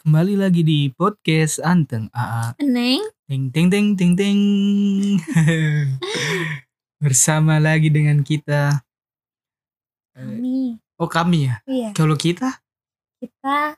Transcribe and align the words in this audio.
Kembali 0.00 0.32
lagi 0.32 0.64
di 0.64 0.88
podcast 0.88 1.60
Anteng 1.60 2.08
AA. 2.16 2.56
Neng, 2.64 3.04
Ting 3.28 3.52
ting 3.52 3.68
ting 3.68 3.88
ting 3.94 4.12
ting. 4.16 4.40
Bersama 7.04 7.60
lagi 7.60 7.92
dengan 7.92 8.24
kita. 8.24 8.80
Kami, 10.16 10.80
Oh 11.00 11.08
kami 11.08 11.48
ya. 11.48 11.56
iya 11.64 11.90
Kalau 11.92 12.16
kita? 12.16 12.60
kita 13.20 13.76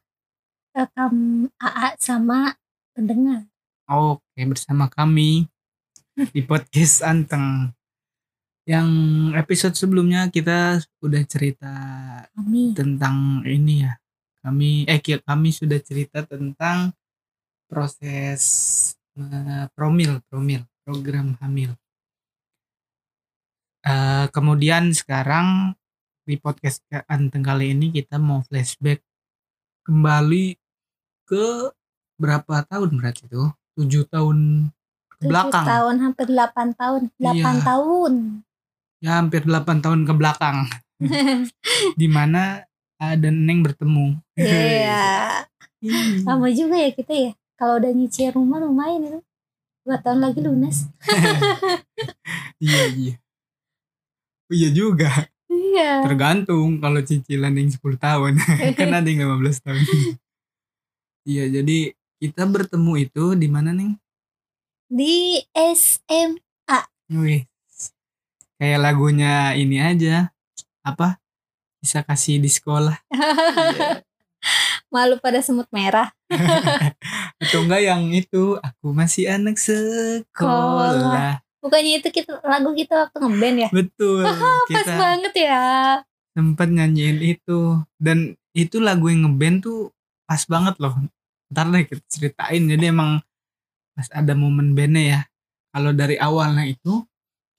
rekam 0.70 1.14
AA 1.58 1.98
sama 1.98 2.54
pendengar. 2.94 3.50
Oke 3.90 4.46
bersama 4.46 4.86
kami 4.86 5.50
di 6.30 6.40
podcast 6.42 7.02
Anteng. 7.02 7.74
Yang 8.62 8.88
episode 9.34 9.74
sebelumnya 9.74 10.30
kita 10.30 10.78
udah 11.02 11.22
cerita 11.26 11.70
Kami, 12.38 12.78
tentang 12.78 13.42
ini 13.42 13.82
ya. 13.82 13.98
Kami 14.42 14.90
eh 14.90 14.98
kami 14.98 15.54
sudah 15.54 15.78
cerita 15.78 16.26
tentang 16.26 16.90
proses 17.70 18.42
eh, 19.14 19.66
promil 19.72 20.18
promil 20.26 20.66
program 20.82 21.38
hamil. 21.38 21.72
Eh, 23.82 24.26
kemudian 24.34 24.90
sekarang 24.94 25.78
di 26.22 26.38
podcast 26.38 26.82
Anteng 27.10 27.42
kali 27.42 27.74
ini 27.74 27.90
kita 27.90 28.18
mau 28.18 28.42
flashback 28.46 29.02
kembali 29.82 30.54
ke 31.26 31.70
berapa 32.18 32.62
tahun 32.66 32.98
berarti 32.98 33.26
itu? 33.26 33.50
Tujuh 33.74 34.06
tahun 34.06 34.70
ke 35.10 35.14
tujuh 35.26 35.30
belakang. 35.30 35.66
tahun, 35.66 35.94
hampir 35.98 36.26
8 36.30 36.78
tahun. 36.78 37.02
8 37.18 37.34
Iya. 37.34 37.52
tahun. 37.66 38.12
Ya 39.02 39.12
hampir 39.18 39.42
8 39.42 39.82
tahun 39.82 40.00
ke 40.06 40.12
belakang. 40.14 40.56
di 41.98 42.06
mana 43.02 43.18
ada 43.18 43.28
Neng 43.34 43.66
bertemu. 43.66 44.14
Iya, 44.38 45.42
Ih. 45.82 46.22
lama 46.22 46.46
juga 46.54 46.78
ya 46.78 46.94
kita 46.94 47.10
ya. 47.10 47.32
Kalau 47.58 47.82
udah 47.82 47.90
nyicil 47.90 48.30
rumah 48.38 48.62
lumayan 48.62 49.10
itu. 49.10 49.20
Dua 49.82 49.98
tahun 49.98 50.22
lagi 50.22 50.38
lunas. 50.38 50.86
iya 52.62 52.82
iya. 52.94 53.14
Oh, 54.46 54.54
iya 54.54 54.70
juga. 54.70 55.10
Iya. 55.50 56.06
Tergantung 56.06 56.78
kalau 56.78 57.02
cicilan 57.02 57.58
yang 57.58 57.74
10 57.74 57.82
tahun. 57.98 58.38
kan 58.78 58.90
ada 58.94 59.08
yang 59.10 59.26
15 59.26 59.66
tahun. 59.66 59.82
iya 61.26 61.50
jadi 61.50 61.98
kita 62.22 62.46
bertemu 62.46 62.92
itu 63.02 63.34
di 63.34 63.50
mana 63.50 63.74
Neng? 63.74 63.98
Di 64.86 65.42
SM. 65.50 66.38
Wih. 67.18 67.42
Kayak 68.62 68.78
lagunya 68.78 69.58
ini 69.58 69.82
aja. 69.82 70.30
Apa? 70.86 71.21
Bisa 71.82 72.06
kasih 72.06 72.38
di 72.38 72.46
sekolah. 72.46 72.94
Malu 74.94 75.18
pada 75.18 75.42
semut 75.42 75.66
merah. 75.74 76.14
Atau 77.42 77.66
enggak 77.66 77.82
yang 77.82 78.06
itu 78.14 78.54
aku 78.62 78.94
masih 78.94 79.26
anak 79.26 79.58
sekolah. 79.58 81.42
Bukannya 81.58 81.98
itu 81.98 82.08
kita 82.10 82.38
lagu 82.42 82.70
kita 82.74 83.06
waktu 83.06 83.18
ngeband 83.18 83.56
ya? 83.66 83.68
Betul. 83.74 84.22
Pas 84.26 84.66
kita 84.70 84.92
banget 84.94 85.34
ya. 85.34 85.62
sempet 86.32 86.72
nyanyiin 86.72 87.20
itu 87.20 87.76
dan 88.00 88.32
itu 88.56 88.80
lagu 88.80 89.12
yang 89.12 89.28
ngeband 89.28 89.68
tuh 89.68 89.92
pas 90.24 90.42
banget 90.48 90.80
loh. 90.80 90.94
Ntar 91.52 91.66
deh 91.68 91.84
kita 91.84 92.02
ceritain. 92.08 92.62
Jadi 92.62 92.84
emang 92.88 93.20
pas 93.92 94.08
ada 94.14 94.32
momen 94.32 94.72
bandnya 94.72 95.02
ya. 95.02 95.20
Kalau 95.72 95.92
dari 95.92 96.16
awalnya 96.16 96.64
itu 96.68 97.04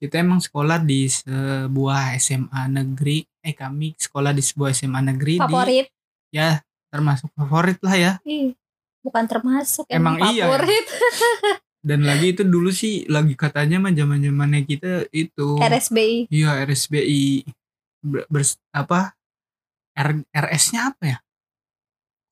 kita 0.02 0.20
emang 0.20 0.42
sekolah 0.42 0.82
di 0.82 1.08
sebuah 1.08 2.16
SMA 2.18 2.62
negeri. 2.72 3.24
Eh 3.44 3.52
kami 3.52 3.92
sekolah 4.00 4.32
di 4.32 4.40
sebuah 4.40 4.72
SMA 4.72 5.04
negeri 5.04 5.36
Favorit. 5.36 5.86
di 6.32 6.40
ya 6.40 6.64
termasuk 6.88 7.28
favorit 7.36 7.78
lah 7.84 7.94
ya. 7.94 8.12
Ih, 8.24 8.56
bukan 9.04 9.24
termasuk 9.28 9.84
Emang 9.92 10.16
emang, 10.16 10.32
iya 10.32 10.40
ya? 10.40 10.44
favorit. 10.48 10.86
Dan 11.88 12.08
lagi 12.08 12.32
itu 12.32 12.42
dulu 12.48 12.72
sih 12.72 13.04
lagi 13.12 13.36
katanya 13.36 13.76
mah 13.76 13.92
zaman 13.92 14.24
zamannya 14.24 14.64
kita 14.64 15.04
itu. 15.12 15.60
RSBI 15.60 16.32
Iya 16.32 16.64
RSBI 16.64 17.44
Ber- 18.00 18.24
apa 18.72 19.12
R, 19.92 20.24
RS-nya 20.32 20.80
apa 20.88 21.02
ya? 21.04 21.18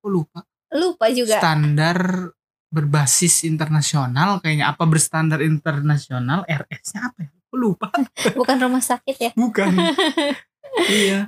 Kok 0.01 0.09
lupa? 0.09 0.41
lupa 0.73 1.13
juga 1.13 1.37
Standar 1.37 2.33
berbasis 2.73 3.45
internasional 3.45 4.41
kayaknya 4.41 4.73
apa 4.73 4.89
berstandar 4.89 5.45
internasional 5.45 6.49
RS-nya 6.49 7.13
apa 7.13 7.19
ya? 7.21 7.31
Kok 7.53 7.59
lupa? 7.61 7.87
bukan 8.41 8.57
rumah 8.57 8.81
sakit 8.81 9.17
ya 9.21 9.31
Bukan. 9.37 9.77
iya. 10.89 11.21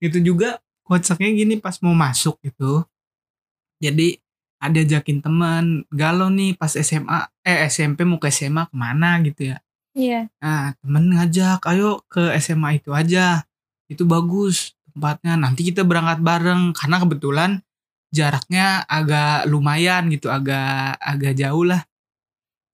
Itu 0.00 0.20
juga 0.20 0.60
kocaknya 0.84 1.30
gini 1.30 1.54
pas 1.60 1.78
mau 1.84 1.94
masuk 1.94 2.40
itu. 2.42 2.82
Jadi 3.80 4.18
ada 4.60 4.76
ajakin 4.76 5.24
teman 5.24 5.64
galau 5.88 6.28
nih 6.28 6.52
pas 6.58 6.68
SMA 6.76 7.32
eh 7.40 7.64
SMP 7.70 8.04
mau 8.04 8.20
ke 8.20 8.28
SMA 8.28 8.68
ke 8.68 8.76
mana 8.76 9.16
gitu 9.24 9.54
ya. 9.54 9.58
iya 9.96 10.28
Nah, 10.38 10.76
temen 10.78 11.16
ngajak, 11.16 11.64
ayo 11.66 12.04
ke 12.06 12.30
SMA 12.38 12.78
itu 12.78 12.92
aja. 12.92 13.42
Itu 13.88 14.04
bagus 14.04 14.76
tempatnya. 14.92 15.34
Nanti 15.40 15.64
kita 15.66 15.82
berangkat 15.82 16.20
bareng 16.20 16.76
karena 16.76 16.96
kebetulan 17.00 17.50
jaraknya 18.12 18.84
agak 18.86 19.48
lumayan 19.48 20.12
gitu, 20.12 20.28
agak 20.28 20.98
agak 21.00 21.32
jauh 21.34 21.64
lah. 21.64 21.82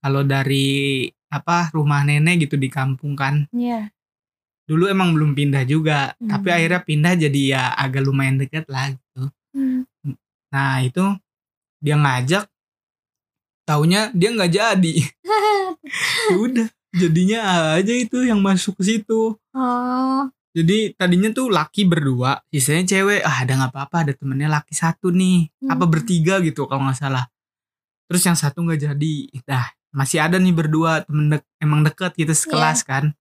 Kalau 0.03 0.27
dari 0.27 1.07
apa 1.31 1.71
rumah 1.75 2.03
nenek 2.07 2.47
gitu 2.47 2.57
di 2.59 2.71
kampung 2.71 3.19
kan. 3.19 3.47
iya 3.51 3.91
Dulu 4.67 4.85
emang 4.87 5.15
belum 5.15 5.33
pindah 5.33 5.63
juga, 5.65 6.11
Hmm. 6.19 6.27
tapi 6.29 6.49
akhirnya 6.51 6.83
pindah 6.83 7.13
jadi 7.17 7.41
ya 7.49 7.63
agak 7.73 8.03
lumayan 8.03 8.37
deket 8.37 8.67
lah 8.67 8.91
gitu. 8.91 9.23
Hmm. 9.55 9.87
Nah, 10.51 10.83
itu 10.83 11.05
dia 11.79 11.95
ngajak 11.95 12.45
taunya 13.63 14.11
dia 14.13 14.31
nggak 14.31 14.53
jadi. 14.53 14.95
Ya 16.27 16.35
Udah, 16.35 16.67
jadinya 16.91 17.39
aja 17.79 17.95
itu 17.95 18.27
yang 18.27 18.43
masuk 18.43 18.75
ke 18.75 18.85
situ. 18.85 19.39
oh 19.55 20.23
Jadi 20.51 20.97
tadinya 20.97 21.31
tuh 21.31 21.47
laki 21.47 21.87
berdua, 21.87 22.43
sisanya 22.51 22.83
cewek. 22.89 23.21
Ah, 23.23 23.45
ada 23.45 23.55
nggak 23.55 23.71
apa-apa, 23.71 23.97
ada 24.03 24.13
temennya 24.17 24.51
laki 24.51 24.75
satu 24.75 25.13
nih. 25.13 25.47
Apa 25.69 25.85
Hmm. 25.85 25.93
bertiga 25.93 26.43
gitu 26.43 26.67
kalau 26.67 26.89
nggak 26.89 26.99
salah. 26.99 27.29
Terus 28.09 28.23
yang 28.25 28.35
satu 28.35 28.65
nggak 28.65 28.81
jadi. 28.83 29.15
Dah, 29.45 29.69
masih 29.93 30.19
ada 30.19 30.41
nih 30.41 30.51
berdua 30.51 31.05
temen 31.05 31.29
dek, 31.29 31.45
emang 31.61 31.85
deket 31.85 32.17
gitu 32.17 32.33
sekelas 32.33 32.83
kan. 32.83 33.13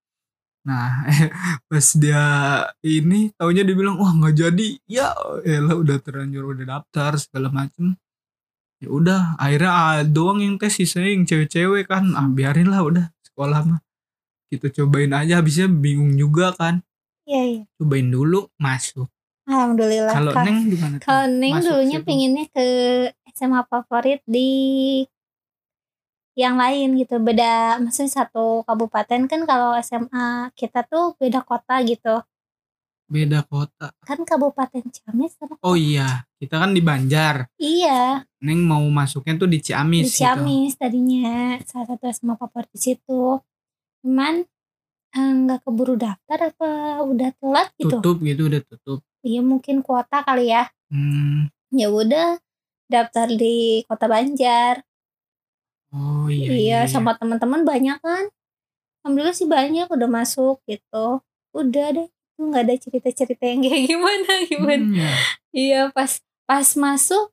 Nah, 0.66 1.06
pas 1.70 1.88
dia 1.96 2.24
ini 2.82 3.30
taunya 3.38 3.62
dia 3.62 3.76
bilang, 3.78 4.02
"Wah, 4.02 4.12
nggak 4.12 4.34
jadi." 4.36 4.68
Ya, 4.90 5.14
elah 5.46 5.78
udah 5.78 5.98
terlanjur 6.02 6.58
udah 6.58 6.66
daftar 6.78 7.16
segala 7.22 7.54
macem. 7.54 7.94
Ya 8.82 8.90
udah, 8.92 9.22
akhirnya 9.38 9.72
ah, 9.72 9.98
doang 10.04 10.42
yang 10.42 10.58
tes 10.58 10.74
sisanya 10.76 11.14
yang 11.14 11.24
cewek-cewek 11.24 11.86
kan. 11.86 12.12
Ah, 12.18 12.28
biarin 12.28 12.68
lah 12.74 12.82
udah 12.82 13.06
sekolah 13.24 13.62
mah. 13.64 13.82
Kita 14.50 14.70
cobain 14.74 15.12
aja 15.12 15.42
habisnya 15.42 15.66
bingung 15.68 16.14
juga 16.16 16.54
kan 16.54 16.80
iya 17.26 17.42
iya 17.44 17.62
cobain 17.76 18.06
dulu 18.08 18.46
masuk. 18.62 19.10
alhamdulillah 19.50 20.14
Kalau 20.14 20.32
Ka- 20.38 20.46
Neng 20.46 20.58
gimana 20.70 20.96
kalau 21.02 21.26
Neng 21.26 21.54
Masuk 21.58 21.66
dulunya 21.74 22.00
situ. 22.00 22.08
pinginnya 22.08 22.46
ke 22.54 22.66
SMA 23.34 23.62
favorit 23.66 24.22
di 24.30 24.50
yang 26.36 26.56
lain 26.56 26.96
gitu 26.96 27.16
beda 27.18 27.80
maksudnya 27.80 28.12
satu 28.14 28.62
kabupaten 28.64 29.24
kan 29.24 29.42
kalau 29.44 29.72
SMA 29.80 30.28
kita 30.52 30.84
tuh 30.84 31.16
beda 31.16 31.42
kota 31.42 31.80
gitu 31.82 32.20
beda 33.06 33.46
kota. 33.46 33.94
kan 34.02 34.20
kabupaten 34.20 34.82
Ciamis 34.84 35.38
sama 35.38 35.62
Oh 35.62 35.78
iya, 35.78 36.26
kita 36.36 36.58
kan 36.58 36.74
di 36.74 36.82
Banjar. 36.82 37.46
iya 37.56 38.26
Neng 38.42 38.62
mau 38.62 38.82
masuknya 38.84 39.38
tuh 39.38 39.46
di 39.46 39.62
Ciamis, 39.62 40.10
di 40.10 40.18
Ciamis 40.18 40.74
tadinya 40.74 41.54
salah 41.62 41.86
satu 41.88 42.10
SMA 42.10 42.34
favorit 42.34 42.66
di 42.68 42.80
situ 42.82 43.38
cuman 44.02 44.42
eh, 45.12 45.32
nggak 45.38 45.62
keburu 45.62 45.96
daftar 45.96 46.50
apa 46.50 46.70
udah 47.02 47.30
telat 47.32 47.70
gitu. 47.76 47.88
gitu 47.88 47.96
Tutup 47.96 48.18
gitu 48.22 48.42
udah 48.44 48.62
tutup. 48.64 49.00
iya 49.22 49.42
mungkin 49.42 49.80
kuota 49.80 50.22
kali 50.22 50.50
ya 50.50 50.68
Hmm. 50.86 51.50
ya 51.70 51.90
udah 51.90 52.38
daftar 52.86 53.26
di 53.28 53.82
kota 53.86 54.06
Banjar 54.06 54.82
Oh 55.96 56.28
iya. 56.28 56.52
iya, 56.52 56.80
sama 56.86 57.16
teman-teman 57.16 57.64
banyak 57.64 57.98
kan 58.04 58.28
alhamdulillah 59.02 59.38
sih 59.38 59.48
banyak 59.48 59.88
udah 59.88 60.10
masuk 60.10 60.60
gitu 60.68 61.24
udah 61.56 61.88
deh 61.96 62.08
nggak 62.36 62.62
ada 62.68 62.76
cerita-cerita 62.76 63.44
yang 63.48 63.62
kayak 63.66 63.84
gimana 63.88 64.32
gimana 64.46 64.84
Hmm, 64.84 64.98
ya. 65.00 65.12
iya 65.56 65.82
pas 65.90 66.20
pas 66.44 66.68
masuk 66.76 67.32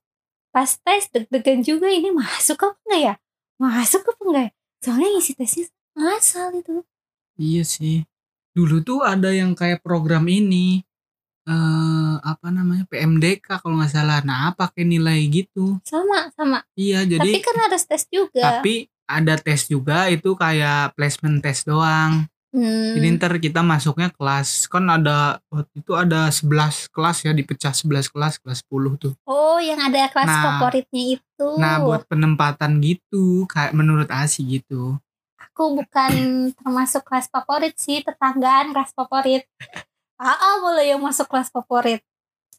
pas 0.55 0.69
tes 0.69 1.09
deg-degan 1.11 1.65
juga 1.65 1.91
ini 1.91 2.15
masuk 2.15 2.61
apa 2.61 2.77
enggak 2.87 3.01
ya 3.03 3.15
masuk 3.59 4.03
apa 4.05 4.21
enggak 4.23 4.45
ya? 4.47 4.51
soalnya 4.79 5.09
ngisi 5.17 5.33
tesnya 5.35 5.67
asal 6.17 6.55
itu 6.55 6.83
Iya 7.33 7.65
sih. 7.65 8.05
Dulu 8.53 8.85
tuh 8.85 9.01
ada 9.01 9.33
yang 9.33 9.57
kayak 9.57 9.81
program 9.81 10.29
ini 10.29 10.85
eh 11.43 12.15
apa 12.23 12.49
namanya 12.49 12.87
PMDK 12.87 13.59
kalau 13.59 13.75
nggak 13.77 13.91
salah. 13.91 14.21
Nah, 14.23 14.55
pakai 14.55 14.87
nilai 14.87 15.19
gitu. 15.27 15.79
sama 15.83 16.31
sama 16.33 16.63
Iya, 16.75 17.03
jadi 17.03 17.31
tapi 17.35 17.41
kan 17.43 17.57
harus 17.67 17.83
tes 17.83 18.03
juga 18.07 18.63
tapi 18.63 18.87
ada 19.05 19.35
tes 19.37 19.67
juga 19.67 20.07
itu 20.09 20.33
kayak 20.33 20.95
placement 20.95 21.43
test 21.43 21.67
doang. 21.67 22.25
Hmm. 22.53 22.93
Jadi 22.93 23.17
ntar 23.17 23.33
kita 23.41 23.65
masuknya 23.65 24.13
kelas 24.13 24.69
kan 24.69 24.85
ada 24.85 25.41
waktu 25.49 25.73
itu 25.73 25.93
ada 25.97 26.29
11 26.29 26.85
kelas 26.93 27.25
ya 27.25 27.33
dipecah 27.33 27.73
11 27.73 28.13
kelas 28.13 28.37
kelas 28.39 28.61
10 28.69 29.01
tuh. 29.01 29.17
Oh, 29.25 29.57
yang 29.57 29.81
ada 29.81 30.05
kelas 30.13 30.29
Nah. 30.29 30.43
favoritnya 30.61 31.17
itu. 31.17 31.49
Nah 31.57 31.81
buat 31.81 32.05
penempatan 32.05 32.77
gitu 32.85 33.49
kayak 33.49 33.73
menurut 33.73 34.07
Asi 34.09 34.45
gitu. 34.45 35.01
aku 35.43 35.77
bukan 35.77 36.13
termasuk 36.57 37.05
kelas 37.05 37.29
favorit 37.29 37.77
sih, 37.77 38.01
tetanggaan 38.01 38.73
kelas 38.73 38.93
favorit. 38.97 39.45
AA 40.23 40.51
boleh 40.63 40.85
yang 40.95 41.03
masuk 41.03 41.27
kelas 41.27 41.51
favorit. 41.51 42.01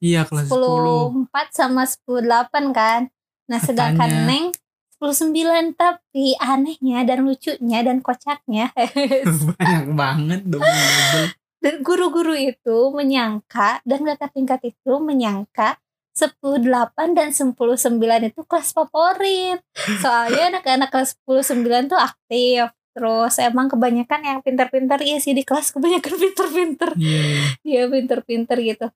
Iya 0.04 0.28
kelas 0.28 0.52
10. 0.52 0.60
10 0.60 1.32
4 1.32 1.56
sama 1.56 1.88
10 1.88 2.28
8 2.28 2.76
kan. 2.76 3.08
Nah, 3.48 3.60
sedangkan 3.64 4.12
Katanya. 4.12 4.28
Neng 4.28 4.46
10 5.00 5.32
9 5.32 5.80
tapi 5.80 6.36
anehnya 6.40 7.04
dan 7.08 7.28
lucunya 7.28 7.80
dan 7.84 8.00
kocaknya 8.00 8.72
Banyak 9.60 9.86
banget 9.96 10.42
double-double. 10.48 11.28
dan 11.64 11.76
guru-guru 11.84 12.36
itu 12.36 12.78
menyangka 12.92 13.80
dan 13.88 14.04
kakak 14.04 14.32
tingkat 14.36 14.60
itu 14.64 14.94
menyangka 15.00 15.80
10 16.16 16.36
8 16.68 17.18
dan 17.18 17.32
10 17.34 17.56
9 17.56 18.30
itu 18.30 18.42
kelas 18.46 18.70
favorit. 18.72 19.60
Soalnya 20.04 20.60
anak-anak 20.60 20.90
kelas 20.92 21.16
10 21.26 21.64
9 21.64 21.92
tuh 21.92 22.00
aktif. 22.00 22.70
Terus 22.94 23.34
emang 23.42 23.68
kebanyakan 23.74 24.22
yang 24.22 24.40
pintar-pintar 24.46 25.02
iya 25.02 25.18
sih 25.18 25.34
di 25.34 25.42
kelas 25.42 25.74
kebanyakan 25.74 26.14
pintar-pintar. 26.30 26.90
Iya. 26.96 27.22
iya. 27.26 27.44
Dia 27.62 27.84
pintar-pintar 27.90 28.58
gitu. 28.62 28.88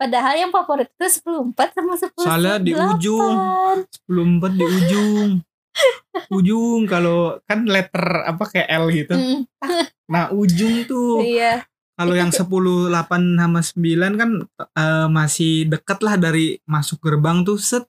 Padahal 0.00 0.32
yang 0.40 0.48
favorit 0.48 0.88
itu 0.88 1.20
10 1.20 1.52
4 1.52 1.76
sama 1.76 1.94
10 2.00 2.16
Soalnya 2.16 2.56
di 2.56 2.72
ujung. 2.72 3.36
10 4.08 4.40
4 4.40 4.56
di 4.56 4.64
ujung. 4.64 5.30
ujung 6.36 6.82
kalau 6.88 7.38
kan 7.46 7.68
letter 7.68 8.24
apa 8.26 8.44
kayak 8.48 8.68
L 8.80 8.84
gitu. 8.90 9.14
Mm, 9.14 9.40
Nah 10.12 10.32
ujung 10.34 10.88
tuh 10.90 11.22
iya. 11.22 11.62
kalau 11.94 12.16
yang 12.16 12.32
10 12.32 12.48
8 12.48 12.90
sama 13.38 13.60
9 13.62 14.20
kan 14.20 14.30
eh, 14.56 15.06
masih 15.12 15.68
deket 15.68 16.00
lah 16.00 16.16
dari 16.16 16.58
masuk 16.64 16.98
gerbang 17.04 17.44
tuh 17.44 17.60
set 17.60 17.84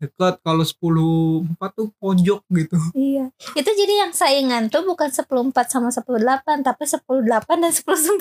deket 0.00 0.40
kalau 0.40 0.64
10 0.64 1.60
4 1.60 1.76
tuh 1.76 1.92
pojok 2.00 2.40
gitu. 2.48 2.78
Iya. 2.96 3.28
Itu 3.52 3.68
jadi 3.68 4.08
yang 4.08 4.12
saingan 4.16 4.72
tuh 4.72 4.88
bukan 4.88 5.12
10 5.12 5.28
4 5.28 5.52
sama 5.68 5.92
10 5.92 6.08
8 6.08 6.64
tapi 6.64 6.88
10 6.88 7.04
8 7.04 7.60
dan 7.60 7.72
10 7.72 7.84
9. 7.84 8.16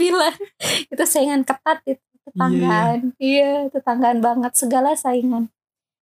itu 0.93 1.03
saingan 1.07 1.47
ketat 1.47 1.79
itu 1.87 2.03
tetanggaan. 2.27 3.15
Iya, 3.15 3.71
tetanggaan 3.71 4.19
banget 4.19 4.53
segala 4.59 4.91
saingan. 4.99 5.47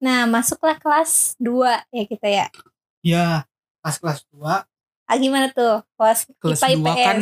Nah, 0.01 0.25
masuklah 0.25 0.81
kelas 0.81 1.37
2 1.37 1.85
ya 1.93 2.03
kita 2.09 2.27
ya. 2.27 2.45
Ya, 3.05 3.25
pas 3.85 3.95
kelas 4.01 4.25
2 4.33 4.65
Ah 5.09 5.17
gimana 5.17 5.49
tuh? 5.49 5.81
Kelas, 5.97 6.29
kelas 6.37 6.61
IPA 6.65 6.77
2 6.77 6.85
IPS. 6.85 7.05
kan 7.05 7.19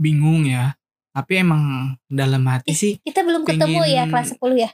bingung 0.00 0.48
ya. 0.48 0.76
Tapi 1.16 1.40
emang 1.40 1.96
dalam 2.12 2.44
hati 2.44 2.76
sih 2.76 3.00
Kita 3.00 3.24
belum 3.24 3.48
ketemu 3.48 3.80
ya 3.88 4.04
kelas 4.08 4.36
10 4.36 4.56
ya. 4.56 4.70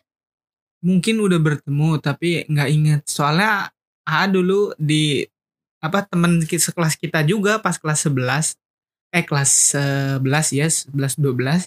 Mungkin 0.83 1.23
udah 1.23 1.39
bertemu 1.39 1.99
tapi 2.03 2.45
nggak 2.51 2.69
inget. 2.71 3.03
Soalnya 3.07 3.71
A 4.03 4.27
dulu 4.27 4.75
di 4.77 5.23
apa 5.83 6.03
temen 6.07 6.43
ki- 6.47 6.59
sekelas 6.63 6.99
kita 6.99 7.23
juga 7.27 7.59
pas 7.63 7.75
kelas 7.79 8.07
11 8.07 8.59
eh 9.15 9.23
kelas 9.27 9.51
11 10.23 10.47
ya 10.55 10.67
11 10.67 11.19
12 11.19 11.67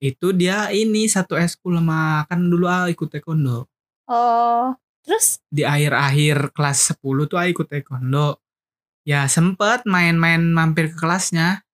itu 0.00 0.32
dia 0.32 0.72
ini 0.72 1.06
satu 1.06 1.36
eskul 1.36 1.76
sama 1.76 2.24
kan 2.30 2.40
dulu 2.40 2.66
A 2.70 2.88
ikut 2.88 3.10
taekwondo. 3.12 3.68
Oh, 4.10 4.74
terus? 5.04 5.38
Di 5.52 5.62
akhir-akhir 5.62 6.56
kelas 6.56 6.94
10 6.96 7.28
tuh 7.28 7.38
A 7.38 7.46
ikut 7.50 7.68
taekwondo. 7.68 8.40
Ya 9.04 9.26
sempet 9.28 9.84
main-main 9.84 10.40
mampir 10.54 10.92
ke 10.92 10.96
kelasnya. 10.96 11.66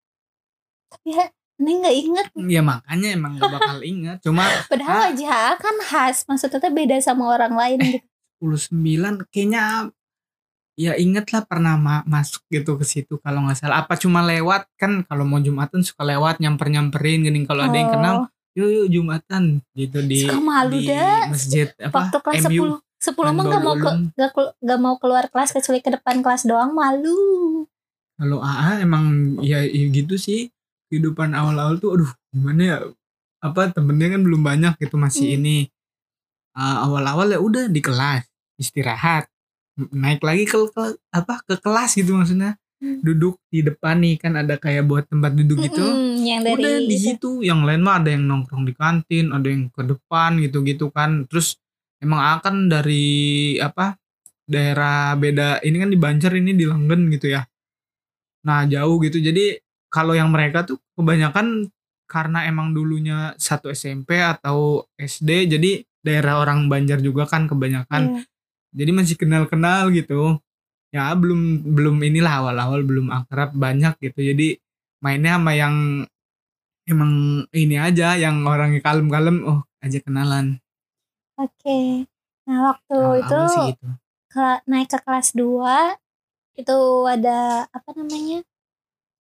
Tapi 0.91 1.11
Neng 1.57 1.81
nggak 1.81 1.97
inget. 1.97 2.27
ya 2.47 2.61
makanya 2.61 3.09
emang 3.11 3.33
gak 3.37 3.49
bakal 3.51 3.79
inget 3.81 4.21
cuma 4.21 4.45
Padahal 4.71 4.93
Ah. 4.93 5.03
wajah 5.09 5.57
kan 5.57 5.77
khas, 5.83 6.25
maksudnya 6.25 6.59
tuh 6.59 6.69
beda 6.71 6.97
sama 6.99 7.31
orang 7.31 7.53
lain 7.53 7.79
gitu. 7.81 8.05
10 8.69 9.25
kayaknya 9.27 9.89
ya 10.75 10.93
inget 10.95 11.25
lah 11.27 11.41
pernah 11.43 11.75
ma- 11.75 12.05
masuk 12.05 12.45
gitu 12.47 12.77
ke 12.77 12.85
situ 12.85 13.17
kalau 13.17 13.41
nggak 13.43 13.57
salah 13.57 13.81
apa 13.81 13.97
cuma 13.97 14.21
lewat 14.21 14.69
kan 14.77 15.01
kalau 15.03 15.25
mau 15.25 15.41
jumatan 15.41 15.81
suka 15.81 16.05
lewat 16.05 16.37
nyamper 16.37 16.69
nyamperin 16.69 17.25
gini 17.25 17.49
kalau 17.49 17.65
ada 17.65 17.73
yang 17.73 17.89
kenal 17.91 18.17
yuk 18.53 18.69
yuk 18.69 18.87
jumatan 18.91 19.65
gitu 19.73 20.05
di 20.05 20.29
Oh. 20.29 20.29
Suka 20.29 20.37
malu 20.39 20.77
di 20.77 20.85
dah. 20.87 21.33
masjid 21.33 21.73
apa 21.81 21.97
Waktu 21.97 22.19
kelas 22.21 22.45
MU 22.47 22.77
10 22.77 23.09
10 23.09 23.33
mah 23.33 23.45
gak 23.47 23.63
mau 23.63 23.75
ke, 23.75 23.89
gak, 24.15 24.31
gak 24.59 24.79
mau 24.79 24.95
keluar 24.97 25.25
kelas 25.27 25.51
kecuali 25.51 25.81
ke 25.81 25.89
depan 25.91 26.21
kelas 26.21 26.45
doang 26.45 26.73
malu. 26.73 27.65
kalau 28.15 28.41
AA 28.41 28.81
emang 28.81 29.05
ya, 29.41 29.61
ya 29.61 29.85
gitu 29.87 30.17
sih 30.17 30.49
kehidupan 30.97 31.37
awal-awal 31.37 31.77
tuh 31.77 32.01
aduh 32.01 32.11
gimana 32.33 32.63
ya? 32.65 32.77
Apa 33.39 33.69
temennya 33.69 34.17
kan 34.17 34.25
belum 34.25 34.41
banyak 34.41 34.81
gitu 34.81 34.97
masih 34.97 35.29
Hmm. 35.29 35.37
ini. 35.37 35.59
Ah, 36.57 36.89
awal-awal 36.89 37.29
ya 37.29 37.39
udah 37.39 37.69
di 37.69 37.85
kelas 37.85 38.25
istirahat 38.57 39.29
naik 39.93 40.25
lagi 40.25 40.49
ke, 40.49 40.57
ke- 40.73 40.97
apa 41.13 41.45
ke 41.45 41.61
kelas 41.61 41.93
gitu 41.95 42.17
maksudnya. 42.17 42.57
Hmm. 42.77 43.01
duduk 43.01 43.41
di 43.49 43.65
depan 43.65 44.05
nih 44.05 44.21
kan 44.21 44.37
ada 44.37 44.61
kayak 44.61 44.85
buat 44.85 45.09
tempat 45.09 45.33
duduk 45.33 45.65
gitu. 45.65 45.81
Mm-mm, 45.81 46.29
yang 46.29 46.45
dari 46.45 46.61
udah 46.61 46.75
di 46.85 46.93
itu. 46.93 47.05
situ. 47.09 47.31
Yang 47.41 47.61
lain 47.65 47.81
mah 47.81 48.05
ada 48.05 48.13
yang 48.13 48.29
nongkrong 48.29 48.69
di 48.69 48.77
kantin 48.77 49.33
ada 49.33 49.49
yang 49.49 49.73
ke 49.73 49.81
depan 49.81 50.37
gitu-gitu 50.45 50.93
kan. 50.93 51.25
Terus 51.25 51.57
emang 52.05 52.21
akan 52.37 52.69
dari 52.69 53.57
apa 53.57 53.97
daerah 54.45 55.17
beda 55.17 55.65
ini 55.65 55.77
kan 55.81 55.89
di 55.89 55.97
Banjar 55.97 56.37
ini 56.37 56.53
di 56.53 56.69
Langgen 56.69 57.09
gitu 57.09 57.33
ya. 57.33 57.49
Nah 58.45 58.69
jauh 58.69 59.01
gitu. 59.01 59.25
Jadi 59.25 59.57
kalau 59.89 60.13
yang 60.13 60.29
mereka 60.31 60.65
tuh 60.65 60.79
kebanyakan 60.95 61.71
karena 62.07 62.47
emang 62.47 62.71
dulunya 62.71 63.35
satu 63.37 63.71
SMP 63.71 64.19
atau 64.19 64.87
SD 64.95 65.51
jadi 65.51 65.71
daerah 66.01 66.39
orang 66.39 66.71
Banjar 66.71 67.03
juga 67.03 67.27
kan 67.27 67.51
kebanyakan 67.51 68.03
Iya. 68.15 68.23
jadi 68.77 68.91
masih 68.95 69.17
kenal-kenal 69.19 69.91
gitu 69.91 70.39
ya 70.95 71.11
belum 71.19 71.67
belum 71.67 71.97
inilah 71.99 72.47
awal-awal 72.47 72.87
belum 72.87 73.11
akrab 73.11 73.51
banyak 73.53 73.99
gitu 74.01 74.23
jadi 74.23 74.55
mainnya 75.03 75.35
sama 75.35 75.53
yang 75.53 76.07
emang 76.87 77.13
ini 77.51 77.77
aja 77.77 78.15
yang 78.15 78.47
orangnya 78.47 78.79
kalem-kalem 78.79 79.43
oh 79.43 79.61
aja 79.83 79.99
kenalan 79.99 80.63
Oke. 81.37 82.09
Nah, 82.49 82.73
waktu 82.73 82.97
Awal-awal 82.97 83.21
itu 83.21 83.39
sih 83.53 83.63
gitu 83.75 83.89
ke- 84.33 84.63
naik 84.65 84.89
ke 84.89 84.99
kelas 85.05 85.37
2 85.37 85.99
itu 86.57 86.79
ada 87.05 87.69
apa 87.69 87.91
namanya? 87.93 88.41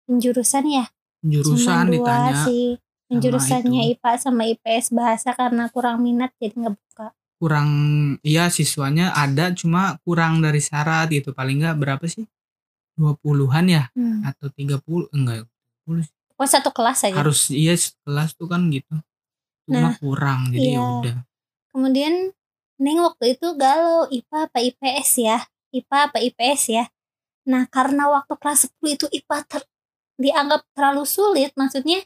Penjurusan 0.05 0.65
ya? 0.67 0.85
jurusan 1.23 1.87
Cuman 1.87 1.87
dua 1.87 1.95
ditanya 1.95 2.33
sih. 2.43 2.65
Penjurusannya. 3.07 3.81
IPA 3.93 4.11
sama 4.17 4.43
IPS 4.45 4.85
bahasa 4.91 5.29
karena 5.31 5.69
kurang 5.69 6.01
minat 6.01 6.33
jadi 6.37 6.55
nggak 6.57 6.75
buka. 6.75 7.07
kurang 7.37 7.69
iya 8.23 8.47
siswanya 8.47 9.11
ada 9.11 9.51
cuma 9.51 9.99
kurang 10.01 10.39
dari 10.39 10.57
syarat 10.57 11.11
gitu 11.11 11.31
paling 11.31 11.59
nggak 11.59 11.75
berapa 11.75 12.05
sih 12.07 12.23
20-an 12.95 13.65
ya 13.67 13.83
Hmm. 13.91 14.23
atau 14.23 14.47
30 14.47 14.79
enggak 15.11 15.43
30 15.83 16.03
sih. 16.03 16.15
Oh, 16.33 16.47
satu 16.47 16.71
kelas 16.71 17.03
aja. 17.03 17.15
harus 17.15 17.51
iya 17.51 17.75
kelas 18.01 18.33
tuh 18.33 18.47
kan 18.47 18.63
gitu 18.69 18.95
cuma 19.63 19.79
Nah, 19.81 19.95
kurang 19.97 20.51
jadi 20.51 20.71
iya. 20.71 20.79
ya 20.79 20.87
udah 20.99 21.15
Kemudian 21.69 22.31
Neng 22.77 22.99
waktu 23.01 23.33
itu 23.33 23.47
galau 23.53 24.07
IPA 24.07 24.37
apa 24.45 24.59
IPS 24.59 25.09
ya? 25.19 25.37
IPA 25.69 25.97
apa 26.09 26.17
IPS 26.19 26.61
ya? 26.69 26.85
Nah 27.43 27.67
karena 27.67 28.07
waktu 28.07 28.33
kelas 28.33 28.71
10 28.71 28.93
itu 28.93 29.05
IPA 29.09 29.37
ter- 29.45 29.69
dianggap 30.15 30.63
terlalu 30.71 31.03
sulit, 31.03 31.51
maksudnya 31.53 32.01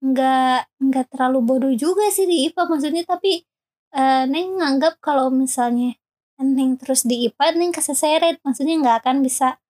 nggak 0.00 0.80
nggak 0.80 1.06
terlalu 1.12 1.38
bodoh 1.40 1.72
juga 1.74 2.08
sih 2.08 2.24
di 2.24 2.48
IPA 2.48 2.62
maksudnya 2.66 3.04
tapi 3.04 3.44
eh, 3.92 4.24
Neng 4.24 4.56
nganggap 4.56 4.96
kalau 4.98 5.28
misalnya 5.28 5.92
Neng 6.40 6.80
terus 6.80 7.04
di 7.04 7.28
IPA 7.28 7.52
Neng 7.54 7.68
keseseret, 7.70 8.40
maksudnya 8.40 8.80
nggak 8.80 8.96
akan 9.04 9.20
bisa 9.20 9.60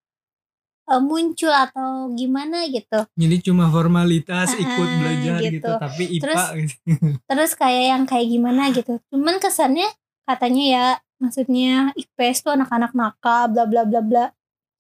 eh, 0.87 1.03
muncul 1.03 1.51
atau 1.51 2.15
gimana 2.15 2.67
gitu. 2.67 3.07
jadi 3.15 3.37
cuma 3.43 3.67
formalitas 3.69 4.51
Ah, 4.51 4.59
ikut 4.59 4.89
belajar 4.97 5.37
gitu, 5.41 5.51
gitu. 5.59 5.71
tapi 5.77 6.03
IPA 6.13 6.23
Terus- 6.25 6.51
gitu. 6.59 7.07
terus 7.27 7.51
kayak 7.55 7.85
yang 7.89 8.03
kayak 8.07 8.27
gimana 8.29 8.63
gitu 8.71 8.99
cuman 9.11 9.39
kesannya 9.39 9.87
katanya 10.27 10.65
ya 10.65 10.85
maksudnya 11.19 11.91
IPS 11.95 12.43
tuh 12.43 12.55
anak-anak 12.55 12.95
nakal 12.95 13.51
bla 13.51 13.67
bla 13.67 13.83
bla 13.83 14.01
bla 14.01 14.25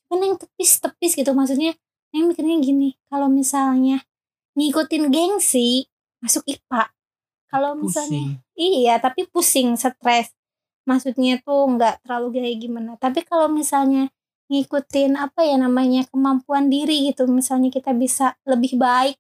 cuman 0.06 0.24
yang 0.24 0.36
tepis-tepis 0.36 1.14
gitu 1.14 1.30
maksudnya 1.30 1.74
yang 2.10 2.30
mikirnya 2.30 2.56
gini 2.58 2.88
kalau 3.06 3.30
misalnya 3.30 4.02
ngikutin 4.58 5.10
gengsi 5.14 5.86
masuk 6.20 6.42
IPA 6.46 6.90
kalau 7.50 7.74
misalnya 7.74 8.38
pusing. 8.38 8.54
iya 8.54 8.94
tapi 9.02 9.26
pusing 9.26 9.74
stres. 9.74 10.30
Maksudnya 10.86 11.42
tuh 11.42 11.66
nggak 11.76 12.02
terlalu 12.06 12.38
kayak 12.40 12.58
gimana. 12.62 12.90
Tapi 12.98 13.26
kalau 13.26 13.50
misalnya 13.50 14.10
ngikutin 14.50 15.14
apa 15.18 15.46
ya 15.46 15.58
namanya 15.58 16.06
kemampuan 16.10 16.66
diri 16.70 17.10
gitu 17.10 17.26
misalnya 17.30 17.70
kita 17.70 17.90
bisa 17.94 18.38
lebih 18.46 18.78
baik. 18.78 19.18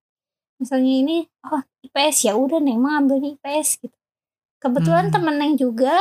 Misalnya 0.62 0.92
ini 1.02 1.16
oh 1.46 1.62
IPS 1.86 2.30
ya 2.30 2.38
udah 2.38 2.58
neng 2.62 2.78
mah 2.78 3.02
ambilnya 3.02 3.34
IPS 3.38 3.82
gitu. 3.82 3.96
Kebetulan 4.62 5.10
Hmm. 5.10 5.14
temen 5.14 5.34
neng 5.38 5.54
juga 5.58 5.94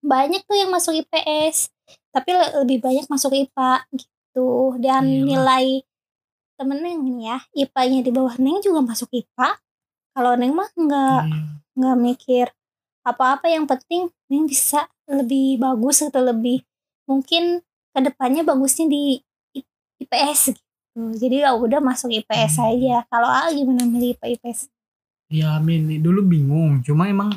banyak 0.00 0.44
tuh 0.48 0.56
yang 0.56 0.70
masuk 0.72 0.94
IPS 0.96 1.74
tapi 2.14 2.30
le- 2.32 2.54
lebih 2.64 2.78
banyak 2.80 3.04
masuk 3.10 3.34
IPA 3.34 3.84
gitu 3.92 4.10
dan 4.76 5.04
Iyalah. 5.04 5.24
nilai 5.24 5.66
temen 6.58 6.78
Neng 6.82 6.98
nih 7.06 7.18
ya 7.24 7.38
IPA-nya 7.54 8.00
di 8.02 8.10
bawah 8.10 8.34
Neng 8.36 8.58
juga 8.58 8.82
masuk 8.82 9.08
IPA 9.10 9.50
kalau 10.12 10.34
Neng 10.34 10.52
mah 10.52 10.68
nggak 10.74 11.20
Hmm. 11.24 11.44
nggak 11.78 11.96
mikir 11.96 12.46
apa-apa 13.02 13.46
yang 13.46 13.64
penting 13.64 14.10
Neng 14.26 14.44
bisa 14.44 14.90
lebih 15.06 15.56
bagus 15.56 16.02
atau 16.02 16.20
lebih 16.20 16.66
mungkin 17.06 17.62
ke 17.94 17.98
depannya 18.02 18.42
bagusnya 18.42 18.86
di 18.86 19.22
IPS 19.98 20.52
gitu. 20.52 20.62
Jadi 21.14 21.46
ya 21.46 21.54
udah 21.54 21.78
masuk 21.78 22.10
IPS 22.10 22.58
Hmm. 22.58 22.68
aja. 22.68 22.96
Kalau 23.06 23.26
A 23.26 23.48
gimana 23.50 23.86
milih 23.86 24.14
IPA 24.14 24.26
IPS 24.34 24.60
Ya 25.28 25.54
Amin. 25.54 25.86
Nih 25.86 26.00
dulu 26.00 26.24
bingung. 26.24 26.82
Cuma 26.82 27.06
emang 27.06 27.30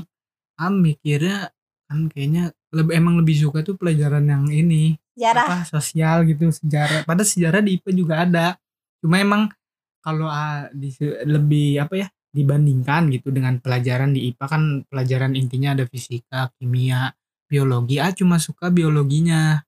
Am 0.57 0.79
mikirnya 0.79 1.49
kan 1.85 2.07
kayaknya 2.07 2.53
lebih 2.71 2.93
emang 2.95 3.19
lebih 3.19 3.35
suka 3.35 3.61
tuh 3.61 3.75
pelajaran 3.75 4.23
yang 4.23 4.45
ini 4.47 4.95
sejarah. 5.15 5.45
Apa 5.47 5.57
sosial 5.67 6.17
gitu 6.27 6.49
sejarah. 6.49 7.01
Pada 7.03 7.23
sejarah 7.25 7.61
di 7.61 7.77
IPA 7.79 7.91
juga 7.95 8.15
ada. 8.23 8.45
Cuma 9.01 9.17
emang 9.17 9.51
kalau 10.01 10.29
ah, 10.29 10.69
di, 10.73 10.93
lebih 11.25 11.81
apa 11.81 11.93
ya 12.05 12.07
dibandingkan 12.31 13.11
gitu 13.11 13.29
dengan 13.29 13.59
pelajaran 13.59 14.15
di 14.15 14.31
IPA 14.31 14.45
kan 14.47 14.63
pelajaran 14.87 15.35
intinya 15.35 15.75
ada 15.75 15.85
fisika 15.85 16.49
kimia 16.57 17.11
biologi. 17.45 17.99
Ah 17.99 18.15
cuma 18.15 18.39
suka 18.39 18.71
biologinya. 18.71 19.61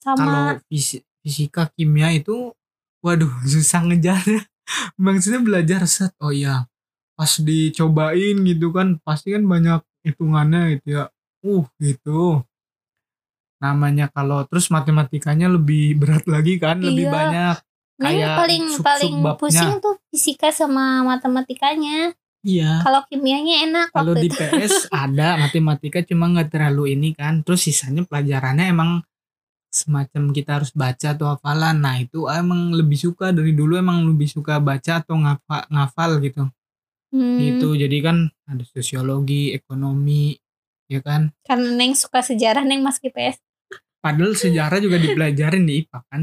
Kalau 0.00 0.16
sama 0.16 0.64
fisi- 0.66 1.04
fisika 1.20 1.68
kimia 1.76 2.10
itu 2.16 2.56
waduh 3.04 3.30
susah 3.52 3.84
ngejarnya 3.84 4.44
maksudnya 5.00 5.40
belajar 5.42 5.82
set 5.88 6.14
oh 6.22 6.30
iya 6.30 6.68
pas 7.18 7.32
dicobain 7.36 8.36
gitu 8.48 8.72
kan 8.72 8.96
pasti 9.04 9.36
kan 9.36 9.44
banyak 9.44 9.80
hitungannya 10.06 10.80
gitu 10.80 10.88
ya. 11.00 11.04
Uh 11.40 11.64
gitu 11.80 12.44
namanya 13.60 14.08
kalau 14.08 14.42
terus 14.48 14.68
matematikanya 14.68 15.46
lebih 15.46 15.94
berat 15.94 16.24
lagi 16.24 16.56
kan 16.56 16.80
lebih 16.80 17.06
Iya. 17.06 17.12
banyak 17.12 17.56
Neng 18.00 18.08
kayak 18.16 18.28
paling 18.34 18.64
sub- 18.72 18.86
paling 18.88 19.14
pusing 19.36 19.72
tuh 19.78 20.00
fisika 20.08 20.48
sama 20.48 21.04
matematikanya. 21.04 22.16
Iya. 22.40 22.80
Kalau 22.80 23.04
kimianya 23.04 23.68
enak 23.68 23.86
kalau 23.92 24.16
di 24.16 24.32
itu. 24.32 24.40
PS 24.40 24.88
ada 25.04 25.36
matematika 25.36 26.00
cuma 26.00 26.32
nggak 26.32 26.48
terlalu 26.48 26.96
ini 26.96 27.12
kan 27.12 27.44
terus 27.44 27.60
sisanya 27.60 28.00
pelajarannya 28.08 28.72
emang 28.72 29.04
semacam 29.68 30.32
kita 30.32 30.56
harus 30.58 30.72
baca 30.72 31.12
atau 31.12 31.28
hafalan. 31.30 31.76
Nah 31.78 32.00
itu 32.00 32.24
emang 32.26 32.72
lebih 32.72 32.96
suka 32.96 33.30
dari 33.30 33.52
dulu 33.52 33.76
emang 33.76 34.08
lebih 34.08 34.26
suka 34.26 34.56
baca 34.58 35.04
atau 35.04 35.20
ngapa 35.20 35.68
ngafal 35.68 36.24
gitu. 36.24 36.48
Hmm, 37.10 37.42
gitu 37.42 37.74
jadi 37.74 37.96
kan 38.00 38.16
ada 38.46 38.62
sosiologi 38.64 39.52
ekonomi 39.52 40.38
ya 40.88 41.04
kan? 41.04 41.34
Karena 41.44 41.74
Neng 41.76 41.92
suka 41.92 42.24
sejarah 42.24 42.64
Neng 42.64 42.80
masuk 42.80 43.12
IPS 43.12 43.42
padahal 44.00 44.32
sejarah 44.34 44.80
juga 44.80 44.96
dipelajarin 44.96 45.64
di 45.64 45.84
IPA 45.84 45.98
kan? 46.08 46.22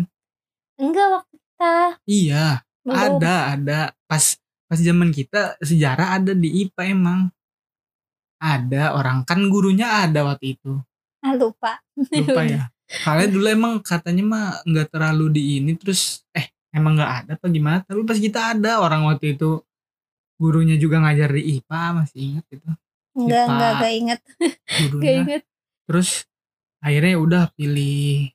Enggak 0.77 1.07
waktu 1.09 1.35
kita 1.41 1.73
iya 2.05 2.45
belum. 2.85 2.97
ada 2.97 3.33
ada. 3.57 3.79
Pas 4.05 4.37
pas 4.67 4.79
zaman 4.81 5.09
kita 5.09 5.55
sejarah 5.63 6.19
ada 6.21 6.33
di 6.37 6.65
IPA 6.67 6.83
emang. 6.93 7.19
Ada 8.37 8.93
orang 8.93 9.25
kan 9.25 9.41
gurunya 9.49 10.05
ada 10.05 10.21
waktu 10.21 10.57
itu. 10.57 10.77
Ah, 11.25 11.33
lupa. 11.33 11.81
Lupa 11.97 12.41
ya. 12.45 12.69
Kalian 13.05 13.29
dulu 13.33 13.47
emang 13.49 13.73
katanya 13.81 14.23
mah 14.23 14.45
nggak 14.63 14.87
terlalu 14.93 15.25
di 15.33 15.41
ini 15.59 15.73
terus 15.75 16.21
eh 16.31 16.53
emang 16.69 16.95
nggak 17.01 17.11
ada 17.25 17.31
apa 17.33 17.45
gimana? 17.49 17.81
Tapi 17.81 18.05
pas 18.05 18.21
kita 18.21 18.53
ada 18.53 18.79
orang 18.79 19.09
waktu 19.09 19.33
itu 19.33 19.65
gurunya 20.37 20.77
juga 20.77 21.01
ngajar 21.01 21.33
di 21.33 21.57
IPA 21.57 21.81
masih 21.97 22.19
ingat 22.21 22.45
itu. 22.53 22.69
Enggak 23.17 23.43
enggak 23.49 23.71
enggak 23.73 23.93
inget 23.97 24.19
enggak 24.21 24.53
gurunya. 24.93 25.11
inget 25.25 25.43
terus 25.89 26.09
akhirnya 26.87 27.11
ya 27.15 27.19
udah 27.19 27.43
pilih 27.53 28.31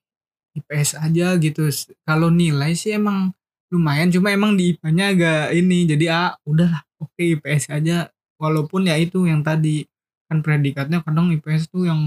IPS 0.52 1.00
aja 1.00 1.40
gitu. 1.40 1.73
Kalau 2.04 2.28
nilai 2.28 2.76
sih 2.76 2.92
emang 2.92 3.32
lumayan 3.73 4.12
cuma 4.12 4.28
emang 4.28 4.52
di 4.52 4.76
IPA-nya 4.76 5.04
agak 5.16 5.42
ini 5.56 5.88
jadi 5.88 6.04
ah 6.12 6.30
udahlah 6.44 6.85
oke 7.00 7.23
IPS 7.40 7.73
aja. 7.73 8.12
Walaupun 8.37 8.85
ya 8.90 9.00
itu 9.00 9.25
yang 9.25 9.40
tadi 9.40 9.88
kan 10.28 10.40
predikatnya 10.40 11.04
kadang 11.04 11.28
IPS 11.32 11.68
tuh 11.68 11.88
yang 11.88 12.00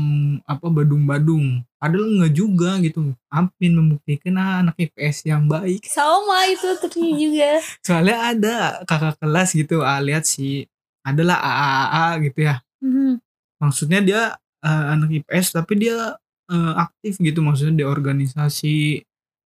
apa 0.45 0.65
badung-badung. 0.69 1.61
Padahal 1.77 2.05
enggak 2.09 2.33
juga 2.33 2.77
gitu. 2.81 3.13
Ampin 3.29 3.77
membuktikan 3.77 4.37
ah, 4.37 4.61
anak 4.61 4.77
IPS 4.77 5.29
yang 5.29 5.49
baik. 5.49 5.85
Sama 5.85 6.49
itu 6.49 6.69
ternyata 6.81 7.17
juga. 7.17 7.51
Soalnya 7.85 8.17
ada 8.33 8.55
kakak 8.85 9.21
kelas 9.21 9.49
gitu 9.57 9.81
ah 9.81 10.01
lihat 10.01 10.25
sih 10.25 10.65
adalah 11.05 11.37
AAA 11.37 12.05
gitu 12.29 12.39
ya. 12.49 12.55
Hmm, 12.81 13.21
maksudnya 13.61 14.01
dia 14.01 14.21
eh, 14.65 14.85
anak 14.93 15.09
IPS 15.21 15.53
tapi 15.53 15.73
dia 15.77 16.17
eh, 16.51 16.73
aktif 16.77 17.17
gitu 17.21 17.39
maksudnya 17.41 17.81
di 17.81 17.85
organisasi 17.85 18.77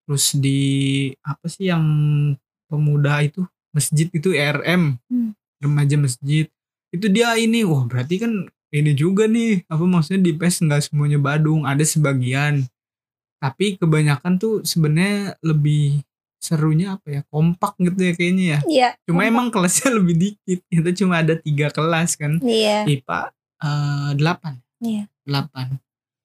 terus 0.08 0.32
di 0.40 0.60
apa 1.20 1.46
sih 1.46 1.68
yang 1.68 1.84
pemuda 2.68 3.20
itu 3.20 3.44
masjid 3.72 4.08
itu 4.08 4.32
ERM 4.32 4.96
Hmm. 5.12 5.32
remaja 5.60 5.96
masjid 6.00 6.48
itu 6.88 7.06
dia 7.12 7.36
ini 7.36 7.64
wah 7.68 7.84
berarti 7.84 8.24
kan 8.24 8.32
ini 8.68 8.92
juga 8.92 9.24
nih 9.24 9.64
apa 9.68 9.84
maksudnya 9.84 10.28
di 10.28 10.30
IPS 10.36 10.64
nggak 10.68 10.82
semuanya 10.92 11.16
Badung 11.20 11.64
ada 11.64 11.80
sebagian. 11.84 12.68
Tapi 13.38 13.78
kebanyakan 13.78 14.36
tuh 14.36 14.60
sebenarnya 14.66 15.38
lebih 15.40 16.02
serunya 16.38 16.94
apa 16.94 17.06
ya 17.10 17.20
kompak 17.32 17.74
gitu 17.80 17.98
ya 17.98 18.12
kayaknya 18.12 18.44
ya. 18.44 18.58
Iya 18.68 18.88
cuma 19.08 19.24
emang 19.24 19.48
kelasnya 19.48 19.88
lebih 19.98 20.14
dikit 20.16 20.60
kita 20.68 20.90
cuma 20.96 21.24
ada 21.24 21.34
tiga 21.40 21.72
kelas 21.72 22.16
kan. 22.20 22.40
Iya. 22.44 22.84
IPA 22.84 23.20
eh, 23.64 24.10
delapan. 24.16 24.54
Iya. 24.78 25.04
delapan 25.28 25.76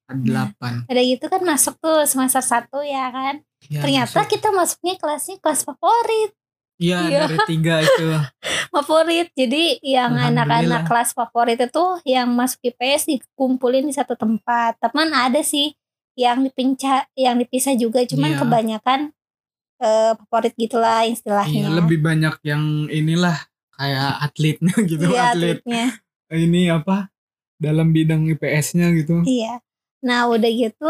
delapan. 0.06 0.84
Ada 0.84 1.00
gitu 1.00 1.24
kan 1.26 1.40
masuk 1.40 1.74
tuh 1.78 2.04
semester 2.04 2.40
satu 2.40 2.80
ya 2.80 3.08
kan? 3.08 3.40
Ya, 3.66 3.80
ternyata 3.80 4.20
masuk. 4.20 4.30
kita 4.30 4.48
masuknya 4.50 4.94
kelasnya 4.94 5.36
kelas 5.38 5.60
favorit. 5.62 6.30
Iya 6.74 6.98
Iya. 7.06 7.18
dari 7.24 7.38
tiga 7.46 7.74
itu. 7.80 8.04
Favorit. 8.74 9.30
Jadi 9.32 9.78
yang 9.80 10.12
anak-anak 10.12 10.84
kelas 10.84 11.14
favorit 11.14 11.56
itu 11.56 11.84
yang 12.02 12.26
masuk 12.28 12.58
IPS 12.60 13.06
dikumpulin 13.08 13.86
di 13.86 13.94
satu 13.94 14.12
tempat. 14.12 14.74
Teman 14.76 15.08
ada 15.08 15.38
sih 15.40 15.70
yang 16.14 16.42
dipinca 16.42 17.06
yang 17.14 17.38
dipisah 17.38 17.72
juga 17.74 18.02
cuman 18.02 18.34
Iya. 18.34 18.38
kebanyakan 18.38 19.00
eh, 19.76 20.12
favorit 20.18 20.54
gitulah 20.54 21.02
istilahnya. 21.04 21.66
Iya 21.66 21.70
lebih 21.72 21.98
banyak 21.98 22.34
yang 22.42 22.62
inilah 22.86 23.38
kayak 23.72 24.10
atletnya 24.22 24.74
gitu 24.90 25.06
Iya, 25.06 25.22
atlet. 25.30 25.62
atletnya. 25.62 25.84
ini 26.34 26.62
apa? 26.68 27.08
Dalam 27.54 27.90
bidang 27.90 28.26
IPS-nya 28.28 28.90
gitu. 28.92 29.22
Iya. 29.22 29.62
Nah 30.04 30.28
udah 30.28 30.50
gitu 30.52 30.84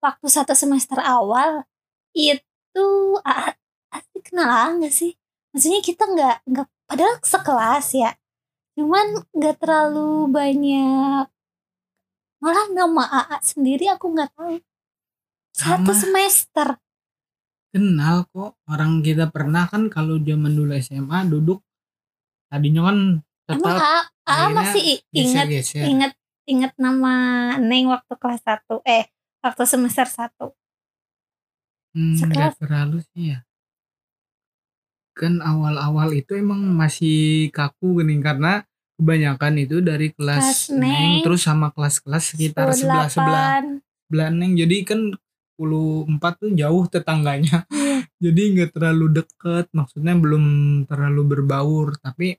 waktu 0.00 0.26
satu 0.28 0.56
semester 0.56 0.96
awal 1.00 1.64
itu 2.16 2.88
asli 3.92 4.18
kenal 4.24 4.80
nggak 4.80 4.92
sih? 4.92 5.12
Maksudnya 5.52 5.80
kita 5.84 6.02
nggak 6.08 6.36
nggak 6.48 6.66
padahal 6.88 7.14
sekelas 7.22 7.86
ya, 7.94 8.10
cuman 8.74 9.22
nggak 9.30 9.56
terlalu 9.60 10.28
banyak. 10.28 11.26
Malah 12.40 12.66
nama 12.72 13.04
AA 13.24 13.36
sendiri 13.40 13.88
aku 13.88 14.12
nggak 14.12 14.32
tahu. 14.34 14.60
Satu 15.54 15.92
Sama. 15.92 15.94
semester. 15.94 16.68
kenal 17.74 18.22
kok 18.30 18.54
orang 18.70 19.02
kita 19.02 19.34
pernah 19.34 19.66
kan 19.66 19.90
kalau 19.90 20.22
zaman 20.22 20.54
dulu 20.54 20.78
SMA 20.78 21.26
duduk 21.26 21.58
tadinya 22.46 22.86
kan 22.86 23.18
Emang 23.50 23.66
tetap 23.66 23.82
AA, 23.82 23.82
AA 23.82 23.98
akhirnya 24.30 24.54
masih 24.54 24.82
i- 24.86 25.02
ingat 25.10 25.46
geser-geser. 25.50 25.84
Ingat 26.44 26.72
ingat 26.72 26.72
nama 26.76 27.14
Neng 27.60 27.88
waktu 27.92 28.14
kelas 28.20 28.42
satu 28.44 28.80
eh 28.84 29.08
waktu 29.44 29.64
semester 29.68 30.08
satu. 30.08 30.56
Hmm, 31.94 32.16
Sekelas. 32.18 32.56
nggak 32.56 32.60
terlalu 32.60 32.98
sih 33.12 33.36
ya. 33.36 33.38
Kan 35.14 35.38
awal-awal 35.38 36.10
itu 36.16 36.34
emang 36.34 36.58
masih 36.74 37.48
kaku 37.54 38.02
gini 38.02 38.18
karena 38.18 38.66
kebanyakan 38.98 39.54
itu 39.62 39.78
dari 39.82 40.10
kelas 40.10 40.70
Kelas 40.70 40.80
Neng, 40.80 40.90
Neng 40.90 41.14
terus 41.22 41.42
sama 41.46 41.70
kelas-kelas 41.70 42.34
sekitar 42.34 42.74
sebelah 42.74 43.06
sebelah 43.10 43.50
10, 43.62 44.10
sebelah 44.10 44.28
Neng. 44.34 44.52
Jadi 44.58 44.76
kan 44.82 45.00
10 45.54 46.34
tuh 46.40 46.50
jauh 46.54 46.84
tetangganya. 46.90 47.62
Iya. 47.70 47.94
Jadi 48.24 48.42
nggak 48.56 48.70
terlalu 48.74 49.22
deket, 49.22 49.70
maksudnya 49.70 50.14
belum 50.18 50.44
terlalu 50.90 51.22
berbaur. 51.36 51.94
Tapi 52.02 52.34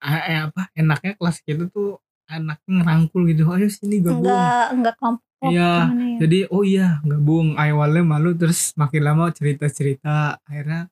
eh, 0.00 0.22
eh, 0.30 0.40
apa 0.48 0.72
enaknya 0.72 1.18
kelas 1.20 1.44
kita 1.44 1.68
tuh 1.68 2.00
anaknya 2.26 2.72
ngerangkul 2.82 3.22
gitu. 3.30 3.42
Ayo 3.50 3.68
sini 3.70 4.02
gabung. 4.02 4.26
enggak 4.26 4.66
enggak 4.74 4.94
kelompok 4.98 5.24
Iya, 5.36 5.92
ya? 5.92 6.18
Jadi 6.24 6.38
oh 6.48 6.64
iya 6.64 6.88
gabung 7.04 7.60
awalnya 7.60 8.02
malu 8.02 8.32
terus 8.32 8.72
makin 8.72 9.02
lama 9.04 9.28
cerita-cerita 9.30 10.40
akhirnya 10.48 10.88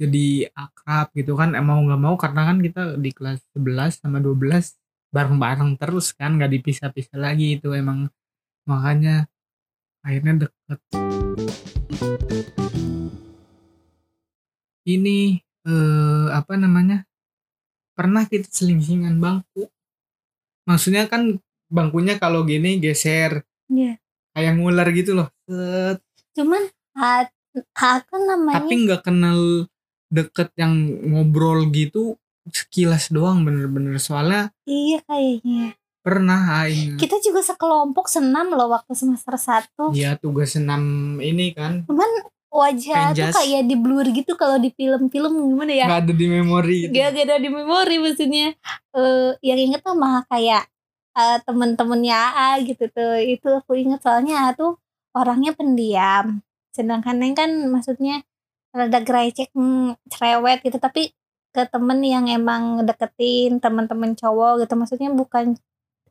jadi 0.00 0.48
akrab 0.56 1.12
gitu 1.14 1.36
kan 1.38 1.52
mau 1.62 1.78
nggak 1.78 2.00
mau 2.00 2.16
karena 2.16 2.48
kan 2.48 2.58
kita 2.58 2.96
di 2.98 3.12
kelas 3.12 3.38
11 3.54 4.02
sama 4.02 4.18
12 4.18 4.74
bareng-bareng 5.12 5.76
terus 5.76 6.10
kan 6.16 6.40
nggak 6.40 6.58
dipisah-pisah 6.58 7.20
lagi 7.20 7.60
itu 7.60 7.70
emang 7.76 8.08
makanya 8.64 9.28
akhirnya 10.02 10.48
deket 10.48 10.78
ini 14.88 15.38
eh, 15.68 16.26
apa 16.32 16.54
namanya 16.58 17.04
pernah 17.92 18.24
kita 18.26 18.48
seling-selingan 18.48 19.20
bangku 19.20 19.68
maksudnya 20.68 21.08
kan 21.10 21.38
bangkunya 21.72 22.20
kalau 22.20 22.44
gini 22.44 22.76
geser. 22.78 23.42
Iya. 23.72 23.96
kayak 24.32 24.54
ngular 24.56 24.88
gitu 24.92 25.12
loh. 25.12 25.28
Cuman 26.36 26.62
aku 27.76 28.14
namanya 28.16 28.64
tapi 28.64 28.74
nggak 28.84 29.02
kenal 29.04 29.68
deket 30.12 30.52
yang 30.56 30.72
ngobrol 31.08 31.68
gitu 31.72 32.16
sekilas 32.48 33.12
doang 33.12 33.44
bener-bener. 33.44 33.96
Soalnya 34.00 34.52
iya 34.68 35.00
kayaknya. 35.04 35.76
pernah 36.02 36.66
aing. 36.66 36.98
Kita 36.98 37.22
juga 37.22 37.46
sekelompok 37.46 38.10
senam 38.10 38.50
loh 38.50 38.74
waktu 38.74 38.90
semester 38.90 39.38
satu. 39.38 39.94
Ya 39.94 40.18
tugas 40.18 40.58
senam 40.58 41.16
ini 41.22 41.54
kan. 41.54 41.86
Cuman 41.86 42.10
wajah 42.52 43.16
Penjas. 43.16 43.32
tuh 43.32 43.40
kayak 43.40 43.62
di 43.64 43.76
blur 43.80 44.06
gitu 44.12 44.36
kalau 44.36 44.60
di 44.60 44.68
film-film 44.76 45.32
gimana 45.56 45.72
ya? 45.72 45.86
Nggak 45.88 46.02
ada 46.04 46.14
di 46.14 46.26
memori 46.28 46.76
gitu. 46.84 46.92
gak 46.92 47.08
gak 47.16 47.24
ada 47.24 47.36
di 47.40 47.48
memori 47.48 47.96
maksudnya. 47.96 48.46
Eh 48.92 49.30
yang 49.40 49.58
inget 49.58 49.80
tuh 49.80 49.96
mah 49.96 50.28
kayak 50.28 50.68
eh, 51.16 51.38
temen-temennya 51.48 52.12
AA 52.12 52.50
gitu 52.68 52.84
tuh. 52.92 53.16
Itu 53.24 53.48
aku 53.64 53.72
inget 53.80 54.04
soalnya 54.04 54.52
AA 54.52 54.60
tuh 54.60 54.72
orangnya 55.16 55.56
pendiam. 55.56 56.44
Sedangkan 56.76 57.16
Neng 57.16 57.32
kan 57.32 57.50
maksudnya 57.72 58.20
rada 58.76 59.00
gerecek 59.00 59.48
hmm, 59.56 59.96
cerewet 60.12 60.60
gitu. 60.60 60.76
Tapi 60.76 61.16
ke 61.52 61.68
temen 61.68 62.00
yang 62.04 62.28
emang 62.28 62.84
deketin 62.84 63.64
teman-teman 63.64 64.12
cowok 64.12 64.68
gitu. 64.68 64.76
Maksudnya 64.76 65.08
bukan 65.08 65.56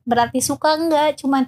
berarti 0.02 0.42
suka 0.42 0.74
enggak 0.74 1.22
cuman 1.22 1.46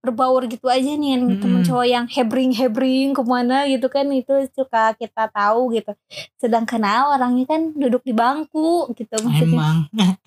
berbaur 0.00 0.48
gitu 0.48 0.64
aja 0.64 0.96
nih 0.96 1.12
yang 1.12 1.36
temen 1.36 1.60
cowok 1.60 1.86
yang 1.86 2.04
hebring 2.08 2.56
hebring 2.56 3.12
ke 3.12 3.20
mana 3.20 3.68
gitu 3.68 3.92
kan 3.92 4.08
itu 4.08 4.32
suka 4.56 4.96
kita 4.96 5.28
tahu 5.28 5.76
gitu. 5.76 5.92
Sedangkan 6.40 6.80
AA 6.80 7.02
orangnya 7.20 7.44
kan 7.44 7.76
duduk 7.76 8.00
di 8.00 8.16
bangku 8.16 8.88
gitu 8.96 9.14
maksudnya. 9.20 9.60
Emang. 9.60 9.78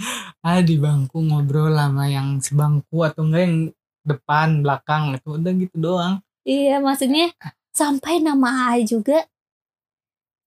Ah 0.44 0.60
di 0.60 0.76
bangku 0.76 1.24
ngobrol 1.24 1.72
sama 1.72 2.12
yang 2.12 2.36
sebangku 2.44 3.00
atau 3.00 3.24
enggak 3.24 3.44
yang 3.48 3.58
depan 4.04 4.60
belakang 4.60 5.16
itu 5.16 5.40
udah 5.40 5.52
gitu 5.56 5.76
doang. 5.80 6.14
Iya, 6.44 6.84
maksudnya 6.84 7.32
sampai 7.72 8.20
nama 8.20 8.76
AA 8.76 8.84
juga 8.84 9.24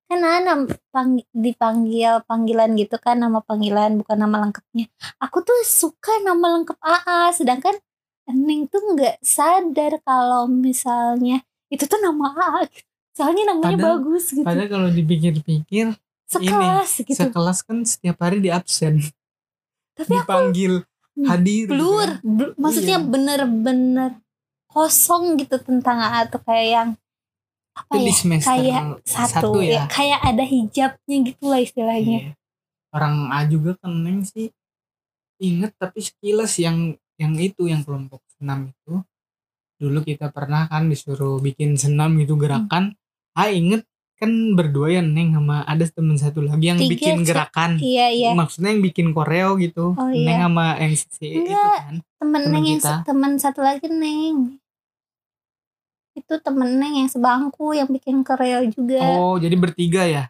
kan 0.06 0.20
AA 0.22 0.38
nam- 0.44 0.70
pang- 0.94 1.26
dipanggil 1.34 2.22
panggilan 2.28 2.78
gitu 2.78 2.94
kan 3.00 3.18
nama 3.18 3.42
panggilan 3.42 3.98
bukan 3.98 4.16
nama 4.20 4.36
lengkapnya. 4.46 4.86
Aku 5.18 5.42
tuh 5.42 5.56
suka 5.66 6.12
nama 6.22 6.60
lengkap 6.60 6.78
AA, 6.78 7.34
sedangkan 7.34 7.74
Neng 8.28 8.66
tuh 8.66 8.82
nggak 8.92 9.22
sadar 9.22 10.02
kalau 10.02 10.46
misalnya 10.46 11.42
itu 11.68 11.84
tuh 11.84 11.98
nama 11.98 12.30
gitu. 12.64 12.82
Soalnya 13.12 13.42
namanya 13.48 13.76
Padahal- 13.78 13.96
bagus 13.96 14.24
gitu. 14.28 14.44
padahal 14.44 14.68
kalau 14.68 14.88
dipikir-pikir 14.90 15.86
Sekelas 16.26 16.90
gitu. 17.00 17.14
sekelas 17.16 17.58
kan 17.62 17.80
setiap 17.82 18.18
hari 18.18 18.42
di 18.42 18.50
absen 18.50 18.98
Tapi 19.94 20.10
aku 20.10 20.20
dipanggil 20.20 20.72
hadir 21.24 21.64
gitu 21.64 21.72
blur, 21.72 22.10
kan. 22.12 22.20
blur. 22.20 22.50
maksudnya 22.58 22.98
Iya. 22.98 23.06
bener-bener 23.06 24.10
kosong 24.68 25.38
gitu 25.38 25.56
tentang 25.56 25.96
AA 25.96 26.28
tuh 26.28 26.42
kayak 26.42 26.66
yang 26.68 26.88
apa 27.72 27.92
itu 27.94 28.02
di 28.02 28.04
ya? 28.04 28.16
semester 28.20 28.48
kayak 28.50 28.82
satu, 29.06 29.32
satu, 29.32 29.50
ya 29.60 29.70
ya 29.70 29.82
kayak 29.88 30.20
ada 30.20 30.44
hijabnya 30.44 31.16
gitu 31.24 31.44
lah 31.46 31.60
istilahnya 31.62 32.18
Iya. 32.20 32.32
orang 32.90 33.16
A 33.30 33.38
juga 33.46 33.70
kan 33.78 33.94
sih 34.24 34.52
inget 35.38 35.72
tapi 35.76 36.00
sekilas 36.00 36.52
yang 36.58 36.96
yang 37.16 37.32
itu 37.36 37.66
yang 37.66 37.82
kelompok 37.82 38.20
senam 38.32 38.68
itu. 38.68 39.00
Dulu 39.76 40.00
kita 40.02 40.32
pernah 40.32 40.64
kan 40.66 40.88
disuruh 40.88 41.36
bikin 41.38 41.76
senam 41.76 42.16
gitu 42.16 42.36
gerakan. 42.36 42.96
Ah 43.32 43.48
inget 43.48 43.84
kan 44.16 44.32
berdua 44.56 44.88
ya 44.88 45.04
Neng 45.04 45.36
sama 45.36 45.60
ada 45.62 45.84
temen 45.84 46.16
satu 46.16 46.40
lagi 46.40 46.72
yang 46.72 46.80
Tiga, 46.80 46.92
bikin 46.96 47.16
gerakan. 47.20 47.76
iya 47.76 48.08
iya. 48.08 48.30
Maksudnya 48.32 48.72
yang 48.72 48.80
bikin 48.80 49.12
koreo 49.12 49.60
gitu 49.60 49.92
Oh, 49.92 50.08
Neng 50.08 50.24
iya. 50.40 50.48
sama 50.48 50.66
yang 50.80 50.92
si 50.96 51.04
itu 51.26 51.44
Enggak. 51.44 51.76
kan 51.76 51.94
temen 52.00 52.00
temen 52.16 52.42
neng 52.48 52.64
yang 52.64 52.80
kita. 52.80 52.88
se- 52.88 53.04
temen 53.04 53.32
satu 53.36 53.60
lagi 53.60 53.86
neng. 53.86 54.36
Itu 56.16 56.34
temen 56.40 56.80
neng 56.80 56.94
yang 56.96 57.08
sebangku 57.12 57.76
yang 57.76 57.92
bikin 57.92 58.24
koreo 58.24 58.64
juga. 58.66 59.04
Oh 59.20 59.36
jadi 59.36 59.52
bertiga 59.52 60.08
ya 60.08 60.24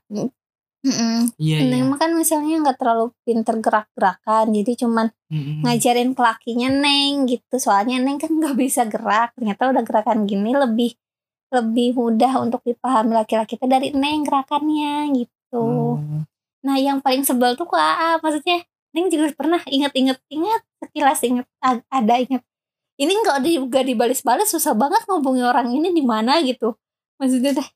Mm-mm. 0.86 1.34
iya 1.42 1.66
iya. 1.66 1.70
Neng 1.74 1.90
mah 1.90 1.98
kan 1.98 2.14
misalnya 2.14 2.62
nggak 2.62 2.78
terlalu 2.78 3.10
pinter 3.26 3.58
gerak-gerakan 3.58 4.54
jadi 4.54 4.72
cuman 4.86 5.06
Mm-mm. 5.34 5.66
ngajarin 5.66 6.14
ke 6.14 6.22
lakinya 6.22 6.68
neng 6.70 7.26
gitu. 7.26 7.54
Soalnya 7.58 7.98
neng 7.98 8.22
kan 8.22 8.30
nggak 8.38 8.54
bisa 8.54 8.86
gerak. 8.86 9.34
Ternyata 9.34 9.74
udah 9.74 9.82
gerakan 9.82 10.30
gini 10.30 10.54
lebih 10.54 10.94
lebih 11.50 11.94
mudah 11.98 12.42
untuk 12.42 12.62
dipahami 12.62 13.18
laki-laki 13.18 13.58
itu 13.58 13.66
dari 13.66 13.90
neng 13.90 14.22
gerakannya 14.22 15.10
gitu. 15.18 15.66
Oh. 15.98 16.22
Nah 16.62 16.76
yang 16.78 17.02
paling 17.02 17.26
sebel 17.26 17.58
tuh 17.58 17.66
ke 17.66 17.74
AA 17.74 18.22
maksudnya 18.22 18.62
Neng 18.96 19.12
juga 19.12 19.28
pernah 19.36 19.60
inget-inget 19.68 20.16
inget 20.32 20.62
sekilas 20.80 21.20
inget 21.20 21.44
ada 21.92 22.14
inget 22.16 22.40
ini 22.96 23.12
nggak 23.12 23.38
di 23.44 23.60
nggak 23.60 23.84
dibales-bales 23.92 24.48
susah 24.48 24.72
banget 24.72 25.04
ngomongin 25.04 25.44
orang 25.44 25.68
ini 25.68 25.92
di 25.92 26.00
mana 26.00 26.40
gitu. 26.40 26.72
Maksudnya 27.20 27.52
deh 27.60 27.68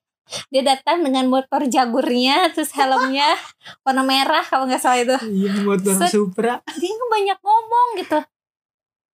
dia 0.48 0.62
datang 0.62 1.02
dengan 1.02 1.26
motor 1.26 1.66
jagurnya 1.66 2.50
terus 2.50 2.70
helmnya 2.70 3.34
warna 3.82 4.02
merah 4.02 4.42
kalau 4.42 4.66
nggak 4.66 4.78
salah 4.78 5.00
itu. 5.00 5.16
Iya 5.26 5.50
motor 5.62 5.94
Set. 5.96 6.10
Supra. 6.10 6.62
Dia 6.76 6.94
banyak 6.94 7.38
ngomong 7.38 7.88
gitu. 7.98 8.18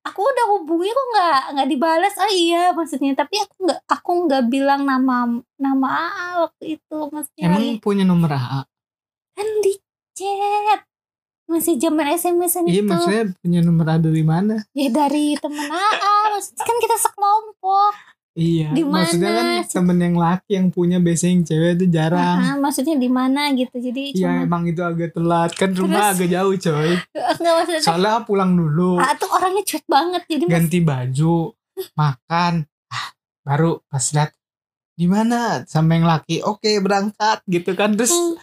Aku 0.07 0.23
udah 0.23 0.47
hubungi 0.55 0.87
kok 0.87 1.07
nggak 1.11 1.41
nggak 1.53 1.69
dibalas 1.69 2.15
ah 2.17 2.31
iya 2.31 2.71
maksudnya. 2.71 3.13
Tapi 3.13 3.43
aku 3.43 3.55
nggak 3.65 3.81
aku 3.85 4.11
nggak 4.25 4.45
bilang 4.47 4.87
nama 4.87 5.27
nama 5.57 5.87
AA 5.91 6.29
waktu 6.45 6.65
itu 6.79 6.99
maksudnya 7.11 7.45
emang 7.45 7.59
lagi- 7.61 7.81
punya 7.81 8.05
nomor 8.07 8.31
AA 8.31 8.61
kan 9.37 9.49
di 9.61 9.73
chat. 10.13 10.81
Masih 11.47 11.79
zaman 11.79 12.11
SMS 12.11 12.59
iya 12.67 12.83
itu. 12.83 12.91
maksudnya 12.91 13.31
punya 13.39 13.61
nomor 13.63 13.87
A 13.87 14.03
dari 14.03 14.27
mana? 14.27 14.67
Ya 14.75 14.91
dari 14.91 15.39
temen 15.39 15.63
AA 15.65 16.15
maksudnya 16.35 16.65
kan 16.65 16.77
kita 16.77 16.97
sekelompok 16.99 17.95
Iya, 18.37 18.69
Di 18.69 18.85
maksudnya 18.85 19.33
kan 19.33 19.47
mana? 19.49 19.65
temen 19.65 19.97
yang 19.97 20.15
laki 20.15 20.51
yang 20.53 20.69
punya 20.69 21.01
biasanya 21.01 21.33
yang 21.33 21.45
cewek 21.45 21.71
itu 21.75 21.87
jarang. 21.89 22.37
Ah, 22.39 22.55
maksudnya 22.55 22.93
di 22.95 23.09
mana 23.09 23.49
gitu 23.51 23.73
jadi 23.75 24.03
Iya 24.13 24.45
emang 24.45 24.69
itu 24.69 24.79
agak 24.79 25.11
telat. 25.11 25.51
Kan 25.51 25.73
rumah 25.73 26.13
Terus- 26.13 26.13
agak 26.15 26.29
jauh 26.31 26.55
coy. 26.55 26.91
nggak 27.41 27.55
maksudnya 27.57 27.81
Soalnya 27.81 28.21
pulang 28.23 28.53
dulu, 28.53 28.97
AA 28.97 29.17
tuh 29.17 29.31
orangnya 29.31 29.65
cuek 29.65 29.85
banget 29.87 30.23
jadi 30.27 30.43
mas- 30.43 30.53
ganti 30.53 30.79
baju, 30.81 31.37
makan, 31.95 32.53
ah, 32.87 33.07
baru 33.43 33.81
pas 33.83 34.05
lihat 34.07 34.31
di 34.93 35.07
mana? 35.07 35.65
Sama 35.65 35.91
yang 35.93 36.05
laki, 36.05 36.41
oke 36.41 36.71
berangkat 36.79 37.41
gitu 37.47 37.73
kan. 37.73 37.93
Terus 37.95 38.13
Hmm, 38.13 38.37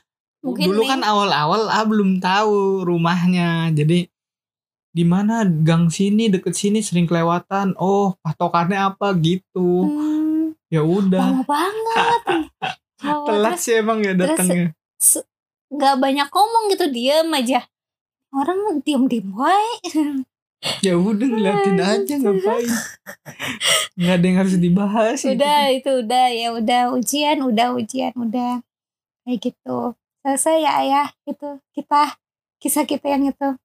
mungkin 0.43 0.65
dulu 0.67 0.81
nih, 0.81 0.89
kan 0.89 1.01
awal-awal 1.01 1.61
ah 1.67 1.81
belum 1.83 2.17
tahu 2.17 2.81
rumahnya. 2.83 3.69
Jadi 3.69 4.09
di 4.93 5.03
mana 5.03 5.41
gang 5.41 5.89
sini 5.89 6.29
deket 6.29 6.53
sini 6.53 6.79
sering 6.85 7.09
kelewatan. 7.09 7.73
Oh 7.81 8.13
patokannya 8.21 8.77
apa? 8.77 9.17
Gitu. 9.17 9.89
Hmm, 9.89 10.53
ya 10.69 10.85
udah. 10.85 11.41
Lama 11.41 11.45
banget. 11.49 12.21
Telat 13.03 13.59
terus 13.59 13.67
sih 13.67 13.75
emang 13.83 13.99
ya 13.99 14.15
datangnya 14.15 14.71
nggak 15.73 15.95
banyak 15.97 16.27
ngomong 16.29 16.63
gitu. 16.69 16.85
Diam 16.93 17.33
aja. 17.33 17.65
Orang 18.33 18.81
diem 18.85 19.05
diem 19.09 19.29
wae 19.33 19.81
ya 20.79 20.95
udah 20.95 21.27
ngeliatin 21.27 21.75
aja 21.75 22.13
ngapain? 22.23 22.71
Nggak 23.99 24.13
ada 24.15 24.25
yang 24.25 24.37
harus 24.39 24.55
dibahas 24.55 25.19
gitu. 25.19 25.35
udah 25.35 25.59
itu 25.73 25.91
udah. 26.05 26.25
Ya 26.31 26.49
udah 26.55 26.81
ujian 26.95 27.37
udah 27.43 27.67
ujian 27.75 28.13
udah. 28.15 28.63
Kayak 29.27 29.37
gitu. 29.51 29.79
Selesai 30.23 30.63
ya 30.63 30.71
ayah. 30.85 31.07
Itu 31.27 31.59
kita 31.75 32.15
kisah 32.63 32.87
kita 32.87 33.11
yang 33.11 33.27
itu 33.27 33.59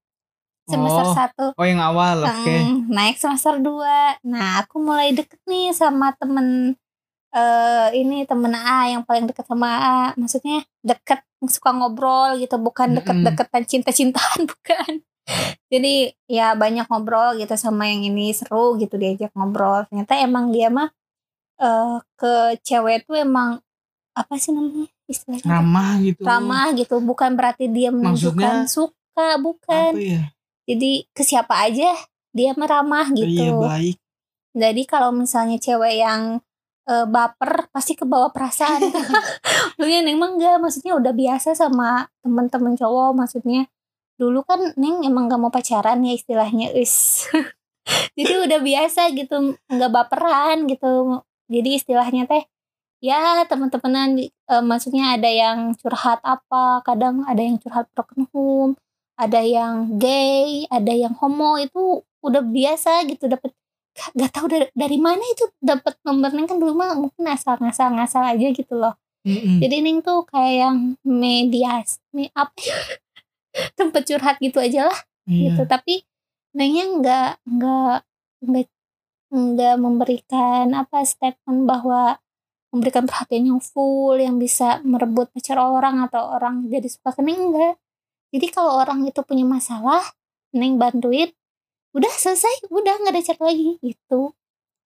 semester 0.69 1.05
Oh, 1.05 1.15
satu. 1.17 1.45
Oh 1.57 1.65
yang 1.65 1.81
awal 1.81 2.21
oke. 2.23 2.53
Hmm, 2.53 2.85
naik 2.87 3.17
semester 3.17 3.57
2 3.57 4.21
nah 4.23 4.61
aku 4.61 4.77
mulai 4.77 5.09
deket 5.11 5.41
nih 5.49 5.73
sama 5.73 6.13
temen 6.15 6.77
eh 7.29 7.87
ini 7.93 8.25
temen 8.25 8.49
A 8.53 8.89
yang 8.89 9.01
paling 9.05 9.25
deket 9.25 9.45
sama 9.45 9.69
A. 9.69 9.99
Maksudnya 10.13 10.61
deket 10.81 11.21
suka 11.45 11.73
ngobrol 11.73 12.37
gitu 12.37 12.57
bukan 12.57 12.97
deket-deketan 12.99 13.63
cinta-cintaan 13.65 14.45
bukan. 14.51 15.01
Jadi 15.69 16.09
ya 16.25 16.57
banyak 16.57 16.89
ngobrol 16.89 17.37
gitu 17.37 17.53
sama 17.53 17.85
yang 17.85 18.01
ini 18.01 18.33
seru 18.33 18.77
gitu 18.81 18.97
diajak 18.97 19.29
ngobrol. 19.37 19.85
Ternyata 19.89 20.17
emang 20.17 20.49
dia 20.49 20.73
mah 20.73 20.89
eh 21.59 21.97
ke 22.17 22.57
cewek 22.63 23.05
tuh 23.05 23.19
emang 23.19 23.61
apa 24.17 24.33
sih 24.35 24.49
namanya 24.51 24.89
istilahnya? 25.05 25.45
Ramah 25.45 25.91
gitu. 26.01 26.21
Ramah 26.25 26.65
gitu 26.73 26.95
bukan 26.99 27.37
berarti 27.37 27.69
dia 27.69 27.93
menunjukkan 27.93 28.65
Maksudnya, 28.65 28.65
suka 28.65 29.37
bukan. 29.37 29.93
apa 29.93 30.01
ya 30.01 30.23
jadi 30.69 30.91
ke 31.09 31.25
siapa 31.25 31.65
aja? 31.65 31.97
Dia 32.29 32.53
meramah 32.53 33.09
gitu. 33.17 33.25
Iya 33.25 33.57
baik. 33.57 33.97
Jadi 34.53 34.81
kalau 34.85 35.09
misalnya 35.09 35.57
cewek 35.57 35.97
yang 35.97 36.37
eh, 36.85 37.05
baper 37.09 37.73
pasti 37.73 37.97
ke 37.97 38.05
bawah 38.05 38.29
perasaan. 38.29 38.77
Lu 39.81 39.89
ya 39.89 40.05
neng 40.05 40.21
mah 40.21 40.29
enggak 40.37 40.61
maksudnya 40.61 40.93
udah 40.93 41.09
biasa 41.09 41.57
sama 41.57 42.05
temen-temen 42.21 42.77
cowok 42.77 43.17
maksudnya. 43.17 43.65
Dulu 44.21 44.45
kan 44.45 44.77
neng 44.77 45.01
emang 45.01 45.25
gak 45.25 45.41
mau 45.41 45.49
pacaran 45.49 46.05
ya 46.05 46.13
istilahnya 46.13 46.69
is. 46.77 47.25
Jadi 48.17 48.33
udah 48.45 48.61
biasa 48.61 49.09
gitu 49.17 49.57
nggak 49.65 49.89
baperan 49.89 50.69
gitu. 50.69 51.25
Jadi 51.49 51.81
istilahnya 51.81 52.29
teh 52.29 52.45
ya 53.01 53.41
teman-temanan 53.49 54.21
eh, 54.21 54.61
maksudnya 54.61 55.17
ada 55.17 55.25
yang 55.25 55.73
curhat 55.81 56.21
apa 56.21 56.85
kadang 56.85 57.25
ada 57.25 57.41
yang 57.41 57.57
curhat 57.57 57.89
broken 57.95 58.29
home 58.29 58.77
ada 59.19 59.43
yang 59.43 59.99
gay 59.99 60.63
ada 60.71 60.95
yang 60.95 61.11
homo 61.19 61.59
itu 61.59 61.99
udah 62.23 62.39
biasa 62.39 63.03
gitu 63.11 63.27
dapet 63.27 63.51
gak 64.15 64.31
tahu 64.31 64.47
dari, 64.47 64.67
dari 64.71 64.95
mana 64.95 65.19
itu 65.19 65.43
dapat 65.59 65.99
nomor 66.07 66.31
neng 66.31 66.47
kan 66.47 66.55
dulu 66.55 66.71
mah 66.71 66.95
mungkin 66.95 67.27
asal 67.27 67.59
ngasal 67.59 67.91
ngasal 67.91 68.23
aja 68.23 68.47
gitu 68.55 68.79
loh 68.79 68.95
Mm-mm. 69.27 69.59
Jadi 69.59 69.83
Neng 69.83 69.99
tuh 69.99 70.23
kayak 70.23 70.55
yang 70.63 70.77
medias, 71.03 71.99
me, 72.15 72.31
apa 72.31 72.55
ya? 72.55 72.79
tempat 73.77 74.07
curhat 74.07 74.39
gitu 74.39 74.63
aja 74.63 74.87
lah 74.87 74.99
Iya. 75.27 75.53
gitu. 75.53 75.61
Tapi 75.67 76.07
Nengnya 76.49 76.85
nggak 76.97 77.29
nggak 77.45 77.97
nggak 78.47 78.67
nggak 79.29 79.75
memberikan 79.77 80.65
apa 80.73 81.05
statement 81.05 81.69
bahwa 81.69 82.17
memberikan 82.73 83.05
perhatian 83.05 83.53
yang 83.53 83.61
full 83.61 84.17
yang 84.17 84.41
bisa 84.41 84.81
merebut 84.81 85.29
pacar 85.29 85.61
orang 85.61 86.01
atau 86.09 86.25
orang 86.25 86.65
jadi 86.71 86.87
suka 86.89 87.13
ke 87.13 87.21
Neng 87.21 87.51
enggak. 87.53 87.75
Jadi 88.29 88.47
kalau 88.49 88.77
orang 88.77 89.01
itu 89.03 89.21
punya 89.21 89.41
masalah, 89.41 90.01
Neng 90.49 90.77
bantuin, 90.77 91.29
udah 91.91 92.09
selesai, 92.11 92.69
udah 92.69 92.93
nggak 92.97 93.13
ada 93.13 93.21
chat 93.21 93.39
lagi 93.39 93.77
gitu. 93.79 94.33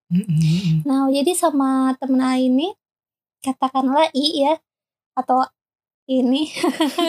Mm-mm. 0.07 0.83
Nah, 0.83 1.07
jadi 1.09 1.31
sama 1.33 1.95
temen 1.97 2.19
A 2.19 2.35
ini 2.35 2.71
katakanlah 3.39 4.07
I 4.11 4.27
ya 4.41 4.53
atau 5.13 5.43
ini 6.05 6.51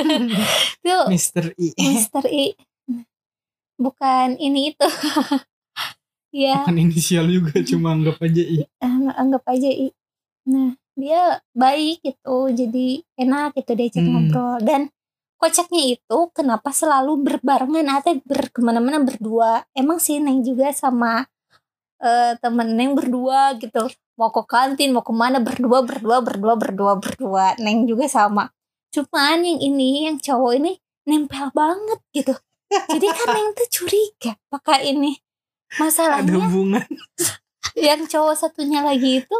itu 0.79 0.99
Mister 1.07 1.51
I. 1.53 1.69
Mister 1.77 2.25
I 2.25 2.55
bukan 3.75 4.39
ini 4.39 4.71
itu 4.71 4.87
ya 6.33 6.63
Bukan 6.63 6.79
inisial 6.81 7.27
juga, 7.27 7.59
cuma 7.71 7.91
anggap 7.93 8.23
aja 8.23 8.39
I. 8.41 8.63
ang- 8.79 9.11
anggap 9.11 9.43
aja 9.47 9.67
I 9.67 9.91
nah 10.45 10.71
dia 10.95 11.43
baik 11.51 12.07
gitu 12.07 12.37
jadi 12.49 12.87
enak 13.17 13.59
gitu 13.59 13.75
diajak 13.75 13.99
Hmm. 14.01 14.31
ngobrol 14.31 14.63
dan 14.63 14.94
kocaknya 15.45 16.01
itu 16.01 16.19
kenapa 16.33 16.73
selalu 16.73 17.21
berbarengan 17.21 17.85
atau 18.01 18.17
ber 18.25 18.49
ke 18.49 18.65
mana-mana 18.65 19.05
berdua. 19.05 19.69
Emang 19.77 20.01
sih 20.01 20.17
Neng 20.17 20.41
juga 20.41 20.73
sama 20.73 21.29
eh, 22.01 22.33
temen 22.41 22.73
Neng 22.73 22.97
berdua 22.97 23.53
gitu. 23.61 23.85
Mau 24.17 24.33
ke 24.33 24.41
kantin 24.49 24.97
mau 24.97 25.05
ke 25.05 25.13
mana 25.13 25.45
berdua 25.45 25.85
berdua 25.85 26.25
berdua 26.25 26.55
berdua 26.57 26.93
berdua. 26.97 27.47
Neng 27.61 27.85
juga 27.85 28.09
sama. 28.09 28.49
Cuman 28.89 29.45
yang 29.45 29.61
ini 29.61 30.09
yang 30.09 30.17
cowok 30.17 30.53
ini 30.57 30.73
nempel 31.05 31.53
banget 31.53 32.01
gitu. 32.17 32.33
Jadi 32.73 33.07
kan 33.13 33.29
Neng 33.37 33.53
tuh 33.53 33.69
curiga 33.69 34.33
pakai 34.49 34.97
ini 34.97 35.13
Ada 35.77 35.77
masalahnya 35.77 36.41
hubungan. 36.49 36.89
yang 37.77 38.01
cowok 38.09 38.33
satunya 38.33 38.81
lagi 38.81 39.21
itu 39.21 39.37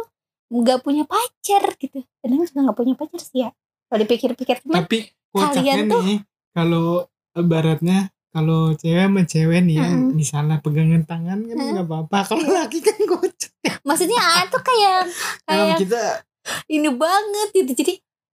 nggak 0.53 0.85
punya 0.85 1.01
pacar 1.09 1.73
gitu. 1.81 2.05
Dan 2.21 2.37
juga 2.37 2.61
nggak 2.61 2.77
punya 2.77 2.93
pacar 2.93 3.17
sih 3.17 3.41
ya 3.41 3.49
kalau 3.89 4.05
dipikir-pikir. 4.05 4.61
Tapi 4.61 5.09
kalian 5.37 5.77
tuh- 5.85 6.03
nih, 6.03 6.19
kalau 6.51 6.87
ibaratnya 7.31 7.99
kalau 8.29 8.71
cewek 8.73 8.99
sama 9.01 9.21
cewek 9.23 9.59
nih 9.63 9.75
ya, 9.75 9.87
Mm-mm. 9.89 10.11
misalnya 10.11 10.59
pegangan 10.59 11.03
tangan 11.03 11.39
kan 11.41 11.55
Mm. 11.55 11.71
nggak 11.73 11.87
apa-apa. 11.87 12.19
Kalau 12.29 12.47
laki 12.49 12.79
kan 12.79 12.99
kocak. 13.01 13.51
maksudnya 13.81 14.19
ah, 14.19 14.43
tuh 14.45 14.61
kayak 14.61 14.97
kayak 15.47 15.77
kita 15.77 16.03
ini 16.67 16.89
banget 16.91 17.47
gitu 17.53 17.71
jadi 17.73 17.93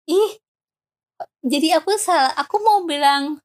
ih 0.08 0.30
jadi 1.42 1.78
aku 1.78 1.94
salah 1.96 2.32
aku 2.34 2.58
mau 2.58 2.82
bilang 2.82 3.38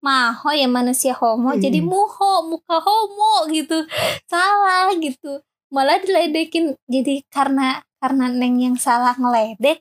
maho 0.00 0.52
ya 0.52 0.68
manusia 0.68 1.10
homo 1.12 1.50
Hmm. 1.50 1.58
jadi 1.58 1.80
muho 1.80 2.32
muka 2.44 2.76
homo 2.78 3.48
gitu 3.48 3.88
salah 4.24 4.92
gitu 4.94 5.40
malah 5.68 5.96
diledekin 5.96 6.76
jadi 6.84 7.24
karena 7.28 7.68
karena 7.96 8.28
neng 8.28 8.60
yang 8.60 8.76
salah 8.76 9.16
ngeledek 9.16 9.80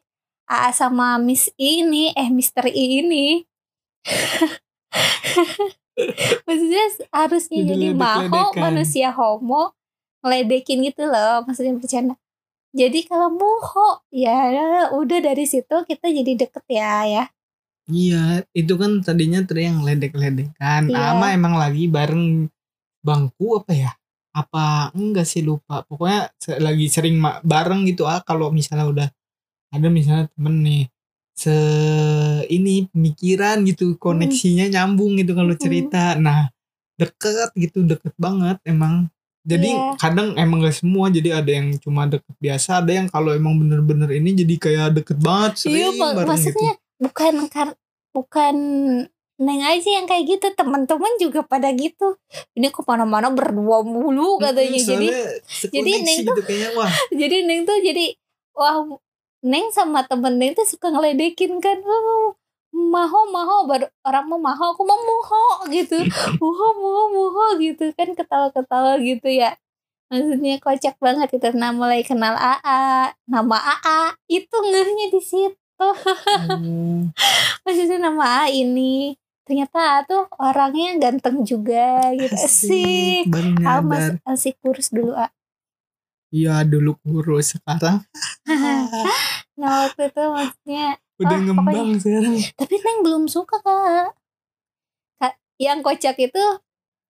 Aa 0.53 0.69
sama 0.69 1.17
Miss 1.17 1.49
ini 1.57 2.13
eh 2.13 2.29
Mister 2.29 2.69
I 2.69 3.01
ini 3.01 3.41
maksudnya 6.45 6.85
harusnya 7.09 7.61
jadi 7.65 7.97
maho 7.97 8.29
Diledek-ledekan. 8.29 8.61
manusia 8.61 9.09
homo 9.09 9.73
ngeledekin 10.21 10.85
gitu 10.85 11.09
loh 11.09 11.41
maksudnya 11.49 11.73
bercanda 11.73 12.13
jadi 12.69 13.01
kalau 13.09 13.33
muho 13.33 14.05
ya 14.13 14.93
udah 14.93 15.19
dari 15.25 15.49
situ 15.49 15.73
kita 15.89 16.13
jadi 16.13 16.45
deket 16.45 16.65
ya 16.69 16.93
ya 17.09 17.25
Iya, 17.83 18.47
itu 18.55 18.79
kan 18.79 19.03
tadinya 19.03 19.43
tadi 19.43 19.67
yang 19.67 19.83
ledek-ledekan. 19.83 20.87
Iya. 20.87 21.19
Ama 21.19 21.35
emang 21.35 21.59
lagi 21.59 21.91
bareng 21.91 22.47
bangku 23.03 23.59
apa 23.59 23.75
ya? 23.75 23.91
Apa 24.31 24.87
enggak 24.95 25.27
sih 25.27 25.43
lupa. 25.43 25.83
Pokoknya 25.83 26.31
lagi 26.63 26.87
sering 26.87 27.19
bareng 27.43 27.83
gitu 27.83 28.07
ah 28.07 28.23
kalau 28.23 28.55
misalnya 28.55 28.87
udah 28.87 29.07
ada 29.73 29.87
misalnya 29.89 30.29
temen 30.31 30.55
nih 30.61 30.83
se 31.33 31.55
ini 32.47 32.85
pemikiran 32.93 33.65
gitu 33.65 33.97
koneksinya 33.97 34.69
nyambung 34.69 35.17
gitu 35.17 35.33
kalau 35.33 35.57
Mm. 35.57 35.59
cerita. 35.59 36.13
Nah, 36.15 36.53
deket 36.95 37.49
gitu, 37.57 37.81
deket 37.83 38.13
banget 38.15 38.61
emang. 38.63 39.09
Jadi 39.43 39.67
Iya. 39.75 39.97
kadang 39.99 40.37
emang 40.37 40.63
gak 40.63 40.77
semua 40.77 41.11
jadi 41.11 41.41
ada 41.43 41.51
yang 41.51 41.75
cuma 41.81 42.07
deket 42.07 42.31
biasa, 42.39 42.79
ada 42.79 42.91
yang 42.95 43.07
kalau 43.09 43.33
emang 43.33 43.59
bener-bener 43.59 44.13
ini 44.13 44.37
jadi 44.39 44.55
kayak 44.55 44.87
deket 44.95 45.17
banget 45.19 45.59
sering 45.59 45.91
iya 45.91 45.91
bareng 45.91 46.15
gitu. 46.15 46.29
maksudnya 46.31 46.73
bukan 46.95 47.33
kar 47.51 47.69
bukan 48.13 48.55
neng 49.35 49.61
aja 49.65 49.89
yang 49.89 50.07
kayak 50.07 50.29
gitu 50.29 50.47
teman-teman 50.53 51.11
juga 51.19 51.43
pada 51.43 51.73
gitu 51.75 52.15
ini 52.53 52.71
kok 52.71 52.85
mana-mana 52.87 53.33
berdua 53.33 53.83
mulu 53.83 54.39
katanya 54.39 54.79
Mm, 54.79 54.87
jadi 54.87 55.07
jadi 55.67 55.91
Neng 55.99 56.19
gitu 56.23 56.41
kayaknya 56.45 56.69
wah 56.77 56.87
jadi 57.19 57.35
neng 57.43 57.67
tuh 57.67 57.77
jadi 57.83 58.15
wah 58.55 58.79
neng 59.43 59.69
sama 59.75 60.07
temen 60.07 60.39
neng 60.39 60.55
tuh 60.55 60.63
suka 60.63 60.87
ngeledekin 60.87 61.59
kan 61.59 61.83
oh, 61.83 62.33
maho 62.73 63.29
maho 63.29 63.69
baru 63.69 63.85
orang 64.01 64.25
mau 64.25 64.39
maho 64.41 64.73
aku 64.73 64.81
mau 64.87 64.97
muho 64.97 65.45
gitu. 65.69 65.99
Muho 66.41 66.67
muho 66.79 67.03
muho 67.13 67.45
gitu 67.61 67.93
kan 67.93 68.15
ketawa-ketawa 68.17 68.97
gitu 69.03 69.29
ya. 69.29 69.53
Maksudnya 70.09 70.57
kocak 70.63 70.95
banget 70.97 71.27
gitu 71.35 71.53
nah 71.53 71.69
mulai 71.75 72.01
kenal 72.01 72.33
AA 72.33 73.13
nama 73.29 73.57
AA 73.57 74.17
itu 74.31 74.55
ngehnya 74.55 75.07
di 75.13 75.21
situ. 75.21 75.57
Oh, 75.81 75.91
maksudnya 77.65 77.97
nama 77.99 78.45
AA 78.45 78.63
ini 78.65 79.17
ternyata 79.43 80.07
tuh 80.07 80.31
orangnya 80.39 80.95
ganteng 80.97 81.43
juga 81.43 82.15
gitu. 82.15 82.33
Ah 83.67 83.83
nyadar 83.83 83.83
masih, 83.83 84.13
masih 84.23 84.51
kurus 84.63 84.87
dulu 84.89 85.13
A 85.13 85.27
iya 86.33 86.65
dulu 86.65 86.97
kurus 87.05 87.53
sekarang. 87.55 88.01
Nah 89.53 89.85
waktu 89.85 90.09
itu 90.09 90.23
maksudnya 90.33 90.85
udah 91.21 91.37
Ah, 91.37 91.43
ngembang 91.45 91.89
sekarang. 92.01 92.41
Tapi 92.57 92.75
Neng 92.81 92.99
belum 93.05 93.23
suka 93.29 93.61
kak. 93.61 94.17
Kak, 95.21 95.33
yang 95.61 95.85
kocak 95.85 96.17
itu 96.17 96.43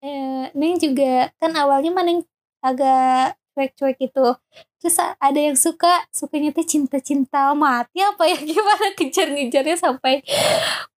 eh, 0.04 0.52
Neng 0.52 0.76
juga 0.76 1.32
kan 1.40 1.56
awalnya 1.56 1.96
mah 1.96 2.04
Neng 2.04 2.28
agak 2.60 3.40
cuek-cuek 3.56 3.96
gitu. 3.96 4.36
Terus 4.84 4.98
ada 5.00 5.40
yang 5.40 5.56
suka 5.56 6.04
sukanya 6.12 6.52
tuh 6.52 6.68
cinta-cinta 6.68 7.56
mati 7.56 8.04
apa 8.04 8.28
ya 8.28 8.36
gimana 8.52 8.92
kejar-ngejarnya 9.00 9.80
sampai 9.80 10.20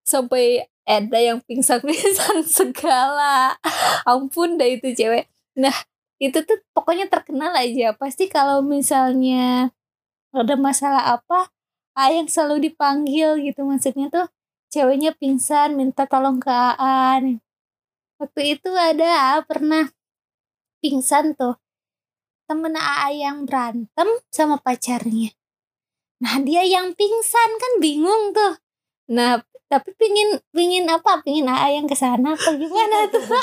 sampai 0.03 0.67
ada 0.83 1.19
yang 1.23 1.39
pingsan-pingsan 1.47 2.43
segala. 2.59 3.55
Ampun 4.03 4.59
dah 4.59 4.67
itu 4.67 4.91
cewek. 4.99 5.31
Nah 5.55 5.75
itu 6.23 6.39
tuh 6.45 6.59
pokoknya 6.73 7.07
terkenal 7.13 7.53
aja. 7.57 7.93
Pasti 7.97 8.29
kalau 8.31 8.65
misalnya 8.65 9.73
ada 10.33 10.55
masalah 10.57 11.17
apa 11.17 11.53
A 11.97 12.13
yang 12.13 12.29
selalu 12.29 12.73
dipanggil 12.73 13.41
gitu. 13.41 13.65
Maksudnya 13.65 14.09
tuh 14.13 14.27
ceweknya 14.73 15.17
pingsan 15.17 15.77
minta 15.77 16.05
tolong 16.05 16.41
ke 16.41 16.53
Aan 16.53 17.41
waktu 18.17 18.57
itu 18.57 18.71
ada 18.73 19.37
A 19.37 19.45
pernah 19.45 19.89
pingsan 20.81 21.37
tuh. 21.37 21.61
Temen 22.47 22.79
AA 22.79 23.27
yang 23.27 23.43
berantem 23.43 24.09
sama 24.31 24.63
pacarnya. 24.63 25.35
Nah 26.23 26.39
dia 26.47 26.63
yang 26.63 26.95
pingsan 26.95 27.51
kan 27.59 27.73
bingung 27.83 28.31
tuh 28.31 28.55
nah 29.07 29.39
tapi 29.67 29.91
pingin 29.99 30.39
pingin 30.55 30.87
apa? 30.87 31.23
Pingin 31.23 31.47
AA 31.47 31.83
yang 31.83 31.87
ke 31.87 31.95
sana 31.95 32.35
apa 32.35 32.51
gimana 32.55 33.11
tuh? 33.11 33.23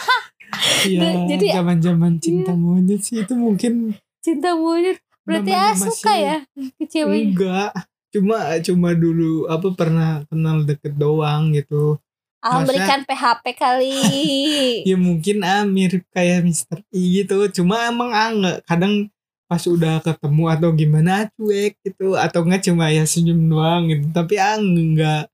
Iya 0.86 1.26
jadi- 1.26 1.50
zaman 1.50 1.82
zaman 1.82 2.14
cinta 2.22 2.54
monyet 2.54 3.02
sih 3.02 3.26
itu 3.26 3.34
mungkin 3.34 3.98
cinta 4.22 4.54
monyet 4.54 5.02
berarti 5.26 5.50
A 5.50 5.74
namanya 5.74 5.82
suka 5.82 6.14
ya 6.14 6.38
ke 6.78 6.86
ceweknya? 6.86 7.34
Enggak 7.34 7.72
cuma 8.14 8.38
cuma 8.62 8.90
dulu 8.94 9.50
apa 9.50 9.68
pernah 9.74 10.22
kenal 10.30 10.62
deket 10.62 10.94
doang 10.94 11.58
gitu. 11.58 11.98
Ah 12.38 12.62
Masa- 12.62 12.68
berikan 12.70 13.02
PHP 13.02 13.46
kali. 13.58 13.98
Ya 14.90 14.94
mungkin 15.00 15.42
ah 15.42 15.66
mirip 15.66 16.06
kayak 16.14 16.46
Mister 16.46 16.86
I 16.94 17.24
gitu 17.24 17.50
cuma 17.50 17.90
emang 17.90 18.14
ah 18.14 18.30
nggak 18.30 18.58
kadang 18.70 19.10
pas 19.50 19.64
udah 19.66 20.06
ketemu 20.06 20.44
atau 20.54 20.70
gimana 20.70 21.34
cuek 21.34 21.82
gitu 21.82 22.14
atau 22.14 22.46
enggak 22.46 22.62
cuma 22.64 22.94
ya 22.94 23.10
senyum 23.10 23.42
doang 23.50 23.90
gitu 23.90 24.06
tapi 24.14 24.38
ah 24.38 24.56
nggak 24.56 25.33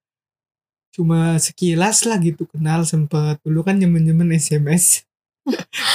cuma 1.00 1.40
sekilas 1.40 2.04
lah 2.04 2.20
gitu 2.20 2.44
kenal 2.52 2.84
sempet. 2.84 3.40
Dulu 3.40 3.64
kan 3.64 3.80
zaman 3.80 4.04
SMS 4.36 5.08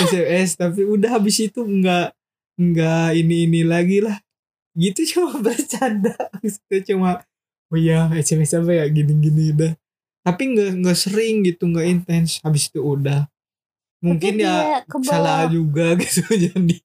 SMS 0.01 0.57
tapi 0.57 0.83
udah 0.83 1.21
habis 1.21 1.37
itu 1.39 1.61
nggak 1.61 2.11
nggak 2.57 3.09
ini 3.15 3.45
ini 3.47 3.61
lagi 3.63 4.01
lah. 4.01 4.17
Gitu 4.73 5.05
cuma 5.15 5.37
bercanda. 5.39 6.17
Maksudnya 6.41 6.81
cuma 6.89 7.11
oh 7.69 7.79
ya 7.79 8.09
SMS 8.17 8.57
apa 8.57 8.73
ya? 8.73 8.85
Gini 8.89 9.13
gini 9.21 9.53
udah. 9.53 9.73
Tapi 10.25 10.43
nggak 10.57 10.71
nggak 10.81 10.97
sering 10.99 11.45
gitu 11.45 11.69
nggak 11.69 11.87
intens. 11.87 12.41
Habis 12.41 12.73
itu 12.73 12.81
udah. 12.81 13.29
Mungkin 14.01 14.37
Tapi 14.37 14.45
ya 14.45 14.81
kebawa- 14.85 15.09
salah 15.09 15.41
juga 15.49 15.95
gitu 16.01 16.25
jadi 16.33 16.77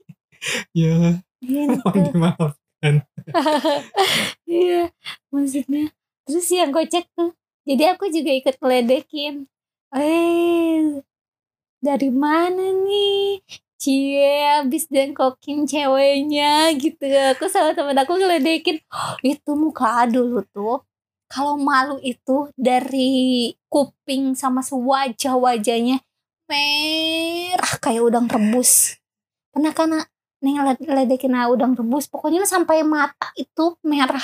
ya 0.75 1.19
gitu. 1.43 1.79
mohon 1.79 1.99
dimaafkan. 2.11 2.93
Iya 4.49 4.89
maksudnya. 5.29 5.93
Terus 6.25 6.47
yang 6.49 6.69
kocak 6.69 7.05
tuh 7.13 7.33
jadi 7.69 7.83
aku 7.93 8.09
juga 8.09 8.31
ikut 8.33 8.55
ngeledekin 8.57 9.45
eh 9.93 11.05
dari 11.79 12.09
mana 12.11 12.65
nih? 12.85 13.39
Cie 13.79 14.59
abis 14.59 14.91
dengkokin 14.91 15.63
ceweknya 15.63 16.75
gitu. 16.75 17.07
Aku 17.31 17.47
sama 17.47 17.71
temen 17.71 17.95
aku 17.95 18.19
ngeledekin 18.19 18.83
"Oh, 18.91 19.15
itu 19.23 19.51
muka 19.55 20.03
dulu 20.03 20.43
tuh 20.51 20.83
kalau 21.31 21.55
malu 21.55 21.95
itu 22.03 22.51
dari 22.59 23.53
kuping 23.71 24.35
sama 24.35 24.59
sewajah 24.59 25.39
wajahnya 25.39 26.03
merah 26.49 27.73
kayak 27.79 28.03
udang 28.03 28.27
rebus. 28.27 28.99
Pernah 29.53 29.71
kan? 29.71 29.93
Neng 30.43 30.55
led- 30.63 30.87
ledekin 30.87 31.35
ah, 31.39 31.47
udang 31.47 31.77
rebus. 31.77 32.11
Pokoknya 32.11 32.43
sampai 32.43 32.83
mata 32.83 33.31
itu 33.39 33.79
merah 33.85 34.23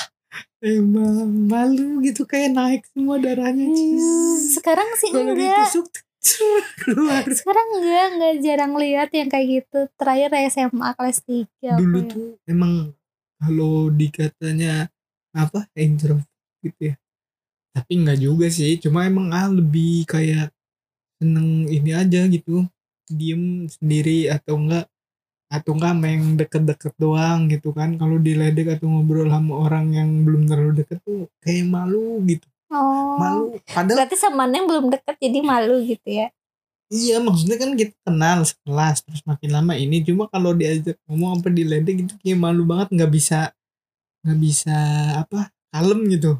Emang 0.63 1.29
malu 1.45 2.01
gitu 2.01 2.25
kayak 2.25 2.55
naik 2.57 2.81
semua 2.89 3.21
darahnya. 3.21 3.69
Hmm, 3.69 4.37
sekarang 4.49 4.89
sih 4.97 5.13
Kalau 5.13 5.33
enggak 5.37 5.69
ditusuk 5.69 5.87
keluar. 6.81 7.21
sekarang 7.29 7.67
enggak 7.77 8.05
enggak 8.17 8.35
jarang 8.41 8.73
lihat 8.81 9.09
yang 9.13 9.29
kayak 9.29 9.47
gitu 9.61 9.79
terakhir 9.93 10.31
SMA 10.49 10.89
kelas 10.97 11.19
3 11.21 11.77
Dulu 11.77 11.99
tuh 12.09 12.29
emang 12.49 12.97
kalau 13.37 13.93
dikatanya 13.93 14.89
apa 15.35 15.69
introvert 15.77 16.25
gitu 16.65 16.93
ya. 16.93 16.95
Tapi 17.75 17.91
enggak 17.99 18.19
juga 18.23 18.47
sih, 18.47 18.79
cuma 18.79 19.03
emang 19.03 19.29
ah 19.35 19.51
lebih 19.51 20.07
kayak 20.07 20.49
seneng 21.19 21.67
ini 21.67 21.91
aja 21.91 22.25
gitu. 22.31 22.65
Diem 23.05 23.69
sendiri 23.69 24.33
atau 24.33 24.57
enggak 24.57 24.89
atau 25.51 25.71
enggak 25.77 25.93
sama 25.93 26.07
yang 26.09 26.25
deket-deket 26.35 26.93
doang 26.97 27.39
gitu 27.49 27.69
kan. 27.71 27.95
Kalau 27.95 28.17
diledek 28.17 28.77
atau 28.79 28.87
ngobrol 28.89 29.29
sama 29.29 29.53
orang 29.65 29.85
yang 29.93 30.09
belum 30.25 30.49
terlalu 30.49 30.83
deket 30.83 30.99
tuh 31.05 31.29
kayak 31.41 31.65
malu 31.69 32.21
gitu. 32.25 32.47
Oh. 32.73 33.15
Malu. 33.21 33.43
Padahal 33.69 34.03
berarti 34.03 34.17
sama 34.17 34.49
Neng 34.49 34.65
belum 34.65 34.89
deket 34.89 35.15
jadi 35.21 35.39
malu 35.45 35.79
gitu 35.85 36.09
ya? 36.09 36.27
Iya 36.93 37.17
maksudnya 37.17 37.57
kan 37.57 37.73
kita 37.73 37.97
kenal 38.05 38.45
sekelas 38.45 39.01
terus 39.01 39.21
makin 39.25 39.49
lama 39.57 39.73
ini 39.73 40.05
cuma 40.05 40.29
kalau 40.29 40.53
diajak 40.53 41.01
ngomong 41.09 41.41
apa 41.41 41.49
diledek 41.49 42.05
itu 42.05 42.13
kayak 42.21 42.37
malu 42.37 42.61
banget 42.61 42.93
nggak 42.93 43.09
bisa 43.09 43.49
nggak 44.21 44.37
bisa 44.37 44.77
apa 45.25 45.49
kalem 45.73 46.05
gitu 46.13 46.37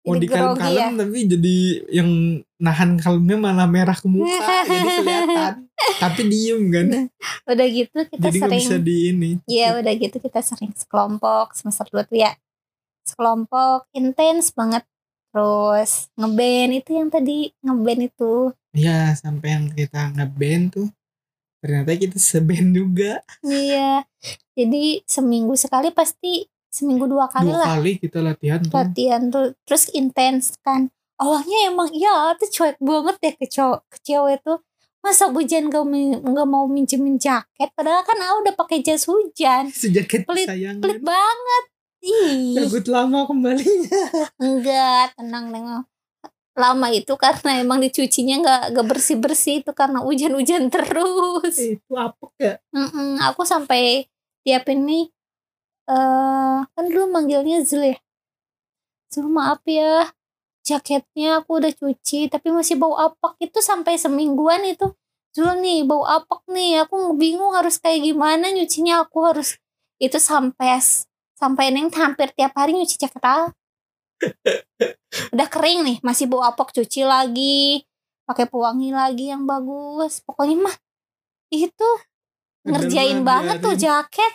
mau 0.00 0.16
Jadi 0.16 0.24
dikalem 0.24 0.48
grogi 0.56 0.62
kalem 0.64 0.80
ya? 0.80 0.98
tapi 1.04 1.18
jadi 1.28 1.56
yang 1.92 2.10
nahan 2.56 2.90
kalemnya 2.96 3.36
malah 3.36 3.68
merah 3.68 3.96
ke 3.96 4.08
muka 4.08 4.56
jadi 4.68 4.88
kelihatan. 5.00 5.54
Tapi 6.00 6.20
diem 6.28 6.62
kan? 6.72 6.86
Udah 7.48 7.66
gitu 7.68 7.98
kita 8.08 8.26
jadi 8.28 8.38
nggak 8.40 8.50
bisa 8.56 8.68
sering 8.72 8.84
di 8.84 8.96
ini. 9.12 9.30
Iya 9.44 9.76
udah 9.80 9.92
gitu 9.96 10.16
kita 10.16 10.40
sering 10.40 10.72
sekelompok 10.72 11.52
semester 11.52 11.84
2 11.92 12.08
tuh 12.08 12.18
ya 12.20 12.32
Sekelompok 13.04 13.88
intens 13.92 14.52
banget. 14.56 14.84
Terus 15.30 16.10
ngeband 16.16 16.72
itu 16.74 16.90
yang 16.96 17.08
tadi 17.12 17.38
ngeband 17.60 18.00
itu. 18.08 18.34
Ya 18.72 19.12
sampai 19.14 19.48
yang 19.56 19.66
kita 19.72 20.16
ngeband 20.16 20.64
tuh 20.72 20.88
ternyata 21.60 21.92
kita 21.92 22.16
seband 22.16 22.72
juga. 22.72 23.20
Iya 23.44 24.08
Jadi 24.56 25.04
seminggu 25.04 25.56
sekali 25.60 25.92
pasti 25.92 26.48
Seminggu 26.70 27.10
dua 27.10 27.26
kali 27.26 27.50
dua 27.50 27.66
lah. 27.66 27.68
kali 27.76 27.98
kita 27.98 28.22
latihan 28.22 28.62
tuh. 28.62 28.74
Latihan 28.78 29.22
tuh 29.28 29.46
Terus 29.66 29.90
intens 29.90 30.54
kan. 30.62 30.88
Awalnya 31.20 31.68
emang 31.68 31.90
iya 31.92 32.32
tuh 32.38 32.48
cuek 32.48 32.80
banget 32.80 33.16
ya 33.20 33.32
ke, 33.36 33.46
cowok, 33.50 33.80
ke 33.92 33.98
cewek 34.00 34.38
tuh. 34.40 34.58
Masa 35.00 35.28
hujan 35.28 35.68
gak, 35.68 35.84
gak 36.24 36.48
mau 36.48 36.64
minjemin 36.70 37.16
jaket? 37.20 37.68
Padahal 37.76 38.04
kan 38.04 38.16
aku 38.16 38.36
udah 38.48 38.54
pakai 38.56 38.78
jas 38.80 39.04
hujan. 39.04 39.68
Sejaket 39.82 40.24
Pelit- 40.24 40.48
kesayangan 40.48 40.80
Pelit 40.80 41.02
banget. 41.04 41.64
Ih. 42.00 42.56
Takut 42.56 42.84
lama 42.88 43.28
kembalinya. 43.28 44.00
Enggak, 44.40 45.12
tenang 45.20 45.52
neng. 45.52 45.84
Lama 46.56 46.88
itu 46.92 47.12
karena 47.16 47.60
emang 47.60 47.80
dicucinya 47.80 48.40
nggak 48.40 48.62
nggak 48.76 48.86
bersih 48.88 49.16
bersih 49.20 49.54
itu 49.64 49.72
karena 49.76 50.00
hujan-hujan 50.00 50.68
terus. 50.72 51.56
Eh, 51.56 51.76
itu 51.76 51.92
apa 51.96 52.26
ya? 52.40 52.54
Mm-mm, 52.72 53.20
aku 53.20 53.44
sampai 53.44 54.08
tiap 54.44 54.64
ini 54.72 55.08
eh 55.90 56.58
kan 56.70 56.84
dulu 56.86 57.10
manggilnya 57.10 57.66
Zul 57.66 57.94
ya. 57.94 57.98
Zul 59.10 59.26
maaf 59.26 59.66
ya, 59.66 60.06
jaketnya 60.62 61.42
aku 61.42 61.58
udah 61.58 61.72
cuci 61.74 62.30
tapi 62.30 62.54
masih 62.54 62.78
bau 62.78 62.94
apak. 62.94 63.34
Itu 63.42 63.58
sampai 63.58 63.98
semingguan 63.98 64.62
itu. 64.62 64.94
Zul 65.34 65.58
nih 65.58 65.82
bau 65.82 66.06
apak 66.06 66.46
nih, 66.46 66.86
aku 66.86 67.18
bingung 67.18 67.54
harus 67.58 67.82
kayak 67.82 68.06
gimana 68.06 68.54
nyucinya. 68.54 69.02
Aku 69.02 69.26
harus 69.26 69.58
itu 69.98 70.16
sampai 70.16 70.78
sampai 71.34 71.74
neng 71.74 71.90
hampir 71.90 72.30
tiap 72.38 72.54
hari 72.54 72.76
nyuci 72.78 72.96
jaket 73.00 73.22
ah. 73.26 73.50
udah 75.34 75.48
kering 75.48 75.80
nih 75.80 75.96
masih 76.04 76.28
bau 76.28 76.44
apok 76.44 76.76
cuci 76.76 77.08
lagi 77.08 77.88
pakai 78.28 78.46
pewangi 78.46 78.94
lagi 78.94 79.34
yang 79.34 79.42
bagus. 79.42 80.22
Pokoknya 80.22 80.70
mah 80.70 80.76
itu 81.50 81.90
ngerjain 82.62 83.26
banget 83.26 83.58
tuh 83.58 83.74
jaket 83.74 84.32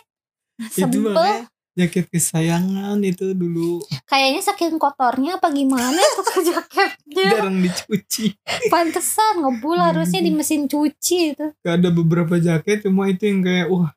itu 0.58 0.98
makanya 0.98 1.46
jaket 1.76 2.08
kesayangan 2.08 2.96
itu 3.04 3.36
dulu. 3.36 3.84
Kayaknya 4.08 4.40
saking 4.40 4.80
kotornya 4.80 5.36
apa 5.36 5.52
gimana 5.52 6.00
tuh 6.16 6.24
ke 6.24 6.36
jaketnya? 6.40 7.30
Jarang 7.36 7.60
dicuci. 7.60 8.32
Pantesan 8.72 9.44
ngebul 9.44 9.76
harusnya 9.76 10.24
di 10.24 10.32
mesin 10.32 10.64
cuci 10.64 11.36
itu. 11.36 11.46
Gak 11.60 11.84
ada 11.84 11.92
beberapa 11.92 12.40
jaket 12.40 12.88
cuma 12.88 13.12
itu 13.12 13.28
yang 13.28 13.44
kayak 13.44 13.68
wah 13.68 13.92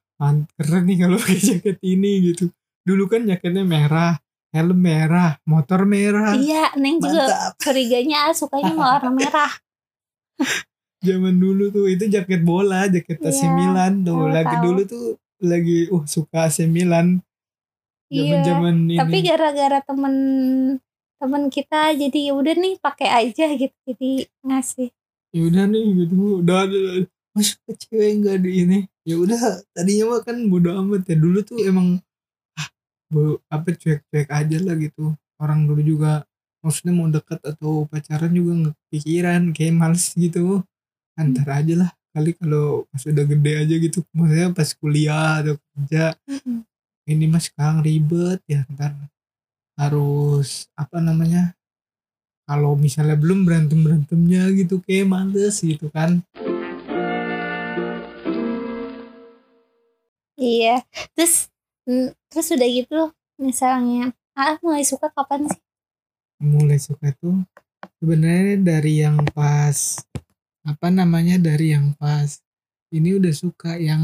keren 0.59 0.83
nih 0.91 0.97
kalau 0.99 1.15
pakai 1.15 1.39
jaket 1.39 1.77
ini 1.79 2.35
gitu. 2.35 2.51
Dulu 2.83 3.07
kan 3.07 3.23
jaketnya 3.23 3.63
merah 3.63 4.19
helm 4.51 4.75
merah 4.75 5.39
motor 5.47 5.87
merah. 5.87 6.35
Iya 6.35 6.75
neng 6.75 6.99
juga 6.99 7.31
mantap. 7.31 7.63
curiganya 7.63 8.35
sukanya 8.35 8.75
mau 8.75 8.91
warna 8.91 9.11
merah. 9.15 9.51
Zaman 11.07 11.39
dulu 11.39 11.71
tuh 11.71 11.87
itu 11.87 12.11
jaket 12.11 12.43
bola 12.43 12.91
jaket 12.91 13.23
AC 13.23 13.39
Iya, 13.39 13.55
Milan 13.55 14.03
tuh 14.03 14.27
lagi 14.27 14.51
tahu. 14.51 14.63
dulu 14.67 14.81
tuh 14.83 15.05
lagi 15.43 15.87
uh 15.89 16.03
suka 16.05 16.47
AC 16.47 16.67
Milan. 16.67 17.23
Iya 18.09 18.41
zaman 18.41 18.89
ini. 18.89 18.97
tapi 18.97 19.21
gara-gara 19.21 19.85
temen 19.85 20.15
temen 21.21 21.43
kita 21.53 21.93
jadi 21.93 22.19
ya 22.31 22.33
udah 22.33 22.55
nih 22.57 22.73
pakai 22.81 23.05
aja 23.05 23.45
gitu 23.53 23.75
jadi 23.85 24.25
ngasih. 24.41 24.89
Ya 25.29 25.41
udah 25.45 25.63
nih 25.69 25.85
gitu. 26.05 26.41
Udah 26.41 26.65
udah 26.65 27.05
masa 27.37 27.53
ke 27.69 27.73
cewek 27.77 28.25
nggak 28.25 28.37
di 28.41 28.51
ini. 28.65 28.79
Ya 29.05 29.15
udah 29.21 29.61
tadinya 29.77 30.17
mah 30.17 30.21
kan 30.25 30.41
bodo 30.49 30.73
amat 30.73 31.05
ya. 31.05 31.15
Dulu 31.21 31.39
tuh 31.45 31.61
emang 31.61 32.01
ah 32.57 32.67
bo, 33.13 33.37
apa 33.45 33.77
cuek-cuek 33.77 34.25
aja 34.25 34.57
lah 34.57 34.75
gitu. 34.81 35.13
Orang 35.37 35.69
dulu 35.69 35.81
juga 35.85 36.25
maksudnya 36.65 36.93
mau 36.97 37.07
dekat 37.13 37.39
atau 37.45 37.85
pacaran 37.85 38.33
juga 38.33 38.51
nggak 38.57 38.75
kepikiran 38.89 39.41
kayak 39.53 39.73
males 39.77 40.17
gitu. 40.17 40.65
Antar 41.13 41.61
aja 41.61 41.85
lah 41.85 41.91
kali 42.09 42.31
kalau 42.35 42.83
pas 42.89 43.03
udah 43.05 43.25
gede 43.25 43.51
aja 43.61 43.75
gitu 43.77 43.99
maksudnya 44.11 44.47
pas 44.51 44.69
kuliah 44.75 45.41
atau 45.41 45.55
kerja 45.75 46.03
Mm-mm. 46.25 46.65
ini 47.05 47.25
mas 47.25 47.47
sekarang 47.47 47.81
ribet 47.81 48.39
ya 48.49 48.65
ntar 48.73 48.93
harus 49.77 50.67
apa 50.75 50.99
namanya 50.99 51.53
kalau 52.43 52.73
misalnya 52.73 53.13
belum 53.13 53.45
berantem 53.45 53.79
berantemnya 53.79 54.49
gitu 54.57 54.81
kayak 54.81 55.05
males 55.05 55.61
gitu 55.61 55.87
kan 55.93 56.19
Iya, 60.39 60.81
terus 61.13 61.51
mm, 61.83 62.15
terus 62.31 62.47
udah 62.55 62.69
gitu 62.71 62.99
misalnya 63.35 64.15
ah 64.35 64.55
mulai 64.63 64.87
suka 64.87 65.11
kapan 65.11 65.51
sih? 65.51 65.59
mulai 66.39 66.79
suka 66.79 67.11
tuh 67.19 67.43
sebenarnya 67.99 68.55
dari 68.63 69.03
yang 69.03 69.19
pas 69.35 69.99
apa 70.61 70.87
namanya 70.89 71.37
dari 71.37 71.71
yang 71.71 71.95
pas 71.95 72.41
ini 72.89 73.15
udah 73.15 73.31
suka 73.31 73.75
yang 73.75 74.01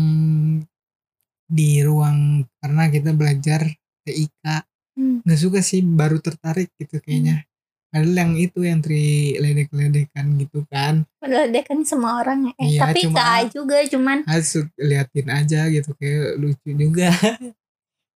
di 1.45 1.79
ruang 1.79 2.41
karena 2.57 2.83
kita 2.87 3.11
belajar 3.11 3.61
TIK 4.01 4.43
Hmm. 4.95 5.19
nggak 5.21 5.35
suka 5.37 5.59
sih 5.59 5.83
baru 5.83 6.23
tertarik 6.23 6.71
gitu 6.79 7.03
kayaknya 7.03 7.43
padahal 7.91 8.15
yang 8.15 8.31
itu 8.37 8.63
yang 8.63 8.79
tri 8.79 9.35
ledek-ledekan 9.35 10.39
gitu 10.39 10.63
kan 10.65 11.03
Padahal 11.19 11.51
dia 11.51 11.63
kan 11.63 11.83
semua 11.83 12.23
orang 12.23 12.47
ya. 12.47 12.53
Eh, 12.55 12.67
Iya, 12.69 12.79
tapi 12.81 12.99
cuma- 13.03 13.43
juga 13.45 13.77
cuman 13.83 14.17
harus 14.23 14.51
liatin 14.77 15.27
aja 15.27 15.67
gitu 15.67 15.91
kayak 15.93 16.39
lucu 16.39 16.69
juga 16.71 17.11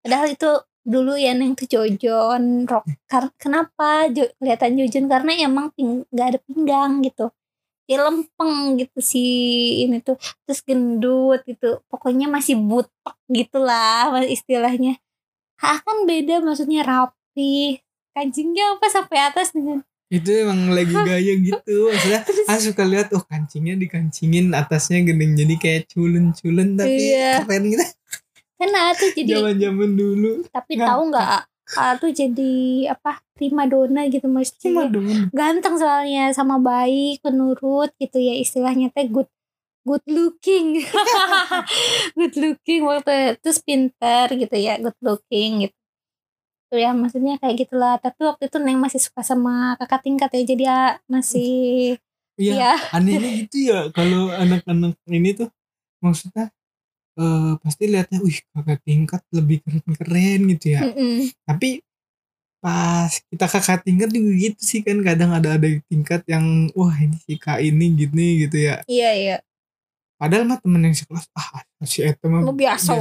padahal 0.00 0.32
itu 0.32 0.50
dulu 0.80 1.12
ya 1.14 1.36
neng 1.36 1.52
tuh 1.52 1.68
jojon 1.68 2.64
rock. 2.64 2.88
Kar- 3.04 3.36
kenapa 3.36 4.08
jo 4.08 4.24
kelihatan 4.34 4.80
jojon 4.80 5.04
karena 5.04 5.30
emang 5.38 5.68
ping- 5.76 6.08
nggak 6.08 6.26
ada 6.26 6.38
pinggang 6.40 7.04
gitu. 7.04 7.28
Dia 7.90 8.06
lempeng 8.06 8.78
gitu 8.78 9.02
si 9.02 9.24
ini 9.82 9.98
tuh 9.98 10.14
terus 10.46 10.62
gendut 10.62 11.42
gitu. 11.42 11.82
Pokoknya 11.90 12.30
masih 12.30 12.54
butek 12.54 13.18
gitulah 13.26 14.14
istilahnya. 14.30 14.94
Ah 15.58 15.82
kan 15.82 16.06
beda 16.06 16.38
maksudnya 16.38 16.86
rapi. 16.86 17.82
Kancingnya 18.14 18.78
apa 18.78 18.86
sampai 18.86 19.18
atas 19.26 19.50
dengan 19.50 19.82
itu 20.10 20.26
emang 20.42 20.74
lagi 20.74 20.90
gaya 20.90 21.38
gitu 21.38 21.86
maksudnya 21.86 22.26
ah 22.50 22.58
suka 22.58 22.82
lihat 22.82 23.14
oh 23.14 23.22
kancingnya 23.22 23.78
dikancingin 23.78 24.50
atasnya 24.50 25.06
gendeng 25.06 25.38
jadi 25.38 25.54
kayak 25.54 25.82
culun-culun 25.86 26.74
tapi 26.74 27.14
Iya. 27.14 27.46
keren 27.46 27.70
gitu 27.70 27.86
kan 28.60 28.68
tuh 28.98 29.10
jadi 29.14 29.30
zaman 29.38 29.56
zaman 29.62 29.90
dulu 29.94 30.32
tapi 30.50 30.76
Nggak, 30.76 30.88
tahu 30.90 31.02
nggak 31.14 31.28
ah, 31.30 31.42
A 31.78 31.94
tuh 31.94 32.10
jadi 32.10 32.54
apa 32.90 33.22
prima 33.40 33.64
dona 33.64 34.04
gitu 34.12 34.28
maksudnya. 34.28 34.92
Ganteng 35.32 35.80
soalnya 35.80 36.28
sama 36.36 36.60
baik 36.60 37.24
penurut 37.24 37.88
gitu 37.96 38.20
ya 38.20 38.36
istilahnya 38.36 38.92
teh 38.92 39.08
good 39.08 39.32
good 39.88 40.04
looking. 40.04 40.84
Good 42.20 42.36
looking 42.36 42.84
waktu 42.84 43.40
terus 43.40 43.64
pinter 43.64 44.28
gitu 44.36 44.52
ya 44.52 44.76
good 44.76 44.92
looking 45.00 45.64
gitu. 45.64 45.76
Ya 46.76 46.92
maksudnya 46.92 47.40
kayak 47.40 47.64
gitulah. 47.64 47.96
Tapi 47.96 48.20
waktu 48.28 48.52
itu 48.52 48.60
neng 48.60 48.76
masih 48.76 49.00
suka 49.00 49.24
sama 49.24 49.80
kakak 49.80 50.04
tingkat 50.04 50.28
ya 50.36 50.42
jadi 50.44 50.64
ya 50.68 50.80
masih 51.08 51.96
Iya, 52.40 52.52
ya. 52.56 52.72
anehnya 52.96 53.30
gitu 53.44 53.56
ya 53.68 53.80
kalau 53.92 54.32
anak-anak 54.32 54.96
ini 55.12 55.36
tuh 55.36 55.52
maksudnya 56.00 56.48
eh 57.20 57.52
pasti 57.60 57.84
lihatnya, 57.84 58.20
wih 58.24 58.40
kakak 58.56 58.80
tingkat 58.80 59.20
lebih 59.32 59.60
keren-keren 59.60 60.40
gitu 60.56 60.66
ya. 60.72 60.80
Mm-mm. 60.88 61.28
Tapi 61.44 61.84
pas 62.60 63.08
kita 63.08 63.46
kakak 63.46 63.80
tingkat 63.82 64.08
juga 64.08 64.32
gitu 64.38 64.60
sih 64.60 64.80
kan 64.80 65.00
kadang 65.00 65.32
ada 65.32 65.56
ada 65.56 65.68
tingkat 65.86 66.20
yang 66.24 66.44
wah 66.72 66.92
ini 66.92 67.16
si 67.18 67.34
kak 67.34 67.58
ini 67.58 67.92
gini 67.94 68.44
gitu 68.44 68.56
ya. 68.62 68.84
iya 68.86 69.10
iya 69.12 69.38
Padahal 70.14 70.44
mah 70.44 70.60
temen 70.60 70.84
yang 70.84 70.92
sekelas 70.92 71.32
ah 71.32 71.64
si 71.82 72.04
Eta 72.04 72.28
mah 72.28 72.44
Oh, 72.44 72.52
biasa 72.52 72.92
aja 72.92 73.00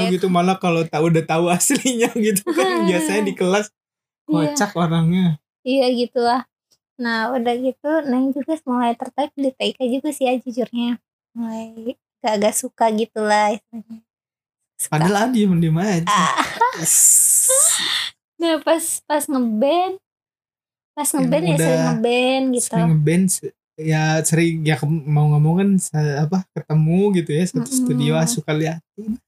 wae. 0.00 0.14
gitu 0.14 0.26
malah 0.26 0.54
kalau 0.54 0.80
tahu 0.84 1.10
udah 1.10 1.24
tahu 1.24 1.50
aslinya 1.50 2.06
gitu 2.26 2.46
kan 2.48 2.66
biasanya 2.88 3.22
di 3.22 3.34
kelas 3.34 3.66
Iya. 4.24 4.54
kocak 4.54 4.70
orangnya. 4.74 5.42
iya 5.60 5.90
gitulah 5.90 6.46
nah 6.94 7.34
udah 7.34 7.54
gitu 7.58 7.90
neng 8.06 8.30
juga 8.30 8.54
mulai 8.62 8.94
tertarik 8.94 9.34
di 9.34 9.50
TK 9.50 9.78
juga 9.90 10.08
sih 10.10 10.24
ya 10.24 10.38
jujurnya 10.38 11.02
mulai 11.32 11.98
agak-agak 12.20 12.54
suka 12.54 12.86
gitu 12.92 13.20
lah 13.20 13.50
istilahnya 13.50 14.06
Suka. 14.78 14.96
Padahal 14.96 15.16
ah 15.18 15.28
diem-diem 15.28 15.76
aja. 15.76 16.06
Ah. 16.06 16.40
Nah 18.40 18.56
pas 18.64 18.84
pas 19.04 19.24
ngeband 19.28 20.00
pas 20.96 21.08
ngeband 21.12 21.44
ya 21.44 21.56
sering 21.56 21.84
ngeband 21.86 22.44
gitu. 22.56 22.66
sering 22.66 22.88
ngeband 22.88 23.24
ya 23.80 24.02
sering 24.24 24.54
ya 24.64 24.76
mau 24.88 25.32
ngomong 25.36 25.54
kan 25.60 25.70
apa 26.24 26.38
ketemu 26.52 27.00
gitu 27.20 27.30
ya 27.36 27.44
satu 27.48 27.64
Mm-mm. 27.64 27.78
studio 27.84 28.12
ah, 28.16 28.28
suka 28.28 28.52
liatin 28.52 29.20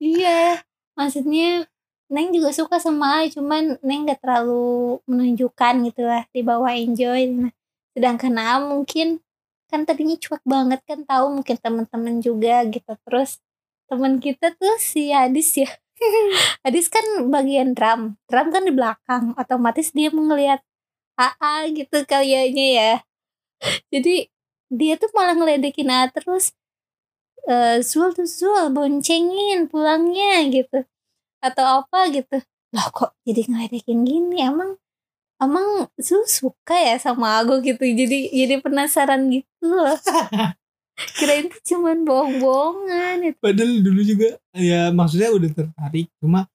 Iya, 0.00 0.64
maksudnya 0.96 1.68
Neng 2.08 2.32
juga 2.32 2.56
suka 2.56 2.80
sama 2.80 3.20
A, 3.20 3.28
cuman 3.28 3.76
Neng 3.84 4.08
gak 4.08 4.24
terlalu 4.24 4.96
menunjukkan 5.04 5.74
gitu 5.92 6.08
lah 6.08 6.24
di 6.32 6.40
bawah 6.40 6.72
enjoy. 6.72 7.28
Nah, 7.28 7.52
sedangkan 7.92 8.32
A 8.40 8.64
mungkin 8.64 9.20
kan 9.68 9.84
tadinya 9.84 10.16
cuek 10.16 10.40
banget 10.48 10.80
kan 10.88 11.04
tahu 11.04 11.36
mungkin 11.36 11.56
teman-teman 11.60 12.24
juga 12.24 12.64
gitu. 12.64 12.96
Terus 13.04 13.36
teman 13.92 14.24
kita 14.24 14.56
tuh 14.56 14.80
si 14.80 15.12
Adis 15.12 15.52
ya. 15.60 15.68
Adis 16.66 16.86
kan 16.90 17.04
bagian 17.30 17.74
drum, 17.74 18.16
drum 18.30 18.48
kan 18.54 18.62
di 18.66 18.72
belakang, 18.74 19.34
otomatis 19.38 19.90
dia 19.94 20.10
mau 20.14 20.24
ngeliat 20.26 20.60
AA 21.18 21.70
gitu 21.74 21.98
kayaknya 22.06 22.66
ya. 22.78 22.92
Jadi 23.90 24.30
dia 24.70 24.94
tuh 25.00 25.10
malah 25.16 25.34
ngeledekin 25.34 25.90
A 25.90 26.06
terus 26.12 26.54
eh 27.48 27.80
Zul 27.82 28.12
tuh 28.14 28.28
Zul 28.28 28.70
boncengin 28.74 29.66
pulangnya 29.70 30.46
gitu. 30.50 30.84
Atau 31.42 31.66
apa 31.66 32.10
gitu. 32.14 32.38
Lah 32.74 32.86
kok 32.92 33.16
jadi 33.26 33.46
ngeledekin 33.48 34.04
gini? 34.06 34.42
Emang 34.44 34.78
emang 35.42 35.88
Zul 35.98 36.24
suka 36.28 36.76
ya 36.78 36.96
sama 37.00 37.42
aku 37.42 37.62
gitu. 37.64 37.82
Jadi 37.84 38.30
jadi 38.34 38.60
penasaran 38.62 39.30
gitu 39.32 39.66
loh 39.66 39.96
kirain 41.14 41.46
tuh 41.46 41.62
cuman 41.62 42.02
bohong-bohongan 42.02 43.16
itu 43.30 43.38
padahal 43.38 43.72
dulu 43.82 44.00
juga 44.02 44.28
ya 44.56 44.90
maksudnya 44.90 45.30
udah 45.30 45.50
tertarik 45.54 46.10
cuma 46.18 46.50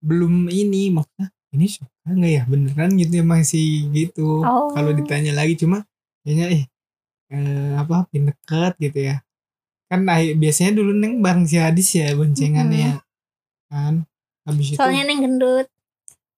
belum 0.00 0.48
ini 0.48 0.94
maksudnya 0.94 1.28
ini 1.50 1.66
suka 1.66 1.90
nggak 2.06 2.32
ya? 2.32 2.42
Beneran 2.46 2.90
gitu 2.94 3.12
ya 3.20 3.24
masih 3.26 3.90
gitu. 3.90 4.42
Oh. 4.46 4.70
kalau 4.70 4.94
ditanya 4.94 5.34
lagi 5.34 5.58
cuma 5.58 5.82
kayaknya 6.22 6.46
eh, 6.54 6.64
eh 7.34 7.72
apa 7.74 8.06
pin 8.10 8.30
dekat 8.30 8.78
gitu 8.78 8.98
ya. 9.10 9.16
Kan 9.90 10.06
ah, 10.06 10.22
biasanya 10.22 10.78
dulu 10.78 10.94
neng 10.94 11.18
bareng 11.18 11.46
si 11.50 11.58
Hadis 11.58 11.90
ya 11.98 12.14
boncengannya 12.14 12.78
ya 12.78 12.94
kan. 13.70 14.06
Habis 14.46 14.66
itu 14.74 14.78
soalnya 14.78 15.02
neng 15.10 15.20
gendut. 15.26 15.66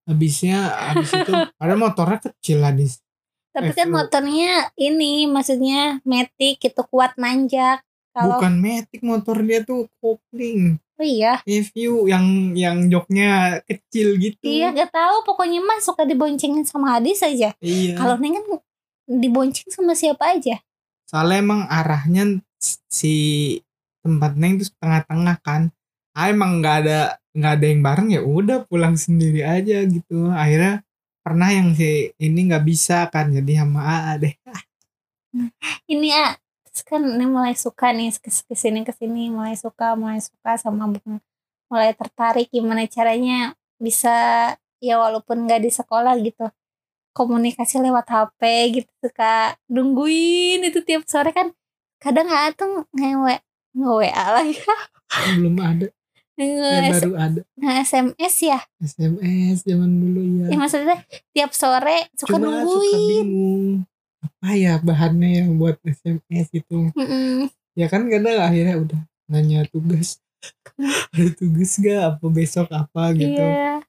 Habisnya 0.03 0.59
habis 0.91 1.15
itu 1.15 1.33
ada 1.63 1.75
motornya 1.79 2.19
kecil 2.19 2.59
Hadis 2.65 2.99
tapi 3.53 3.71
kan 3.77 3.89
motornya 3.93 4.73
ini 4.81 5.29
maksudnya 5.29 6.01
metik 6.09 6.59
gitu 6.59 6.83
kuat 6.89 7.15
nanjak. 7.21 7.85
Kalau 8.13 8.37
bukan 8.37 8.61
metik 8.61 9.01
motor 9.01 9.41
dia 9.41 9.65
tuh 9.65 9.89
kopling. 10.01 10.77
Oh 11.01 11.05
iya? 11.05 11.41
Review 11.49 12.09
yang 12.09 12.53
yang 12.53 12.89
joknya 12.93 13.61
kecil 13.65 14.21
gitu. 14.21 14.45
Iya 14.45 14.73
gak 14.77 14.93
tahu. 14.93 15.25
Pokoknya 15.25 15.65
mah 15.65 15.81
suka 15.81 16.05
diboncengin 16.05 16.69
sama 16.69 17.01
Hadis 17.01 17.25
aja. 17.25 17.57
Iya. 17.61 17.97
Kalau 17.97 18.21
Neng 18.21 18.37
kan 18.37 18.45
dibonceng 19.09 19.73
sama 19.73 19.97
siapa 19.97 20.37
aja? 20.37 20.61
soalnya 21.13 21.45
emang 21.45 21.61
arahnya 21.69 22.41
si 22.89 23.15
tempat 24.01 24.33
neng 24.41 24.57
itu 24.57 24.73
tengah-tengah 24.81 25.37
kan. 25.45 25.69
Ah 26.17 26.33
emang 26.33 26.65
nggak 26.65 26.77
ada 26.85 27.21
nggak 27.37 27.53
ada 27.61 27.67
yang 27.69 27.81
bareng 27.85 28.09
ya 28.17 28.21
udah 28.25 28.65
pulang 28.65 28.97
sendiri 28.97 29.45
aja 29.45 29.85
gitu. 29.85 30.33
Akhirnya 30.33 30.81
pernah 31.23 31.49
yang 31.55 31.73
si 31.79 32.11
ini 32.19 32.41
nggak 32.51 32.65
bisa 32.67 33.07
kan 33.09 33.31
jadi 33.31 33.63
sama 33.63 33.81
AA 33.83 34.13
deh. 34.23 34.35
Ini 35.89 36.09
terus 36.69 36.83
kan 36.85 37.01
Neng 37.05 37.33
mulai 37.33 37.55
suka 37.57 37.93
nih 37.95 38.13
kes- 38.21 38.45
ke 38.45 38.55
sini 38.57 38.85
ke 38.85 38.93
sini 38.93 39.29
mulai 39.33 39.55
suka 39.57 39.95
mulai 39.97 40.21
suka 40.21 40.57
sama 40.61 40.89
Bung. 40.91 41.21
mulai 41.73 41.97
tertarik 41.97 42.53
gimana 42.53 42.85
caranya 42.85 43.57
bisa 43.81 44.13
ya 44.77 45.01
walaupun 45.01 45.49
nggak 45.49 45.65
di 45.65 45.71
sekolah 45.73 46.13
gitu 46.21 46.45
komunikasi 47.17 47.81
lewat 47.81 48.07
HP 48.13 48.41
gitu 48.77 48.93
suka 49.01 49.57
nungguin 49.73 50.61
itu 50.69 50.81
tiap 50.85 51.05
sore 51.09 51.33
kan. 51.33 51.49
Kadang 51.97 52.29
ah 52.29 52.53
tuh 52.53 52.85
ngewe 52.93 53.41
nge 53.73 53.89
WA 53.89 54.25
lagi. 54.37 54.57
Belum 55.37 55.57
ada 55.61 55.87
ya 56.39 56.45
nge 56.49 56.73
baru 56.97 57.13
ada. 57.17 57.41
SMS 57.85 58.35
ya? 58.41 58.61
SMS 58.81 59.69
zaman 59.69 59.91
dulu 59.91 60.21
ya 60.43 60.47
ya 60.53 60.57
maksudnya 60.57 60.99
tiap 61.37 61.53
sore 61.53 62.09
suka 62.17 62.37
cuma 62.37 62.49
suka 62.49 62.65
nungguin. 62.65 63.27
bingung. 63.27 63.67
Apa 64.23 64.49
ya 64.55 64.73
bahannya 64.79 65.31
yang 65.45 65.51
buat 65.59 65.77
SMS 65.83 66.49
itu? 66.55 66.89
Mm-mm. 66.95 67.51
ya 67.73 67.87
kan 67.89 68.07
kadang 68.07 68.39
akhirnya 68.39 68.77
udah 68.79 69.01
nanya 69.29 69.65
tugas. 69.69 70.21
Ada 71.15 71.29
tugas 71.39 71.79
gak 71.79 72.01
apa 72.17 72.27
besok 72.31 72.69
apa 72.73 73.15
gitu. 73.15 73.39
Iya. 73.39 73.83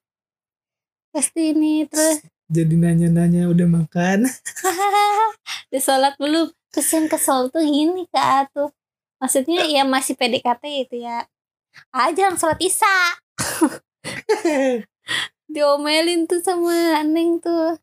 Pasti 1.14 1.54
ini 1.54 1.86
terus? 1.86 2.22
Jadi 2.50 2.74
nanya-nanya 2.76 3.48
udah 3.48 3.66
makan? 3.66 4.28
Di 5.72 5.78
sholat 5.80 6.14
belum. 6.20 6.52
Yang 6.74 7.06
kesel 7.06 7.54
tuh 7.54 7.62
gini 7.62 8.10
kak 8.10 8.50
tuh. 8.50 8.70
Maksudnya 9.22 9.62
ya 9.70 9.86
masih 9.86 10.18
PDKT 10.18 10.62
itu 10.86 10.96
ya. 11.06 11.22
Aja 11.94 12.34
sholat 12.34 12.58
isya. 12.58 12.96
Diomelin 15.54 16.26
tuh 16.26 16.42
sama 16.42 17.02
Neng 17.06 17.38
tuh. 17.38 17.78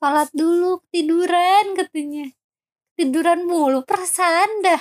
Sholat 0.00 0.28
dulu 0.32 0.80
tiduran 0.92 1.76
katanya. 1.76 2.32
Tiduran 2.96 3.44
mulu 3.44 3.84
perasaan 3.84 4.64
dah. 4.64 4.80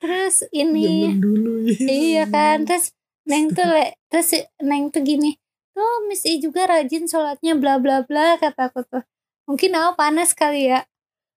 Terus 0.00 0.48
ini 0.52 1.12
dulu 1.16 1.68
ya 1.68 1.76
Iya 1.84 2.24
kan, 2.28 2.64
terus 2.64 2.92
Neng 3.28 3.52
tuh 3.52 3.68
le, 3.68 3.96
terus 4.08 4.32
Neng 4.60 4.88
tuh 4.88 5.04
gini, 5.04 5.36
tuh 5.76 6.08
Miss 6.08 6.24
I 6.24 6.40
juga 6.40 6.64
rajin 6.64 7.04
sholatnya 7.04 7.56
bla 7.56 7.76
bla 7.76 8.04
bla 8.04 8.40
kataku 8.40 8.84
tuh. 8.88 9.04
Mungkin 9.44 9.76
aku 9.76 10.00
panas 10.00 10.32
kali 10.32 10.72
ya. 10.72 10.88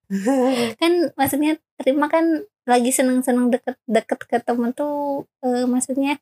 Kan 0.82 1.12
maksudnya 1.15 1.60
terima 1.80 2.08
kan 2.12 2.46
lagi 2.63 2.91
seneng-seneng 2.95 3.52
deket-deket 3.52 4.19
ke 4.30 4.38
temen 4.39 4.71
tuh 4.71 5.28
eh, 5.43 5.67
maksudnya 5.67 6.19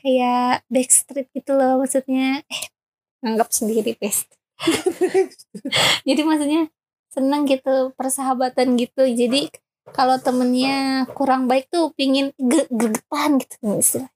kayak 0.00 0.64
backstreet 0.72 1.28
gitu 1.36 1.54
loh 1.54 1.78
maksudnya 1.82 2.40
eh 2.48 2.62
nganggap 3.20 3.52
sendiri 3.52 3.94
best. 4.00 4.32
Jadi 6.08 6.20
maksudnya 6.24 6.68
seneng 7.12 7.44
gitu 7.44 7.92
persahabatan 7.94 8.76
gitu. 8.80 9.04
Jadi 9.04 9.52
kalau 9.92 10.16
temennya 10.20 11.04
kurang 11.12 11.50
baik 11.50 11.68
tuh 11.68 11.92
pingin 11.94 12.32
ge- 12.38 12.70
gregetan 12.70 13.40
gitu 13.40 13.56
istilah 13.76 14.10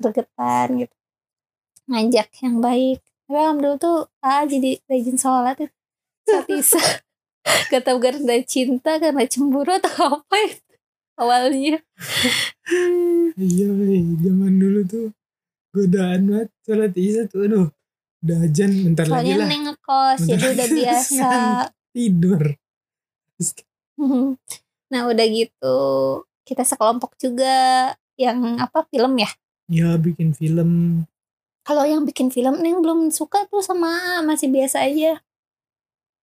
gregetan 0.00 0.68
gitu. 0.86 0.94
Ngajak 1.88 2.28
yang 2.44 2.60
baik. 2.60 3.00
Tapi 3.28 3.36
alhamdulillah 3.36 3.80
tuh 3.80 3.98
ah 4.24 4.44
jadi 4.44 4.80
rajin 4.88 5.16
sholat 5.20 5.56
itu 5.60 5.74
saat 6.28 6.48
isa 6.52 6.80
gak 7.72 7.82
tau 7.84 7.96
karena 8.00 8.36
cinta 8.44 9.00
karena 9.00 9.24
cemburu 9.24 9.72
atau 9.80 10.20
apa 10.20 10.36
itu 10.44 10.67
awalnya. 11.18 11.82
Iya 13.34 13.68
zaman 14.22 14.52
dulu 14.56 14.80
tuh 14.86 15.06
godaan 15.74 16.30
banget. 16.30 16.48
Sholat 16.62 16.92
isya 16.94 17.22
tuh 17.26 17.44
aduh 17.44 17.68
udah 18.18 18.38
ajan 18.50 18.70
bentar 18.82 19.04
lagi 19.06 19.14
soalnya 19.14 19.36
lah. 19.38 19.46
Neng 19.46 19.62
ngekos 19.70 20.20
jadi 20.26 20.46
udah 20.54 20.66
lagi 20.66 20.74
biasa. 20.74 21.30
Tidur. 21.94 22.42
Nah 24.88 25.04
udah 25.04 25.26
gitu 25.28 25.78
kita 26.48 26.64
sekelompok 26.64 27.12
juga 27.20 27.92
yang 28.16 28.56
apa 28.56 28.88
film 28.88 29.20
ya? 29.20 29.28
Ya 29.68 30.00
bikin 30.00 30.32
film. 30.32 31.02
Kalau 31.60 31.84
yang 31.84 32.08
bikin 32.08 32.32
film 32.32 32.56
Neng 32.64 32.80
belum 32.80 33.12
suka 33.12 33.44
tuh 33.52 33.60
sama 33.60 34.24
masih 34.24 34.48
biasa 34.48 34.88
aja. 34.88 35.20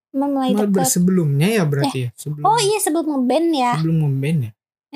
Cuma 0.09 0.25
mulai 0.25 0.57
Mal- 0.57 0.87
sebelumnya 0.89 1.45
ya 1.45 1.63
berarti 1.67 2.07
ya? 2.07 2.09
Sebelum 2.17 2.41
Oh 2.41 2.57
iya 2.57 2.79
sebelum 2.81 3.05
ngeband 3.05 3.47
ya. 3.53 3.71
sebelum 3.77 3.97
ngeband 4.01 4.39
ya 4.49 4.51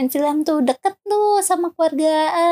film 0.07 0.47
tuh 0.47 0.63
deket 0.63 0.95
tuh 1.03 1.43
sama 1.43 1.75
keluarga 1.75 2.13
A. 2.31 2.49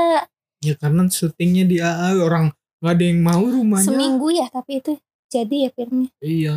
ya 0.60 0.74
karena 0.76 1.08
syutingnya 1.08 1.64
di 1.64 1.78
AA 1.80 2.18
orang 2.20 2.52
nggak 2.84 2.94
ada 2.98 3.04
yang 3.08 3.22
mau 3.24 3.44
rumahnya. 3.46 3.88
Seminggu 3.88 4.28
ya 4.36 4.52
tapi 4.52 4.84
itu 4.84 5.00
jadi 5.32 5.56
ya 5.68 5.70
filmnya. 5.72 6.10
iya. 6.20 6.56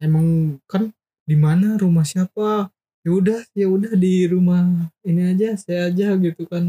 Emang 0.00 0.56
kan 0.68 0.92
di 1.24 1.36
mana 1.36 1.80
rumah 1.80 2.04
siapa? 2.04 2.68
Ya 3.00 3.10
udah 3.16 3.40
ya 3.56 3.66
udah 3.70 3.92
di 3.96 4.28
rumah 4.28 4.60
ini 5.06 5.32
aja 5.32 5.56
saya 5.56 5.88
aja 5.88 6.12
gitu 6.20 6.44
kan. 6.44 6.68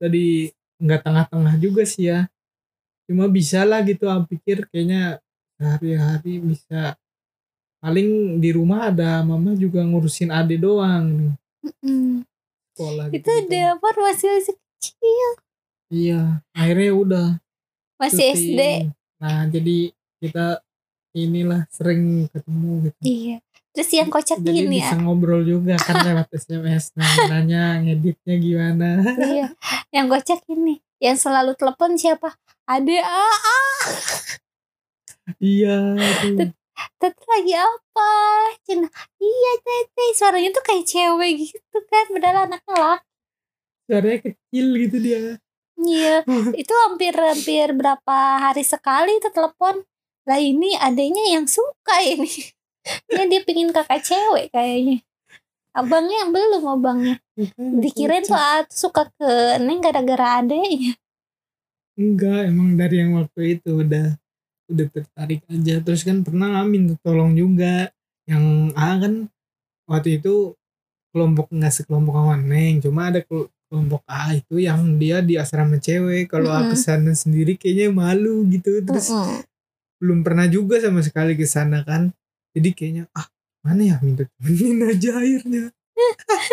Tadi 0.00 0.48
nggak 0.80 1.00
tengah-tengah 1.04 1.54
juga 1.60 1.82
sih 1.84 2.08
ya. 2.08 2.24
Cuma 3.08 3.26
bisa 3.28 3.64
lah 3.68 3.82
gitu 3.84 4.08
aku 4.08 4.36
pikir 4.38 4.68
kayaknya 4.70 5.18
sehari-hari 5.58 6.40
bisa. 6.40 6.94
Paling 7.78 8.40
di 8.42 8.50
rumah 8.50 8.90
ada 8.90 9.22
mama 9.22 9.54
juga 9.54 9.82
ngurusin 9.84 10.32
ade 10.32 10.56
doang 10.56 11.36
Mm. 11.82 12.22
Sekolah 12.78 13.04
Itu 13.08 13.18
gitu 13.18 13.30
ada 13.50 13.60
apa 13.74 13.88
masih 13.98 14.28
masih 14.30 14.54
kecil. 14.54 15.28
iya 15.88 16.22
akhirnya 16.52 16.90
udah 16.94 17.26
Masih 17.96 18.30
syuting. 18.30 18.54
SD. 18.54 18.60
nah 19.18 19.40
jadi 19.44 19.78
kita 20.16 20.46
inilah 21.12 21.66
sering 21.68 22.02
ketemu 22.28 22.70
gitu 22.84 23.00
Iya. 23.02 23.36
Terus 23.68 23.90
yang 23.92 24.08
kocak 24.08 24.38
jadi 24.38 24.50
gini 24.60 24.78
bisa 24.78 24.90
ya. 24.90 24.98
ngobrol 24.98 25.42
juga 25.42 25.74
kan 25.76 26.02
lewat 26.06 26.30
SMS 26.30 26.94
nanya 27.24 27.78
ngeditnya 27.80 28.34
gimana 28.36 28.88
Iya. 29.14 29.46
Yang 29.90 30.06
kocak 30.08 30.40
ini. 30.48 30.78
Yang 30.98 31.16
selalu 31.20 31.54
telepon 31.54 31.94
siapa? 31.94 32.34
Ade 32.64 32.98
AA. 32.98 33.58
iya 35.38 35.76
tuh 36.22 36.50
Tete 36.98 37.22
lagi 37.26 37.54
apa? 37.54 38.10
Cina. 38.62 38.88
Iya 39.18 39.52
Tete. 39.62 40.04
Suaranya 40.14 40.50
tuh 40.54 40.64
kayak 40.64 40.84
cewek 40.86 41.32
gitu 41.42 41.76
kan. 41.90 42.04
Padahal 42.14 42.38
anaknya 42.50 42.74
laki. 42.76 43.06
suaranya 43.88 44.18
kecil 44.20 44.66
gitu 44.84 44.96
dia 45.00 45.20
Iya. 45.78 46.26
Itu 46.60 46.74
hampir-hampir 46.88 47.70
berapa 47.72 48.18
hari 48.42 48.66
sekali 48.66 49.16
itu 49.16 49.30
telepon. 49.30 49.86
Lah 50.26 50.38
ini 50.42 50.74
adanya 50.76 51.24
yang 51.38 51.46
suka 51.46 52.02
ini. 52.02 52.28
Ya 53.12 53.28
dia 53.28 53.44
pingin 53.44 53.68
kakak 53.68 54.00
cewek 54.00 54.48
kayaknya. 54.48 55.04
Abangnya 55.76 56.24
belum 56.32 56.64
abangnya. 56.64 57.20
Dikirain 57.84 58.24
tuh 58.24 58.32
ah, 58.32 58.64
tuh 58.64 58.88
suka 58.88 59.12
ke 59.12 59.60
Neng 59.60 59.84
gara-gara 59.84 60.40
adanya. 60.40 60.96
enggak 61.98 62.48
emang 62.48 62.78
dari 62.80 63.02
yang 63.02 63.18
waktu 63.20 63.60
itu 63.60 63.84
udah 63.84 64.16
udah 64.68 64.86
tertarik 64.88 65.40
aja 65.48 65.74
terus 65.80 66.04
kan 66.04 66.20
pernah 66.20 66.60
minta 66.62 66.94
tolong 67.00 67.32
juga 67.32 67.88
yang 68.28 68.68
A 68.72 69.00
kan 69.00 69.26
waktu 69.88 70.20
itu 70.20 70.52
kelompok 71.10 71.48
nggak 71.48 71.72
sekelompok 71.72 72.14
sama 72.14 72.36
Neng 72.36 72.78
cuma 72.78 73.08
ada 73.08 73.24
kel- 73.24 73.48
kelompok 73.66 74.04
A 74.04 74.32
itu 74.32 74.60
yang 74.60 74.96
dia 74.96 75.24
di 75.24 75.40
asrama 75.40 75.76
cewek 75.76 76.28
kalau 76.28 76.52
A 76.52 76.62
Mm-mm. 76.62 76.70
ke 76.70 76.76
sana 76.76 77.12
sendiri 77.12 77.56
kayaknya 77.56 77.88
malu 77.90 78.44
gitu 78.46 78.84
terus 78.84 79.08
Mm-mm. 79.08 79.40
belum 79.98 80.20
pernah 80.20 80.44
juga 80.46 80.78
sama 80.78 81.00
sekali 81.00 81.32
ke 81.32 81.48
sana 81.48 81.80
kan 81.82 82.12
jadi 82.52 82.68
kayaknya 82.70 83.04
ah 83.12 83.24
mana 83.64 83.82
ya 83.82 83.96
minta 84.00 84.28
temenin 84.36 84.84
aja 84.84 85.16
akhirnya 85.16 85.72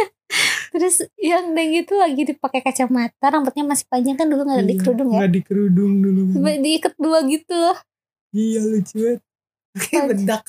Terus 0.73 1.07
yang 1.15 1.55
Neng 1.55 1.71
itu 1.71 1.95
lagi 1.95 2.27
dipakai 2.27 2.59
kacamata, 2.59 3.31
rambutnya 3.31 3.63
masih 3.63 3.87
panjang 3.87 4.19
kan 4.19 4.27
dulu 4.27 4.43
nggak 4.43 4.59
ada 4.59 4.67
di 4.67 4.75
Iya, 4.75 4.81
kerudung 4.83 5.07
ya. 5.07 5.17
nggak 5.23 5.31
di 5.31 5.41
kerudung 5.41 5.93
dulu 6.03 6.21
kan. 6.35 6.59
Diikat 6.59 6.93
dua 6.99 7.19
gitu 7.23 7.53
loh, 7.55 7.77
iya 8.35 8.59
lucu 8.61 8.95
banget 8.97 9.21
kayak 9.77 10.03
bedak 10.11 10.43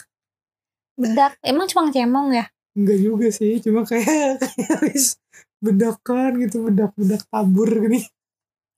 bedak. 0.97 1.33
Emang 1.41 1.67
cuma 1.67 1.87
cemong 1.89 2.33
ya? 2.33 2.47
enggak 2.73 2.99
juga 2.99 3.27
sih 3.31 3.57
cuma 3.59 3.83
kayak 3.83 4.37
kayak 4.43 4.69
habis 4.75 5.17
bedakan 5.59 6.37
gitu 6.39 6.61
bedak 6.63 6.93
bedak 6.93 7.23
tabur 7.27 7.65
gini 7.69 8.05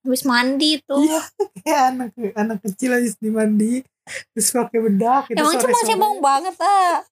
Habis 0.01 0.23
mandi 0.23 0.79
tuh. 0.81 1.01
iya 1.01 1.19
kayak 1.59 1.81
anak 1.89 2.09
anak 2.33 2.59
kecil 2.63 2.93
habis 2.93 3.17
dimandi 3.17 3.83
terus 4.31 4.49
pakai 4.51 4.79
bedak 4.81 5.23
gitu 5.27 5.37
Emang 5.37 5.59
cuma 5.59 5.79
cemong 5.83 6.17
banget 6.19 6.55
ah. 6.59 7.03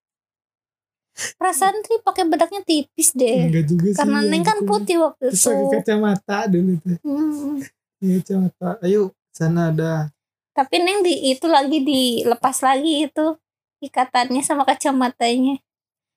Perasaan 1.17 1.81
Tri 1.81 1.97
pakai 1.99 2.25
bedaknya 2.25 2.61
tipis 2.61 3.11
deh. 3.11 3.49
enggak 3.49 3.65
juga 3.67 3.89
sih 3.89 3.99
Karena 3.99 4.21
Neng 4.23 4.45
kan 4.45 4.59
putih 4.63 5.01
waktu 5.01 5.25
terus 5.27 5.41
itu. 5.41 5.49
pakai 5.49 5.81
kacamata 5.81 6.39
dulu 6.47 6.73
tuh 6.79 6.97
Hmm. 7.03 7.57
iya 7.99 8.21
kacamata 8.21 8.69
ayo 8.81 9.03
sana 9.33 9.73
ada 9.73 10.13
Tapi 10.57 10.81
Neng 10.81 11.05
di 11.05 11.37
itu 11.37 11.45
lagi 11.45 11.85
dilepas 11.85 12.65
lagi 12.65 13.05
itu 13.05 13.37
ikatannya 13.85 14.41
sama 14.41 14.65
kacamatanya. 14.65 15.61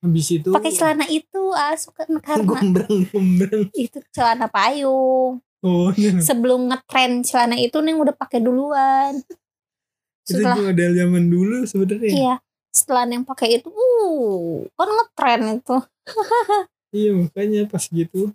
habis 0.00 0.32
itu 0.32 0.48
Pakai 0.48 0.72
celana 0.72 1.04
itu 1.12 1.52
ah 1.52 1.76
suka 1.76 2.08
karena 2.08 2.40
gombrang 2.40 3.04
gombrang 3.12 3.68
itu 3.76 4.00
celana 4.16 4.48
payung. 4.48 5.44
oh 5.60 5.92
iya. 5.92 6.16
Sebelum 6.24 6.72
ngetren 6.72 7.20
celana 7.20 7.60
itu 7.60 7.76
Neng 7.84 8.00
udah 8.00 8.16
pakai 8.16 8.40
duluan. 8.40 9.20
itu 10.24 10.40
Setelah 10.40 10.56
model 10.56 10.90
zaman 10.96 11.24
dulu 11.28 11.56
sebenarnya 11.68 12.10
iya, 12.16 12.34
setelah 12.72 13.04
Neng 13.04 13.28
pakai 13.28 13.60
itu, 13.60 13.68
uh, 13.68 14.64
kan 14.72 14.88
ngetren 14.88 15.42
itu. 15.60 15.76
iya 16.96 17.10
makanya 17.12 17.60
pas 17.68 17.84
gitu 17.84 18.32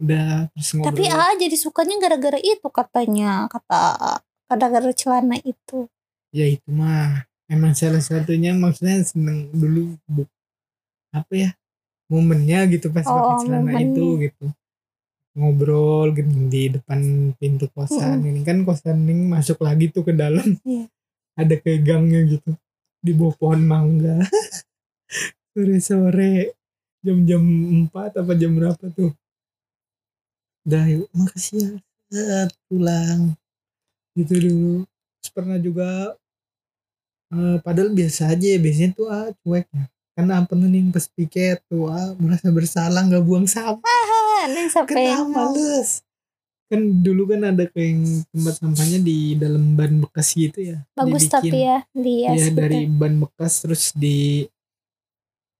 udah 0.00 0.48
terus 0.52 0.70
ngobrol 0.76 0.88
Tapi 0.92 1.04
ah 1.12 1.32
jadi 1.36 1.56
sukanya 1.60 1.96
gara-gara 2.00 2.40
itu 2.40 2.68
katanya, 2.72 3.52
kata 3.52 3.84
gara-gara 4.46 4.90
celana 4.92 5.36
itu. 5.42 5.86
ya 6.30 6.46
itu 6.46 6.68
mah 6.68 7.24
emang 7.46 7.72
salah 7.72 7.98
satunya 7.98 8.52
maksudnya 8.52 9.00
seneng 9.02 9.48
dulu 9.50 9.96
bu 10.04 10.22
apa 11.10 11.32
ya 11.32 11.50
momennya 12.06 12.66
gitu 12.68 12.92
pas 12.92 13.02
Oh, 13.02 13.14
pakai 13.14 13.34
celana 13.42 13.66
momen. 13.66 13.82
itu 13.88 14.04
gitu 14.22 14.46
ngobrol 15.32 16.12
gitu 16.12 16.28
di 16.48 16.62
depan 16.72 17.00
pintu 17.36 17.66
kosan 17.70 18.22
ini 18.22 18.40
kan 18.40 18.62
kosan 18.62 19.04
ini 19.04 19.26
masuk 19.26 19.60
lagi 19.60 19.88
tuh 19.88 20.02
ke 20.02 20.12
dalam 20.12 20.56
Iya. 20.62 20.86
ada 21.34 21.54
kayak 21.56 21.80
gangnya 21.82 22.20
gitu 22.26 22.52
di 23.00 23.12
bawah 23.12 23.34
pohon 23.36 23.62
mangga 23.62 24.20
sore 25.54 25.78
sore 25.78 26.34
jam-jam 27.00 27.42
4 27.86 28.18
apa 28.18 28.32
jam 28.34 28.52
berapa 28.56 28.84
tuh 28.90 29.12
udah 30.66 30.84
yuk 30.90 31.06
makasih 31.14 31.78
ya 32.10 32.50
pulang 32.66 33.38
gitu 34.16 34.34
dulu. 34.40 34.72
Terus 35.20 35.30
pernah 35.30 35.58
juga 35.60 36.16
eh, 37.36 37.56
padahal 37.60 37.92
biasa 37.92 38.32
aja 38.32 38.46
ya 38.56 38.58
biasanya 38.58 38.90
tuh 38.96 39.06
ah 39.12 39.28
cuek 39.44 39.66
ya. 39.68 39.84
Karena 40.16 40.40
apa 40.40 40.52
nih 40.56 40.88
pas 40.88 41.06
piket 41.12 41.60
tuh 41.68 41.92
ah 41.92 42.16
merasa 42.16 42.48
bersalah 42.48 43.04
nggak 43.04 43.24
buang 43.24 43.44
sampah. 43.44 43.84
Ah, 43.84 44.48
kenapa 44.88 45.28
males 45.28 46.06
kan 46.66 46.82
dulu 46.82 47.30
kan 47.30 47.46
ada 47.46 47.70
kayak 47.70 48.26
tempat 48.34 48.54
sampahnya 48.58 48.98
di 48.98 49.38
dalam 49.38 49.78
ban 49.78 50.02
bekas 50.02 50.34
gitu 50.34 50.58
ya 50.74 50.82
bagus 50.98 51.30
dibikin. 51.30 51.30
tapi 51.38 51.58
ya 51.62 51.78
dia 51.94 52.30
ya 52.34 52.46
dari 52.50 52.90
ban 52.90 53.14
bekas 53.22 53.62
terus 53.62 53.94
di 53.94 54.50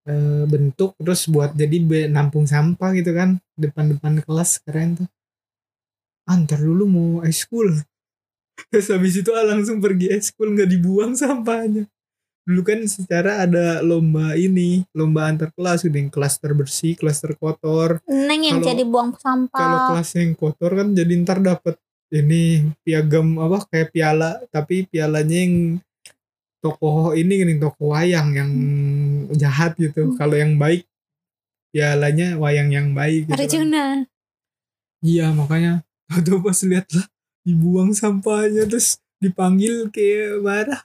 eh, 0.07 0.45
bentuk 0.51 0.99
terus 0.99 1.31
buat 1.31 1.55
jadi 1.55 2.11
nampung 2.11 2.51
sampah 2.51 2.91
gitu 2.99 3.15
kan 3.15 3.39
depan-depan 3.55 4.23
kelas 4.27 4.63
keren 4.67 5.03
tuh. 5.03 5.09
Antar 6.27 6.59
dulu 6.59 6.85
mau 6.91 7.11
school 7.31 7.71
terus 8.69 8.89
habis 8.89 9.15
itu 9.15 9.31
ah, 9.31 9.45
langsung 9.45 9.79
pergi 9.79 10.11
school 10.21 10.53
nggak 10.53 10.69
dibuang 10.69 11.13
sampahnya 11.13 11.85
dulu 12.43 12.63
kan 12.63 12.79
secara 12.87 13.43
ada 13.43 13.83
lomba 13.83 14.33
ini 14.35 14.87
lomba 14.93 15.27
antar 15.27 15.51
kelas 15.51 15.83
udah 15.83 15.99
yang 15.99 16.09
kelas 16.09 16.39
terbersih 16.39 16.95
kelas 16.95 17.19
terkotor 17.19 17.99
Neng 18.07 18.39
yang 18.41 18.59
Kalau- 18.59 18.69
jadi 18.69 18.83
buang 18.83 19.11
kalau 19.13 19.19
sampah. 19.19 19.87
kelas 19.91 20.11
yang 20.15 20.33
kotor 20.33 20.71
kan 20.73 20.89
jadi 20.91 21.13
ntar 21.21 21.39
dapat 21.41 21.75
ini 22.07 22.63
piagam 22.81 23.35
apa 23.37 23.67
kayak 23.67 23.91
piala 23.91 24.39
tapi 24.49 24.87
pialanya 24.87 25.37
yang 25.37 25.83
tokoh 26.59 27.13
ini 27.13 27.33
gini 27.37 27.55
tokoh 27.59 27.91
wayang 27.93 28.31
yang 28.33 28.53
jahat 29.35 29.75
gitu 29.75 30.07
Hmm. 30.07 30.15
kalau 30.15 30.35
yang 30.35 30.55
baik 30.55 30.87
pialanya 31.69 32.39
wayang 32.39 32.71
yang 32.71 32.95
baik 32.95 33.27
gitu 33.27 33.35
kan. 33.35 33.43
Arjuna. 33.43 33.85
iya 35.03 35.29
makanya 35.31 35.83
tuh 36.23 36.39
pas 36.39 36.57
lihat 36.63 36.87
lah 36.91 37.07
dibuang 37.47 37.95
sampahnya 37.95 38.67
terus 38.67 38.99
dipanggil 39.23 39.89
kayak 39.95 40.43
marah 40.43 40.81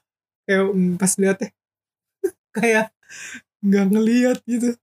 kayak 0.45 0.63
mm, 0.71 0.93
pas 1.01 1.13
lihat 1.19 1.37
teh 1.41 1.51
kayak 2.57 2.93
nggak 3.65 3.85
ngelihat 3.93 4.37
gitu. 4.45 4.77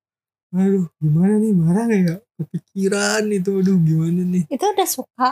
Aduh 0.55 0.89
gimana 1.03 1.35
nih? 1.43 1.53
Marah 1.55 1.85
nggak 1.87 2.03
ya? 2.09 2.17
Kepikiran 2.39 3.23
itu. 3.31 3.51
Aduh 3.61 3.79
gimana 3.83 4.23
nih? 4.25 4.45
Itu 4.49 4.65
udah 4.65 4.89
suka. 4.89 5.29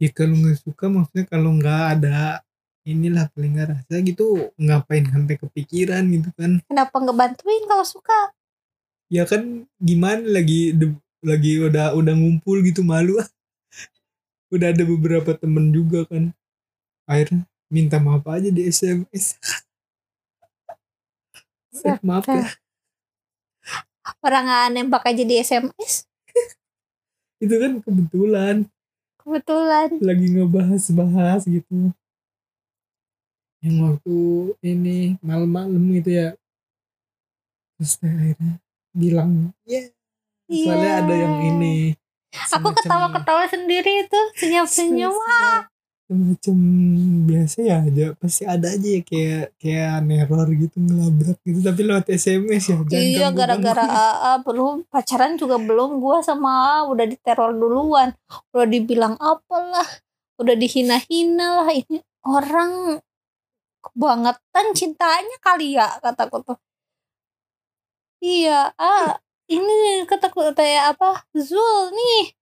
ya 0.00 0.08
kalau 0.16 0.32
nggak 0.32 0.58
suka 0.64 0.84
maksudnya 0.88 1.24
kalau 1.28 1.50
nggak 1.60 1.82
ada 2.00 2.40
inilah 2.88 3.28
paling 3.36 3.52
nggak 3.52 3.68
rasa 3.76 3.94
gitu 4.00 4.48
ngapain 4.56 5.04
sampai 5.04 5.36
kepikiran 5.36 6.04
gitu 6.08 6.28
kan? 6.38 6.52
Kenapa 6.64 6.96
nggak 6.96 7.16
bantuin 7.20 7.64
kalau 7.68 7.84
suka? 7.84 8.32
ya 9.10 9.26
kan 9.26 9.66
gimana 9.82 10.22
lagi 10.22 10.70
de- 10.72 11.02
lagi 11.26 11.58
udah 11.60 11.92
udah 11.98 12.14
ngumpul 12.16 12.62
gitu 12.62 12.80
malu. 12.86 13.18
ah 13.20 13.28
udah 14.50 14.68
ada 14.74 14.84
beberapa 14.84 15.30
temen 15.38 15.70
juga 15.70 16.04
kan. 16.06 16.34
Akhirnya 17.06 17.46
minta 17.70 18.02
maaf 18.02 18.26
aja 18.26 18.50
di 18.50 18.66
SMS 18.66 19.38
eh, 21.86 21.98
maaf 22.02 22.26
ya. 22.26 22.50
orang 24.26 24.74
nembak 24.74 25.06
aja 25.06 25.22
di 25.22 25.38
SMS 25.38 26.04
itu 27.42 27.54
kan 27.56 27.78
kebetulan. 27.80 28.56
Kebetulan. 29.22 29.88
Lagi 30.02 30.26
ngebahas-bahas 30.34 31.46
gitu. 31.46 31.94
Yang 33.62 33.76
waktu 33.84 34.18
ini 34.64 35.20
malam-malam 35.22 35.78
gitu 36.00 36.10
ya. 36.10 36.28
Terus 37.78 38.00
akhirnya 38.02 38.58
bilang 38.90 39.54
ya 39.68 39.86
Iya. 40.50 40.66
soalnya 40.66 40.92
ada 41.06 41.14
yang 41.14 41.36
ini 41.46 41.94
aku 42.30 42.68
ketawa-ketawa 42.78 43.44
sendiri 43.50 44.06
itu 44.06 44.20
senyum-senyum 44.38 45.14
wah. 45.14 45.66
semacam 46.10 46.58
biasa 47.22 47.58
ya 47.62 47.86
aja 47.86 48.06
pasti 48.18 48.42
ada 48.42 48.66
aja 48.74 48.88
ya 48.98 49.02
kayak 49.06 49.54
kayak 49.62 49.94
neror 50.02 50.50
gitu 50.58 50.82
ngelabrak 50.82 51.38
gitu 51.46 51.62
tapi 51.62 51.80
lewat 51.86 52.10
SMS 52.10 52.66
ya 52.66 52.76
jangan 52.82 53.06
iya 53.06 53.28
gara-gara 53.30 53.84
AA 53.86 54.32
belum 54.42 54.90
pacaran 54.90 55.38
juga 55.38 55.62
belum 55.62 56.02
gua 56.02 56.18
sama 56.18 56.50
AA 56.50 56.78
udah 56.90 57.06
diteror 57.06 57.54
duluan. 57.54 58.10
Udah 58.50 58.66
dibilang 58.66 59.14
apalah 59.22 59.86
udah 60.42 60.54
dihina-hina 60.58 61.62
lah 61.62 61.70
ini 61.70 62.02
orang 62.26 62.98
kebangetan 63.86 64.66
cintanya 64.74 65.36
kali 65.38 65.78
ya 65.78 65.94
kataku 66.02 66.42
tuh. 66.42 66.58
Iya 68.18 68.74
ah 68.74 69.14
ini 69.50 70.06
kataku 70.06 70.54
kayak 70.54 70.94
apa 70.96 71.26
Zul 71.34 71.90
nih 71.90 72.32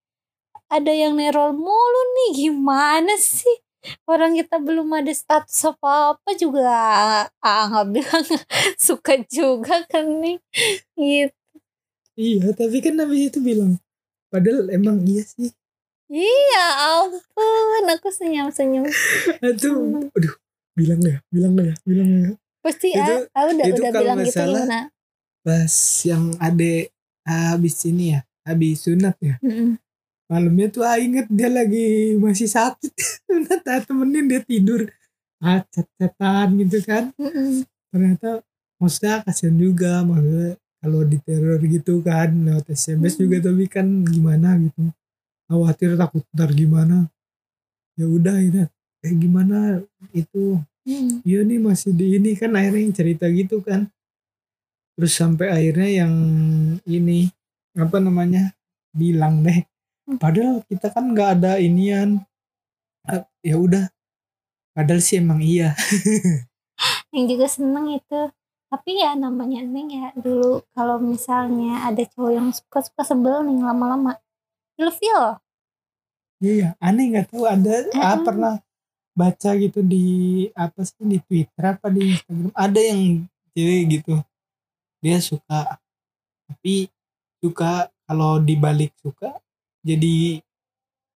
ada 0.69 0.93
yang 0.93 1.17
neror 1.17 1.57
mulu 1.57 2.01
nih 2.15 2.47
gimana 2.47 3.17
sih? 3.17 3.65
Orang 4.05 4.37
kita 4.37 4.61
belum 4.61 4.91
ada 4.93 5.09
status 5.15 5.73
apa 5.73 6.13
apa 6.13 6.31
juga. 6.37 6.77
Ah 7.41 7.63
nggak 7.73 7.87
bilang 7.89 8.27
suka 8.77 9.17
juga 9.33 9.81
kan 9.89 10.05
nih 10.21 10.37
gitu. 10.95 11.35
Iya 12.19 12.53
tapi 12.53 12.85
kan 12.85 12.99
habis 13.01 13.33
itu 13.33 13.41
bilang 13.41 13.81
padahal 14.29 14.69
emang 14.69 15.01
iya 15.09 15.25
sih. 15.25 15.49
Iya 16.09 16.65
ampun 16.89 17.85
aku 17.89 18.09
senyum 18.09 18.49
senyum 18.49 18.89
aduh 19.45 20.09
aduh 20.17 20.35
bilang 20.73 21.01
ya 21.05 21.21
bilang 21.29 21.53
ya 21.61 21.75
bilang 21.85 22.09
ya 22.09 22.31
pasti 22.65 22.97
Itu- 22.97 23.29
ah, 23.33 23.37
ah, 23.37 23.45
udah 23.53 23.65
itu 23.69 23.81
udah 23.85 23.93
bilang 23.93 24.19
gitu 24.25 24.41
gimana 24.41 24.89
pas 25.45 25.75
yang 26.09 26.33
adek 26.41 26.89
habis 27.29 27.77
ini 27.85 28.17
ya 28.17 28.21
habis 28.49 28.81
sunat 28.89 29.17
ya 29.21 29.37
Mm-mm. 29.45 29.77
malamnya 30.27 30.67
tuh 30.73 30.83
ah 30.85 30.97
inget 30.97 31.29
dia 31.29 31.49
lagi 31.53 32.17
masih 32.17 32.49
sakit 32.49 32.93
sunat 33.29 33.61
ah, 33.69 33.81
temenin 33.85 34.25
dia 34.27 34.41
tidur 34.41 34.89
ah 35.39 35.61
cat-catan 35.69 36.49
gitu 36.65 36.79
kan 36.83 37.13
Mm-mm. 37.21 37.63
ternyata 37.93 38.41
maksudnya 38.81 39.21
kasihan 39.23 39.57
juga 39.57 40.01
maksudnya 40.03 40.57
kalau 40.79 41.01
diteror 41.03 41.61
gitu 41.67 42.01
kan 42.01 42.31
lewat 42.47 42.71
SMS 42.71 43.19
Hmm. 43.19 43.21
juga 43.27 43.37
tapi 43.51 43.65
kan 43.67 43.87
gimana 44.07 44.55
gitu 44.63 44.95
khawatir 45.49 45.99
takut 45.99 46.23
ntar 46.33 46.51
gimana 46.55 47.09
ya 47.99 48.07
udah 48.07 48.37
ini 48.39 48.63
eh 49.03 49.15
gimana 49.15 49.83
itu 50.15 50.59
Mm. 50.89 51.21
iya 51.21 51.45
nih 51.45 51.61
masih 51.61 51.93
di 51.93 52.17
ini 52.17 52.33
kan 52.33 52.49
akhirnya 52.57 52.81
yang 52.81 52.97
cerita 52.97 53.29
gitu 53.29 53.61
kan 53.61 53.93
terus 54.99 55.15
sampai 55.15 55.47
akhirnya 55.55 56.03
yang 56.03 56.15
ini 56.83 57.31
apa 57.79 58.03
namanya 58.03 58.51
bilang 58.91 59.47
deh 59.47 59.63
Hmm. 60.09 60.17
padahal 60.17 60.65
kita 60.65 60.89
kan 60.89 61.13
nggak 61.13 61.31
ada 61.37 61.61
inian. 61.61 62.25
Ya 63.45 63.57
udah. 63.61 63.93
Padahal 64.73 65.05
sih 65.05 65.21
emang 65.21 65.45
iya. 65.45 65.77
Yang 67.13 67.25
juga 67.37 67.47
seneng 67.53 67.93
itu. 67.93 68.33
Tapi 68.73 69.01
ya 69.01 69.13
namanya 69.17 69.61
neng 69.65 69.89
ya 69.93 70.13
dulu 70.17 70.65
kalau 70.73 70.97
misalnya 70.97 71.85
ada 71.89 72.05
cowok 72.09 72.33
yang 72.33 72.49
suka 72.53 72.85
suka 72.85 73.01
sebel 73.05 73.41
nih 73.49 73.65
lama-lama 73.65 74.17
ilfil 74.77 75.41
iya 76.45 76.77
aneh 76.77 77.09
nggak 77.09 77.33
tahu 77.33 77.49
ada 77.49 77.89
ah, 77.97 78.13
Mm-mm. 78.13 78.25
pernah 78.29 78.55
baca 79.17 79.51
gitu 79.57 79.81
di 79.81 80.05
apa 80.53 80.85
sih 80.85 81.01
di 81.01 81.19
Twitter 81.25 81.65
apa 81.65 81.89
di 81.89 82.13
Instagram 82.13 82.53
ada 82.53 82.77
yang 82.77 83.25
cewek 83.57 83.83
gitu 83.89 84.21
dia 85.03 85.19
suka. 85.23 85.79
Tapi 86.49 86.89
suka 87.39 87.93
kalau 88.09 88.41
dibalik 88.41 88.91
suka 88.99 89.37
jadi 89.85 90.41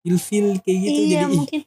ilfil 0.06 0.60
kayak 0.62 0.78
gitu 0.86 1.00
iya 1.02 1.10
jadi 1.10 1.26
ih, 1.26 1.38
mungkin. 1.40 1.62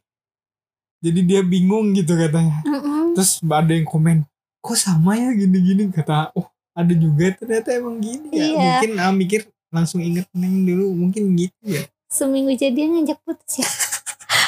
Jadi 1.05 1.21
dia 1.25 1.41
bingung 1.45 1.87
gitu 1.97 2.12
katanya. 2.17 2.61
Mm-mm. 2.65 3.12
terus 3.15 3.41
ada 3.45 3.73
yang 3.73 3.87
komen 3.87 4.25
kok 4.65 4.79
sama 4.79 5.17
ya 5.17 5.33
gini-gini? 5.33 5.91
Kata 5.93 6.33
oh 6.37 6.49
ada 6.75 6.93
juga 6.93 7.35
ternyata 7.37 7.73
emang 7.73 7.99
gini 8.01 8.29
ya. 8.33 8.45
Iya. 8.47 8.59
mungkin 8.59 8.93
ah, 9.01 9.15
mikir 9.15 9.41
langsung 9.75 10.01
inget 10.03 10.29
neng 10.37 10.65
dulu 10.65 10.93
mungkin 10.95 11.35
gitu 11.35 11.65
ya. 11.67 11.83
Seminggu 12.09 12.55
jadian 12.55 13.01
ngajak 13.01 13.19
putus 13.25 13.65
ya? 13.65 13.69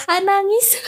Ah 0.06 0.22
nangis. 0.22 0.78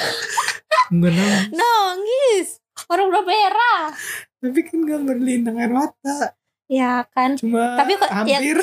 Enggak 0.95 1.11
nangis. 1.11 1.51
Nangis. 1.51 2.49
Orang 2.87 3.11
udah 3.11 3.26
merah 3.26 3.91
tapi 4.39 4.61
kan 4.62 4.79
gak 4.87 5.03
berlindang 5.03 5.59
air 5.59 5.72
mata 5.74 6.39
ya 6.68 7.02
kan? 7.08 7.34
Cuma 7.34 7.74
Tapi 7.74 7.96
kok- 7.96 8.06
ya- 8.06 8.38
hampir. 8.38 8.56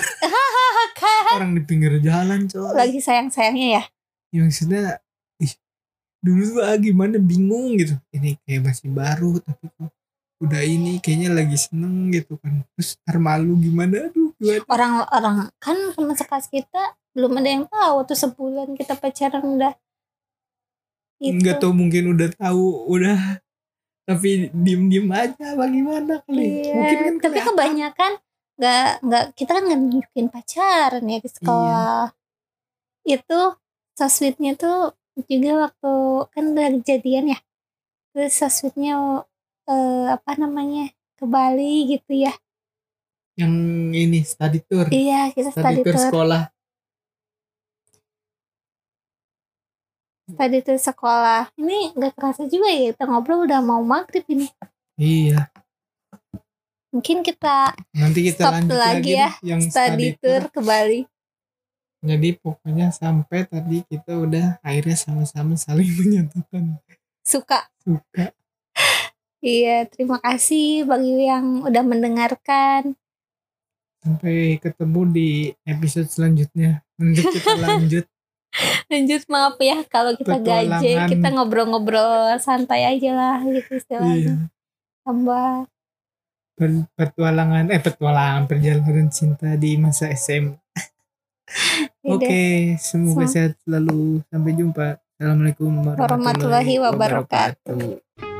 Kan 0.95 1.35
orang 1.37 1.51
di 1.53 1.61
pinggir 1.61 1.97
jalan 1.99 2.45
coy. 2.45 2.71
Lagi 2.71 2.99
sayang 2.99 3.27
sayangnya 3.27 3.67
ya? 3.75 3.83
Ya, 4.31 4.39
maksudnya 4.41 4.83
ih, 5.37 5.53
dulu 6.19 6.41
tuh 6.51 6.61
ah, 6.61 6.77
gimana? 6.77 7.17
Bingung 7.17 7.75
gitu. 7.75 7.97
Ini 8.11 8.37
kayak 8.43 8.61
masih 8.63 8.89
baru 8.89 9.37
tapi 9.39 9.65
kok 9.71 9.91
udah 10.35 10.61
ini 10.61 10.99
kayaknya 10.99 11.31
lagi 11.31 11.55
seneng 11.55 12.11
gitu 12.11 12.37
kan. 12.37 12.61
Terus 12.73 12.99
ntar 13.01 13.17
malu 13.17 13.57
gimana? 13.57 14.07
Aduh 14.07 14.31
gimana? 14.35 14.61
Orang-orang 14.67 15.35
kan 15.57 15.77
teman 15.91 16.13
sekelas 16.13 16.47
kita 16.47 16.81
belum 17.11 17.31
ada 17.35 17.49
yang 17.49 17.65
tahu 17.65 17.97
tuh 18.03 18.17
sebulan 18.19 18.75
kita 18.75 18.93
pacaran 18.93 19.41
udah. 19.41 19.73
Itu 21.17 21.39
nggak 21.39 21.57
tahu 21.57 21.71
mungkin 21.71 22.11
udah 22.11 22.29
tahu. 22.35 22.91
Udah 22.91 23.39
tapi 24.05 24.53
diem 24.53 24.85
diem 24.85 25.09
aja 25.09 25.57
bagaimana 25.57 26.21
kali 26.23 26.61
Iya, 26.61 26.73
mungkin 26.73 26.97
kan 26.97 27.13
tapi 27.17 27.21
kelihatan. 27.35 27.49
kebanyakan 27.51 28.11
nggak 28.55 28.87
nggak 29.03 29.23
kita 29.35 29.51
kan 29.51 29.63
nggak 29.65 29.79
nunjukin 29.81 30.25
pacaran 30.31 31.03
ya 31.03 31.17
di 31.19 31.29
sekolah. 31.29 32.03
Itu 33.03 33.39
soswitnya 33.93 34.55
tuh 34.55 34.93
juga 35.25 35.51
waktu 35.67 35.93
kan 36.31 36.43
udah 36.53 36.67
kejadian 36.79 37.33
ya 37.33 37.39
terus 38.11 38.31
soswitnya 38.35 39.25
eh, 39.67 40.05
apa 40.07 40.31
namanya 40.37 40.87
ke 41.15 41.25
Bali 41.25 41.89
gitu 41.89 42.15
ya. 42.15 42.31
Yang 43.35 43.53
ini 43.91 44.19
study 44.23 44.59
tour. 44.63 44.87
Iya 44.87 45.33
kita 45.35 45.51
study 45.51 45.59
study 45.59 45.81
tour 45.83 45.95
tour. 45.95 46.03
sekolah 46.07 46.41
study 50.29 50.59
tour 50.65 50.79
sekolah. 50.79 51.53
Ini 51.57 51.93
nggak 51.93 52.13
kerasa 52.17 52.49
juga 52.49 52.67
ya 52.69 52.91
kita 52.93 53.03
ngobrol 53.05 53.45
udah 53.45 53.59
mau 53.61 53.81
maghrib 53.85 54.25
ini. 54.27 54.49
Iya. 54.97 55.49
Mungkin 56.89 57.21
kita 57.27 57.75
nanti 57.91 58.19
kita 58.31 58.47
Stop 58.47 58.53
lanjut 58.55 58.77
lagi 58.79 59.13
lagi, 59.13 59.13
ya, 59.19 59.29
yang 59.43 59.59
study 59.59 60.15
tour 60.15 60.47
ke 60.47 60.59
Bali 60.63 61.01
jadi 62.05 62.37
pokoknya 62.37 62.93
sampai 62.93 63.49
tadi 63.49 63.81
kita 63.89 64.13
udah 64.21 64.61
akhirnya 64.61 64.93
sama-sama 64.93 65.57
saling 65.57 65.89
menyatakan 65.99 66.77
suka. 67.25 67.65
Suka. 67.81 68.29
Iya 69.45 69.85
terima 69.85 70.17
kasih 70.25 70.89
bagi 70.89 71.29
yang 71.29 71.61
udah 71.61 71.83
mendengarkan. 71.85 72.97
Sampai 74.01 74.57
ketemu 74.57 75.01
di 75.13 75.29
episode 75.69 76.09
selanjutnya. 76.09 76.81
Nanti 76.97 77.21
kita 77.21 77.53
lanjut 77.61 78.09
lanjut 78.87 79.21
maaf 79.27 79.55
ya 79.59 79.83
kalau 79.91 80.15
kita 80.15 80.37
gaje 80.39 80.91
kita 81.11 81.27
ngobrol-ngobrol 81.33 82.37
santai 82.39 82.87
aja 82.87 83.11
lah 83.11 83.37
gitu 83.43 83.75
iya 83.75 83.79
istilahnya 83.81 84.35
tambah 85.03 85.67
Per- 86.55 86.87
petualangan 86.95 87.67
eh 87.67 87.81
petualangan 87.83 88.47
perjalanan 88.47 89.11
cinta 89.11 89.59
di 89.59 89.75
masa 89.75 90.07
SM 90.07 90.55
ide. 92.05 92.15
Oke, 92.15 92.43
semoga 92.81 93.25
Sem- 93.25 93.33
sehat 93.33 93.53
selalu. 93.65 94.21
Sampai 94.29 94.51
jumpa. 94.53 94.97
Assalamualaikum 95.15 95.71
Warahmatullahi 95.95 96.75
wabarakatuh. 96.81 97.75
wabarakatuh. 97.75 98.34